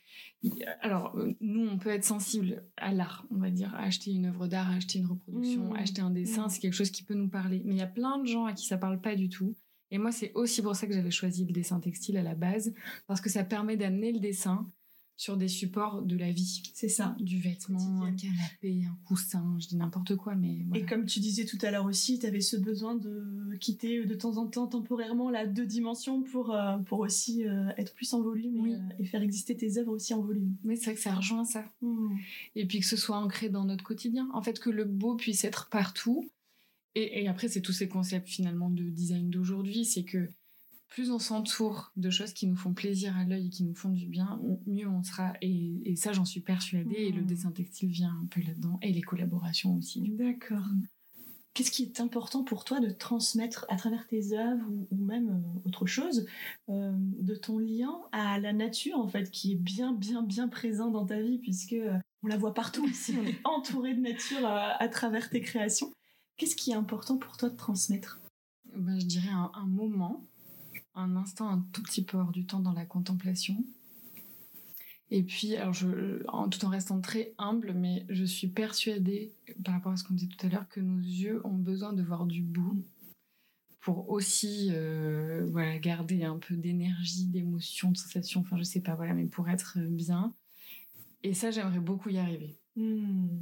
alors, 0.80 1.16
euh, 1.16 1.32
nous, 1.40 1.66
on 1.68 1.78
peut 1.78 1.90
être 1.90 2.04
sensible 2.04 2.62
à 2.76 2.92
l'art, 2.92 3.26
on 3.30 3.38
va 3.38 3.50
dire, 3.50 3.74
à 3.74 3.82
acheter 3.82 4.12
une 4.12 4.26
œuvre 4.26 4.46
d'art, 4.46 4.70
à 4.70 4.74
acheter 4.74 4.98
une 5.00 5.06
reproduction, 5.06 5.70
Mmh. 5.70 5.76
à 5.76 5.80
acheter 5.80 6.00
un 6.00 6.10
dessin, 6.10 6.46
Mmh. 6.46 6.48
c'est 6.50 6.60
quelque 6.60 6.74
chose 6.74 6.90
qui 6.90 7.02
peut 7.02 7.14
nous 7.14 7.28
parler. 7.28 7.62
Mais 7.64 7.74
il 7.74 7.78
y 7.78 7.82
a 7.82 7.86
plein 7.88 8.18
de 8.18 8.26
gens 8.26 8.44
à 8.46 8.52
qui 8.52 8.66
ça 8.66 8.78
parle 8.78 9.00
pas 9.00 9.16
du 9.16 9.28
tout. 9.28 9.54
Et 9.90 9.98
moi, 9.98 10.12
c'est 10.12 10.32
aussi 10.34 10.60
pour 10.62 10.76
ça 10.76 10.86
que 10.86 10.92
j'avais 10.92 11.10
choisi 11.10 11.44
le 11.46 11.52
dessin 11.52 11.80
textile 11.80 12.16
à 12.18 12.22
la 12.22 12.34
base, 12.34 12.74
parce 13.06 13.20
que 13.20 13.30
ça 13.30 13.42
permet 13.42 13.76
d'amener 13.76 14.12
le 14.12 14.20
dessin 14.20 14.66
sur 15.18 15.36
des 15.36 15.48
supports 15.48 16.02
de 16.02 16.16
la 16.16 16.30
vie. 16.30 16.62
c'est 16.74 16.88
ça. 16.88 17.16
Du 17.18 17.38
vêtement, 17.40 18.02
un 18.04 18.12
canapé, 18.14 18.84
un 18.88 18.96
coussin, 19.04 19.56
je 19.58 19.66
dis 19.66 19.76
n'importe 19.76 20.14
quoi, 20.14 20.36
mais 20.36 20.64
voilà. 20.68 20.80
Et 20.82 20.86
comme 20.86 21.06
tu 21.06 21.18
disais 21.18 21.44
tout 21.44 21.58
à 21.62 21.72
l'heure 21.72 21.86
aussi, 21.86 22.20
tu 22.20 22.26
avais 22.26 22.40
ce 22.40 22.56
besoin 22.56 22.94
de 22.94 23.56
quitter 23.60 24.06
de 24.06 24.14
temps 24.14 24.36
en 24.36 24.46
temps 24.46 24.68
temporairement 24.68 25.28
la 25.28 25.44
deux 25.46 25.66
dimensions 25.66 26.22
pour, 26.22 26.54
euh, 26.54 26.78
pour 26.78 27.00
aussi 27.00 27.44
euh, 27.44 27.68
être 27.76 27.94
plus 27.94 28.14
en 28.14 28.22
volume 28.22 28.56
et, 28.58 28.60
Oui. 28.60 28.72
euh, 28.74 28.78
et 29.00 29.04
faire 29.04 29.22
exister 29.22 29.56
tes 29.56 29.76
œuvres 29.78 29.92
aussi 29.92 30.14
en 30.14 30.22
volume. 30.22 30.54
Mais 30.62 30.76
c'est 30.76 30.84
vrai 30.84 30.94
que 30.94 31.00
ça 31.00 31.14
rejoint 31.16 31.44
ça. 31.44 31.64
Hmm. 31.82 32.16
et 32.54 32.64
puis 32.64 32.78
que 32.78 32.86
ce 32.86 32.96
soit 32.96 33.16
ancré 33.18 33.48
dans 33.48 33.64
notre 33.64 33.82
quotidien. 33.82 34.28
En 34.32 34.40
fait, 34.42 34.60
que 34.60 34.70
le 34.70 34.84
beau 34.84 35.16
puisse 35.16 35.42
être 35.44 35.68
partout. 35.68 36.30
Et, 36.94 37.22
et 37.24 37.28
après, 37.28 37.48
c'est 37.48 37.60
tous 37.60 37.72
ces 37.72 37.88
concepts 37.88 38.28
finalement 38.28 38.70
de 38.70 38.84
design 38.84 39.30
d'aujourd'hui, 39.30 39.84
c'est 39.84 40.04
que 40.04 40.28
plus 40.88 41.10
on 41.10 41.18
s'entoure 41.18 41.92
de 41.96 42.10
choses 42.10 42.32
qui 42.32 42.46
nous 42.46 42.56
font 42.56 42.72
plaisir 42.72 43.16
à 43.16 43.24
l'œil 43.24 43.46
et 43.46 43.50
qui 43.50 43.64
nous 43.64 43.74
font 43.74 43.90
du 43.90 44.06
bien, 44.06 44.40
mieux 44.66 44.88
on 44.88 45.02
sera. 45.02 45.34
Et, 45.42 45.80
et 45.84 45.96
ça, 45.96 46.12
j'en 46.12 46.24
suis 46.24 46.40
persuadée. 46.40 46.94
Et 46.96 47.12
le 47.12 47.20
Mhm. 47.20 47.26
dessin 47.26 47.52
textile 47.52 47.90
vient 47.90 48.16
un 48.22 48.26
peu 48.26 48.40
là-dedans. 48.40 48.78
Et 48.82 48.92
les 48.92 49.02
collaborations 49.02 49.76
aussi. 49.76 50.00
D'accord. 50.10 50.64
Qu'est-ce 51.54 51.70
qui 51.72 51.82
est 51.82 52.00
important 52.00 52.44
pour 52.44 52.64
toi 52.64 52.78
de 52.78 52.88
transmettre 52.90 53.66
à 53.68 53.76
travers 53.76 54.06
tes 54.06 54.32
œuvres 54.32 54.64
ou, 54.70 54.86
ou 54.92 54.96
même 55.04 55.28
euh, 55.28 55.68
autre 55.68 55.86
chose 55.86 56.26
euh, 56.68 56.92
de 56.96 57.34
ton 57.34 57.58
lien 57.58 57.92
à 58.12 58.38
la 58.38 58.52
nature 58.52 58.96
en 58.98 59.08
fait 59.08 59.28
qui 59.30 59.52
est 59.52 59.56
bien 59.56 59.92
bien 59.92 60.22
bien 60.22 60.46
présent 60.46 60.88
dans 60.90 61.04
ta 61.04 61.20
vie 61.20 61.38
puisque 61.38 61.72
euh, 61.72 61.98
on 62.22 62.28
la 62.28 62.36
voit 62.36 62.54
partout 62.54 62.86
ici, 62.88 63.12
on 63.20 63.26
est 63.26 63.40
entouré 63.44 63.94
de 63.94 64.00
nature 64.00 64.46
à 64.46 64.88
travers 64.88 65.30
tes 65.30 65.40
créations. 65.40 65.90
Qu'est-ce 66.36 66.54
qui 66.54 66.70
est 66.70 66.74
important 66.74 67.16
pour 67.16 67.36
toi 67.36 67.48
de 67.50 67.56
transmettre? 67.56 68.20
Ben, 68.76 69.00
je 69.00 69.06
dirais 69.06 69.30
un, 69.32 69.50
un 69.54 69.66
moment, 69.66 70.24
un 70.98 71.16
instant 71.16 71.48
un 71.48 71.64
tout 71.72 71.82
petit 71.82 72.04
peu 72.04 72.18
hors 72.18 72.32
du 72.32 72.46
temps 72.46 72.60
dans 72.60 72.72
la 72.72 72.84
contemplation. 72.84 73.64
Et 75.10 75.22
puis, 75.22 75.56
alors 75.56 75.72
je, 75.72 76.22
en, 76.28 76.48
tout 76.48 76.64
en 76.66 76.68
restant 76.68 77.00
très 77.00 77.32
humble, 77.38 77.72
mais 77.72 78.04
je 78.10 78.24
suis 78.24 78.48
persuadée, 78.48 79.32
par 79.64 79.74
rapport 79.74 79.92
à 79.92 79.96
ce 79.96 80.04
qu'on 80.04 80.14
disait 80.14 80.28
tout 80.28 80.46
à 80.46 80.50
l'heure, 80.50 80.68
que 80.68 80.80
nos 80.80 80.98
yeux 80.98 81.40
ont 81.46 81.56
besoin 81.56 81.92
de 81.94 82.02
voir 82.02 82.26
du 82.26 82.42
bout 82.42 82.84
pour 83.80 84.10
aussi 84.10 84.68
euh, 84.72 85.46
voilà, 85.50 85.78
garder 85.78 86.24
un 86.24 86.36
peu 86.36 86.56
d'énergie, 86.56 87.26
d'émotion, 87.26 87.92
de 87.92 87.96
sensation, 87.96 88.40
enfin 88.40 88.58
je 88.58 88.64
sais 88.64 88.80
pas, 88.80 88.94
voilà, 88.96 89.14
mais 89.14 89.24
pour 89.24 89.48
être 89.48 89.78
bien. 89.78 90.34
Et 91.22 91.32
ça, 91.32 91.50
j'aimerais 91.50 91.80
beaucoup 91.80 92.10
y 92.10 92.18
arriver. 92.18 92.58
Hmm. 92.76 93.38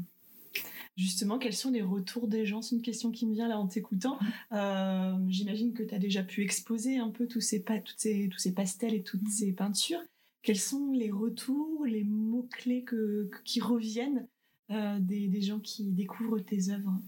Justement, 0.96 1.38
quels 1.38 1.52
sont 1.52 1.70
les 1.70 1.82
retours 1.82 2.26
des 2.26 2.46
gens? 2.46 2.62
C'est 2.62 2.74
une 2.74 2.82
question 2.82 3.11
qui 3.11 3.26
me 3.26 3.35
vient 3.35 3.48
là 3.48 3.59
en 3.59 3.66
t'écoutant. 3.66 4.18
Euh, 4.52 5.14
J'imagine 5.28 5.74
que 5.74 5.82
tu 5.82 5.94
as 5.94 5.98
déjà 5.98 6.22
pu 6.22 6.42
exposer 6.42 6.96
un 6.96 7.11
peu 7.11 7.26
tous 7.28 7.42
ces, 7.42 7.62
toutes 7.62 7.98
ces, 7.98 8.28
tous 8.30 8.38
ces 8.38 8.54
pastels 8.54 8.94
et 8.94 9.02
toutes 9.02 9.22
Mhm. 9.22 9.28
ces 9.30 9.52
peintures. 9.52 10.00
Quels 10.42 10.59
sont 10.59 10.92
les 10.92 11.11
retours, 11.11 11.85
les 11.85 12.04
mots-clés 12.04 12.85
que, 12.85 13.28
que- 13.30 13.42
qui 13.44 13.61
reviennent 13.61 14.26
euh, 14.70 14.98
des, 15.00 15.28
des 15.28 15.42
gens 15.42 15.61
qui 15.61 15.92
découvrent 15.92 16.40
tes 16.40 16.70
œuvres? 16.70 16.98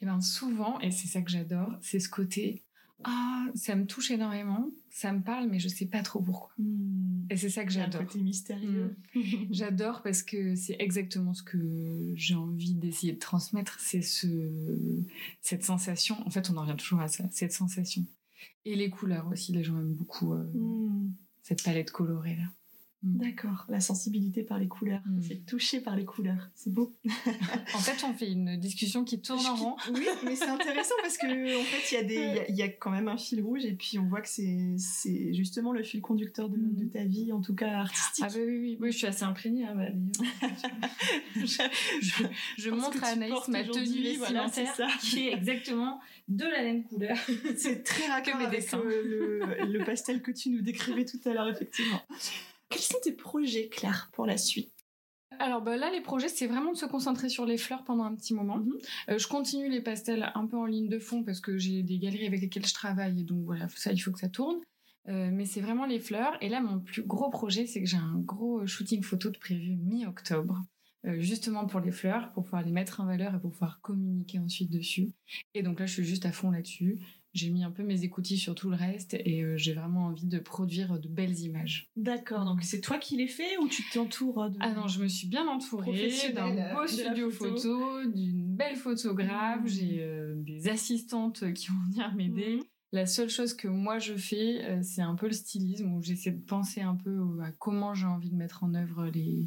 Et 0.00 0.04
bien 0.06 0.20
souvent, 0.20 0.78
et 0.80 0.90
c'est 0.90 1.06
ça 1.08 1.22
que 1.22 1.30
j'adore, 1.30 1.72
c'est 1.80 2.00
ce 2.00 2.08
côté 2.08 2.65
ah 3.04 3.46
ça 3.54 3.74
me 3.76 3.86
touche 3.86 4.10
énormément, 4.10 4.70
ça 4.90 5.12
me 5.12 5.22
parle, 5.22 5.48
mais 5.48 5.58
je 5.58 5.68
sais 5.68 5.86
pas 5.86 6.02
trop 6.02 6.20
pourquoi. 6.20 6.52
Hmm. 6.58 7.26
Et 7.30 7.36
c'est 7.36 7.50
ça 7.50 7.64
que 7.64 7.70
a 7.74 7.78
un 7.78 7.84
j'adore. 7.84 8.06
côté 8.06 8.20
mystérieux. 8.20 8.96
J'adore 9.50 10.02
parce 10.02 10.22
que 10.22 10.54
c'est 10.54 10.76
exactement 10.78 11.34
ce 11.34 11.42
que 11.42 12.12
j'ai 12.14 12.34
envie 12.34 12.74
d'essayer 12.74 13.12
de 13.12 13.18
transmettre, 13.18 13.78
c'est 13.80 14.02
ce, 14.02 14.26
cette 15.40 15.64
sensation. 15.64 16.16
En 16.26 16.30
fait, 16.30 16.50
on 16.50 16.56
en 16.56 16.62
revient 16.62 16.76
toujours 16.76 17.00
à 17.00 17.08
ça, 17.08 17.24
cette 17.30 17.52
sensation. 17.52 18.04
Et 18.64 18.76
les 18.76 18.90
couleurs 18.90 19.26
aussi, 19.28 19.52
les 19.52 19.64
gens 19.64 19.76
aiment 19.78 19.94
beaucoup 19.94 20.32
euh, 20.34 20.44
Hmm. 20.54 21.10
cette 21.42 21.62
palette 21.64 21.90
colorée 21.90 22.36
là. 22.36 22.44
D'accord, 23.02 23.66
la 23.68 23.78
sensibilité 23.78 24.42
par 24.42 24.58
les 24.58 24.66
couleurs, 24.66 25.02
c'est 25.20 25.44
touché 25.46 25.80
par 25.80 25.94
les 25.94 26.04
couleurs, 26.04 26.48
c'est 26.54 26.72
beau. 26.72 26.92
En 27.74 27.78
fait, 27.78 28.04
on 28.04 28.12
fait 28.14 28.32
une 28.32 28.56
discussion 28.56 29.04
qui 29.04 29.20
tourne 29.20 29.46
en 29.46 29.54
rond. 29.54 29.76
Oui, 29.94 30.06
mais 30.24 30.34
c'est 30.34 30.48
intéressant 30.48 30.94
parce 31.02 31.16
que 31.18 31.26
en 31.60 31.62
fait, 31.64 31.92
il 31.92 31.94
y 31.94 31.98
a 31.98 32.02
des, 32.02 32.14
il 32.14 32.20
y 32.20 32.38
a- 32.40 32.48
il 32.50 32.56
y, 32.56 32.62
a 32.62 32.68
quand 32.68 32.90
même 32.90 33.06
un 33.08 33.16
fil 33.16 33.42
rouge 33.42 33.64
et 33.64 33.74
puis 33.74 33.98
on 33.98 34.08
voit 34.08 34.22
que 34.22 34.28
c'est, 34.28 34.74
c'est 34.78 35.32
justement 35.34 35.72
le 35.72 35.82
fil 35.84 36.00
conducteur 36.00 36.48
de, 36.48 36.56
Mm. 36.56 36.74
de 36.76 36.84
ta 36.86 37.04
vie, 37.04 37.32
en 37.32 37.40
tout 37.40 37.54
cas 37.54 37.70
artistique. 37.80 38.24
Ah 38.26 38.28
bah 38.28 38.34
oui, 38.44 38.58
oui, 38.58 38.76
oui, 38.80 38.92
je 38.92 38.96
suis 38.98 39.06
assez 39.06 39.24
imprégnée. 39.24 39.66
hein, 39.66 39.74
bah, 39.76 39.88
je 41.36 41.62
je 42.58 42.70
montre 42.70 43.02
à 43.04 43.08
Anaïs 43.08 43.48
ma 43.48 43.62
tenue 43.62 44.02
vestimentaire 44.02 44.74
qui 45.00 45.28
est 45.28 45.32
exactement 45.32 46.00
de 46.28 46.44
la 46.44 46.62
même 46.62 46.82
couleur. 46.84 47.16
c'est 47.56 47.84
très 47.84 48.06
raccord 48.10 48.36
avec 48.40 48.68
le 48.72 49.84
pastel 49.84 50.22
que 50.22 50.30
tu 50.32 50.50
nous 50.50 50.62
décrivais 50.62 51.04
tout 51.04 51.20
à 51.24 51.32
l'heure, 51.32 51.48
effectivement. 51.48 52.00
Quels 52.68 52.80
sont 52.80 52.98
tes 53.02 53.12
projets, 53.12 53.68
Claire, 53.68 54.10
pour 54.12 54.26
la 54.26 54.36
suite? 54.36 54.72
Alors 55.38 55.60
bah, 55.60 55.76
là, 55.76 55.90
les 55.90 56.00
projets, 56.00 56.28
c'est 56.28 56.46
vraiment 56.46 56.72
de 56.72 56.76
se 56.76 56.86
concentrer 56.86 57.28
sur 57.28 57.46
les 57.46 57.58
fleurs 57.58 57.84
pendant 57.84 58.04
un 58.04 58.14
petit 58.14 58.34
moment. 58.34 58.58
Mhm. 58.58 58.78
Euh, 59.10 59.18
je 59.18 59.28
continue 59.28 59.68
les 59.68 59.80
pastels 59.80 60.30
un 60.34 60.46
peu 60.46 60.56
en 60.56 60.66
ligne 60.66 60.88
de 60.88 60.98
fond 60.98 61.22
parce 61.22 61.40
que 61.40 61.58
j'ai 61.58 61.82
des 61.82 61.98
galeries 61.98 62.26
avec 62.26 62.40
lesquelles 62.40 62.66
je 62.66 62.74
travaille 62.74 63.20
et 63.20 63.24
donc 63.24 63.44
voilà, 63.44 63.68
ça, 63.68 63.92
il 63.92 63.98
faut 63.98 64.12
que 64.12 64.18
ça 64.18 64.28
tourne. 64.28 64.60
Euh, 65.08 65.30
mais 65.32 65.44
c'est 65.44 65.60
vraiment 65.60 65.86
les 65.86 66.00
fleurs. 66.00 66.36
Et 66.40 66.48
là, 66.48 66.60
mon 66.60 66.80
plus 66.80 67.02
gros 67.02 67.30
projet, 67.30 67.66
c'est 67.66 67.80
que 67.80 67.88
j'ai 67.88 67.96
un 67.96 68.18
gros 68.18 68.66
shooting 68.66 69.02
photo 69.02 69.30
de 69.30 69.38
prévu 69.38 69.76
mi-octobre, 69.76 70.62
euh, 71.06 71.20
justement 71.20 71.66
pour 71.66 71.80
les 71.80 71.92
fleurs, 71.92 72.32
pour 72.32 72.42
pouvoir 72.42 72.62
les 72.62 72.72
mettre 72.72 73.00
en 73.00 73.06
valeur 73.06 73.34
et 73.34 73.40
pour 73.40 73.52
pouvoir 73.52 73.80
communiquer 73.82 74.38
ensuite 74.40 74.70
dessus. 74.70 75.12
Et 75.54 75.62
donc 75.62 75.78
là, 75.78 75.86
je 75.86 75.92
suis 75.92 76.04
juste 76.04 76.26
à 76.26 76.32
fond 76.32 76.50
là-dessus. 76.50 76.98
J'ai 77.36 77.50
mis 77.50 77.64
un 77.64 77.70
peu 77.70 77.82
mes 77.82 78.02
écoutilles 78.02 78.38
sur 78.38 78.54
tout 78.54 78.70
le 78.70 78.76
reste 78.76 79.12
et 79.12 79.42
euh, 79.42 79.58
j'ai 79.58 79.74
vraiment 79.74 80.06
envie 80.06 80.26
de 80.26 80.38
produire 80.38 80.98
de 80.98 81.06
belles 81.06 81.38
images. 81.40 81.90
D'accord, 81.94 82.46
donc 82.46 82.62
c'est 82.62 82.80
toi 82.80 82.96
qui 82.96 83.18
les 83.18 83.28
fais 83.28 83.58
ou 83.58 83.68
tu 83.68 83.82
t'entoures 83.92 84.48
de... 84.48 84.56
Ah 84.60 84.72
non, 84.72 84.88
je 84.88 85.02
me 85.02 85.06
suis 85.06 85.28
bien 85.28 85.46
entourée 85.46 86.10
d'un 86.34 86.74
beau 86.74 86.86
studio 86.86 87.30
photo. 87.30 87.56
photo, 87.56 88.10
d'une 88.10 88.56
belle 88.56 88.76
photographe. 88.76 89.64
Mmh. 89.64 89.68
J'ai 89.68 89.98
euh, 90.00 90.34
des 90.36 90.68
assistantes 90.68 91.52
qui 91.52 91.66
vont 91.68 91.90
venir 91.90 92.14
m'aider. 92.14 92.56
Mhm. 92.56 92.62
La 92.92 93.04
seule 93.04 93.28
chose 93.28 93.52
que 93.52 93.68
moi 93.68 93.98
je 93.98 94.14
fais, 94.14 94.64
euh, 94.64 94.80
c'est 94.82 95.02
un 95.02 95.14
peu 95.14 95.26
le 95.26 95.32
stylisme 95.32 95.92
où 95.92 96.02
j'essaie 96.02 96.30
de 96.30 96.42
penser 96.42 96.80
un 96.80 96.94
peu 96.96 97.20
à 97.42 97.52
comment 97.52 97.92
j'ai 97.92 98.06
envie 98.06 98.30
de 98.30 98.36
mettre 98.36 98.64
en 98.64 98.72
œuvre 98.74 99.08
les, 99.08 99.44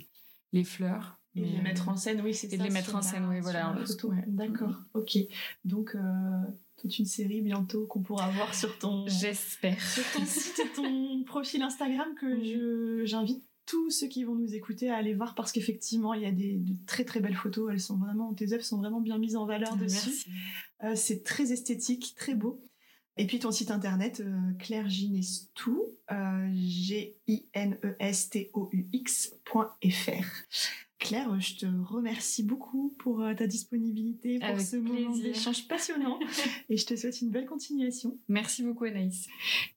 les 0.53 0.63
fleurs. 0.63 1.18
Et 1.35 1.45
les 1.45 1.61
mettre 1.61 1.89
en 1.89 1.95
scène, 1.95 2.21
oui, 2.21 2.33
ça. 2.33 2.47
Et 2.51 2.57
les 2.57 2.69
mettre 2.69 2.95
en 2.95 3.01
scène, 3.01 3.25
oui, 3.29 3.39
voilà. 3.39 3.75
D'accord, 4.27 4.75
ok. 4.93 5.17
Donc, 5.63 5.95
toute 6.77 6.97
une 6.97 7.05
série 7.05 7.41
bientôt 7.41 7.85
qu'on 7.87 8.01
pourra 8.01 8.29
voir 8.31 8.53
sur 8.55 8.77
ton. 8.79 9.05
J'espère. 9.07 9.79
Sur 9.81 10.03
ton 10.13 10.25
site 10.25 10.59
et 10.59 10.69
ton 10.75 11.23
profil 11.25 11.61
Instagram 11.61 12.07
que 12.19 13.03
j'invite 13.05 13.43
tous 13.65 13.91
ceux 13.91 14.07
qui 14.07 14.23
vont 14.23 14.33
nous 14.33 14.55
écouter 14.55 14.89
à 14.89 14.95
aller 14.95 15.13
voir 15.13 15.35
parce 15.35 15.51
qu'effectivement 15.51 16.15
il 16.15 16.23
y 16.23 16.25
a 16.25 16.31
des 16.31 16.57
de 16.57 16.73
très 16.87 17.05
très 17.05 17.19
belles 17.19 17.35
photos. 17.35 17.69
Elles 17.71 17.79
sont 17.79 17.97
vraiment 17.97 18.33
tes 18.33 18.51
œuvres 18.53 18.63
sont 18.63 18.79
vraiment 18.79 18.99
bien 18.99 19.19
mises 19.19 19.35
en 19.35 19.45
valeur 19.45 19.75
dessus. 19.77 20.25
Euh, 20.83 20.95
c'est 20.95 21.23
très 21.23 21.51
esthétique, 21.51 22.15
très 22.17 22.33
beau. 22.33 22.63
Et 23.17 23.27
puis 23.27 23.37
ton 23.37 23.51
site 23.51 23.69
internet 23.69 24.21
euh, 24.21 24.53
Claire 24.57 24.89
Ginestou, 24.89 25.83
euh, 26.11 26.49
G 26.55 27.17
Claire, 30.99 31.39
je 31.39 31.55
te 31.55 31.65
remercie 31.65 32.43
beaucoup 32.43 32.93
pour 32.99 33.21
euh, 33.21 33.33
ta 33.33 33.47
disponibilité, 33.47 34.37
pour 34.39 34.59
ce 34.59 34.75
moment 34.75 35.15
d'échange 35.15 35.65
passionnant 35.65 36.19
et 36.69 36.75
je 36.75 36.85
te 36.85 36.95
souhaite 36.97 37.21
une 37.21 37.31
belle 37.31 37.45
continuation. 37.45 38.17
Merci 38.27 38.63
beaucoup 38.63 38.83
Anaïs. 38.83 39.27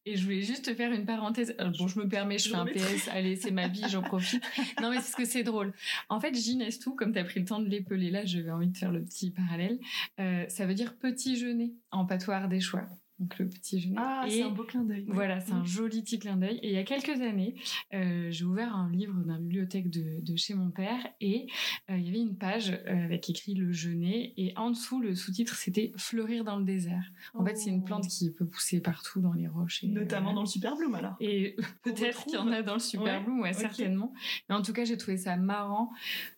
Et 0.04 0.16
je 0.16 0.24
voulais 0.24 0.42
juste 0.42 0.64
te 0.64 0.74
faire 0.74 0.92
une 0.92 1.06
parenthèse. 1.06 1.54
Euh, 1.60 1.70
bon, 1.78 1.86
je 1.86 2.00
me 2.00 2.08
permets, 2.08 2.38
je, 2.38 2.48
fais 2.48 2.56
un 2.56 2.66
PS, 2.66 3.08
allez, 3.12 3.36
c'est 3.36 3.52
ma 3.52 3.68
vie, 3.68 3.84
j'en 3.88 4.02
profite. 4.02 4.42
Non, 4.80 4.90
mais 4.90 5.00
c'est 5.00 5.12
ce 5.12 5.16
que 5.16 5.24
c'est 5.24 5.44
drôle. 5.44 5.72
En 6.08 6.18
fait, 6.20 6.32
tout, 6.80 6.96
comme 6.96 7.12
tu 7.12 7.18
as 7.20 7.24
pris 7.24 7.38
le 7.38 7.46
temps 7.46 7.60
de 7.60 7.68
l'épeler 7.68 8.10
là, 8.10 8.24
j'avais 8.24 8.50
envie 8.50 8.68
de 8.68 8.76
faire 8.76 8.90
le 8.90 9.04
petit 9.04 9.30
parallèle. 9.30 9.78
Euh, 10.18 10.44
ça 10.48 10.66
veut 10.66 10.74
dire 10.74 10.96
petit 10.96 11.36
jeunet 11.36 11.72
en 11.92 12.04
patois 12.04 12.48
des 12.48 12.60
choix 12.60 12.88
donc 13.22 13.38
le 13.38 13.48
petit 13.48 13.80
jeûner. 13.80 13.94
Ah, 13.98 14.24
c'est 14.28 14.42
un 14.42 14.50
beau 14.50 14.64
clin 14.64 14.82
d'œil. 14.82 15.04
Voilà, 15.06 15.40
c'est 15.40 15.52
un 15.52 15.64
joli 15.64 16.02
petit 16.02 16.18
clin 16.18 16.36
d'œil. 16.36 16.58
Et 16.62 16.70
il 16.70 16.74
y 16.74 16.78
a 16.78 16.82
quelques 16.82 17.20
années, 17.20 17.54
euh, 17.94 18.30
j'ai 18.30 18.44
ouvert 18.44 18.74
un 18.74 18.90
livre 18.90 19.14
dans 19.24 19.34
la 19.34 19.38
bibliothèque 19.38 19.90
de, 19.90 20.36
chez 20.36 20.54
mon 20.54 20.70
père 20.70 20.98
et 21.20 21.46
euh, 21.90 21.96
il 21.96 22.04
y 22.04 22.08
avait 22.08 22.18
une 22.18 22.36
page 22.36 22.70
euh, 22.70 23.04
avec 23.04 23.30
écrit 23.30 23.54
le 23.54 23.70
jeûner 23.70 24.32
et 24.36 24.52
en 24.56 24.70
dessous 24.70 25.00
le 25.00 25.14
sous-titre 25.14 25.54
c'était 25.54 25.92
fleurir 25.96 26.42
dans 26.42 26.58
le 26.58 26.64
désert. 26.64 27.04
En 27.34 27.44
fait, 27.44 27.56
c'est 27.56 27.70
une 27.70 27.84
plante 27.84 28.04
oh. 28.06 28.10
qui 28.10 28.30
peut 28.30 28.46
pousser 28.46 28.80
partout 28.80 29.20
dans 29.20 29.34
les 29.34 29.46
roches. 29.46 29.84
Notamment 29.84 30.32
dans 30.32 30.40
le 30.40 30.46
super 30.46 30.74
bloom 30.74 30.94
alors. 30.94 31.14
Et 31.20 31.54
peut-être 31.82 32.24
qu'il 32.24 32.34
y 32.34 32.38
en 32.38 32.50
a 32.50 32.62
dans 32.62 32.74
le 32.74 32.80
super 32.80 33.22
bloom, 33.22 33.40
ouais, 33.40 33.52
certainement. 33.52 34.12
Mais 34.48 34.56
en 34.56 34.62
tout 34.62 34.72
cas, 34.72 34.84
j'ai 34.84 34.96
trouvé 34.96 35.16
ça 35.16 35.36
marrant 35.36 35.92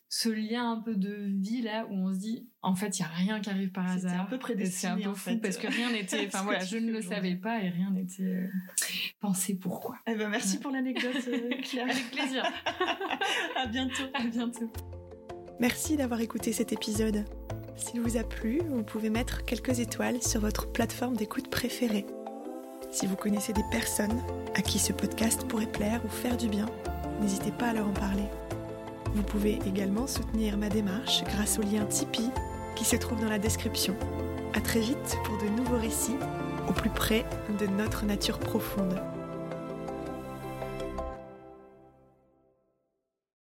ce 0.09 0.29
lien 0.29 0.71
un 0.71 0.81
peu 0.81 0.95
de 0.95 1.31
vie 1.41 1.63
là 1.63 1.87
où 1.91 1.95
on 1.95 2.13
se 2.13 2.19
dit 2.19 2.49
en 2.63 2.75
fait 2.75 2.99
il 2.99 3.03
y 3.03 3.05
a 3.05 3.09
rien 3.09 3.41
qui 3.41 3.51
arrive 3.51 3.73
par 3.73 3.91
hasard. 3.91 4.13
C'est 4.13 4.19
un 4.19 4.25
peu 4.25 4.39
prédestiné. 4.39 4.93
C'est 4.97 5.07
un 5.07 5.11
peu 5.11 5.15
fou 5.15 5.39
parce 5.43 5.57
que 5.57 5.67
rien 5.67 5.91
n'était. 5.91 6.27
Enfin 6.33 6.45
voilà, 6.45 6.65
je 6.65 6.77
ne 6.77 6.93
le 6.93 7.03
savais 7.03 7.37
pas 7.37 7.61
et 7.63 7.69
rien 7.69 7.91
n'était 7.91 8.23
euh, 8.23 8.49
pensé 9.21 9.55
pourquoi. 9.55 9.97
Eh 10.07 10.15
ben 10.15 10.29
merci 10.29 10.59
pour 10.59 10.71
l'anecdote, 10.71 11.17
euh, 11.29 11.51
Claire. 11.63 11.89
Avec 11.91 12.11
plaisir. 12.11 12.45
à 13.57 13.67
bientôt. 13.67 14.05
À 14.15 14.25
bientôt. 14.25 14.73
Merci 15.61 15.97
d'avoir 15.97 16.21
écouté 16.21 16.53
cet 16.53 16.73
épisode. 16.73 17.25
S'il 17.77 18.01
vous 18.01 18.17
a 18.17 18.23
plu, 18.23 18.61
vous 18.69 18.85
pouvez 18.85 19.11
mettre 19.11 19.45
quelques 19.45 19.81
étoiles 19.81 20.23
sur 20.23 20.41
votre 20.41 20.71
plateforme 20.71 21.17
d'écoute 21.17 21.51
préférée. 21.51 22.07
Si 22.91 23.07
vous 23.07 23.17
connaissez 23.17 23.53
des 23.53 23.65
personnes 23.73 24.23
à 24.55 24.63
qui 24.63 24.79
ce 24.79 24.93
podcast 24.93 25.47
pourrait 25.49 25.71
plaire 25.71 26.01
ou 26.05 26.09
faire 26.09 26.37
du 26.37 26.49
bien, 26.49 26.67
n'hésitez 27.21 27.51
pas 27.51 27.69
à 27.69 27.73
leur 27.73 27.89
en 27.89 27.93
parler. 27.93 28.25
Vous 29.15 29.23
pouvez 29.23 29.59
également 29.67 30.07
soutenir 30.07 30.57
ma 30.57 30.69
démarche 30.69 31.25
grâce 31.25 31.59
au 31.59 31.63
lien 31.63 31.85
Tipeee 31.85 32.31
qui 32.75 32.85
se 32.85 32.97
trouve 32.97 33.21
dans 33.21 33.29
la 33.29 33.39
description. 33.39 33.95
A 34.55 34.61
très 34.61 34.81
vite 34.81 35.17
pour 35.25 35.39
de 35.39 35.49
nouveaux 35.49 35.79
récits 35.79 36.17
au 36.69 36.73
plus 36.73 36.91
près 36.91 37.25
de 37.61 37.67
notre 37.67 38.05
nature 38.05 38.39
profonde. 38.39 39.01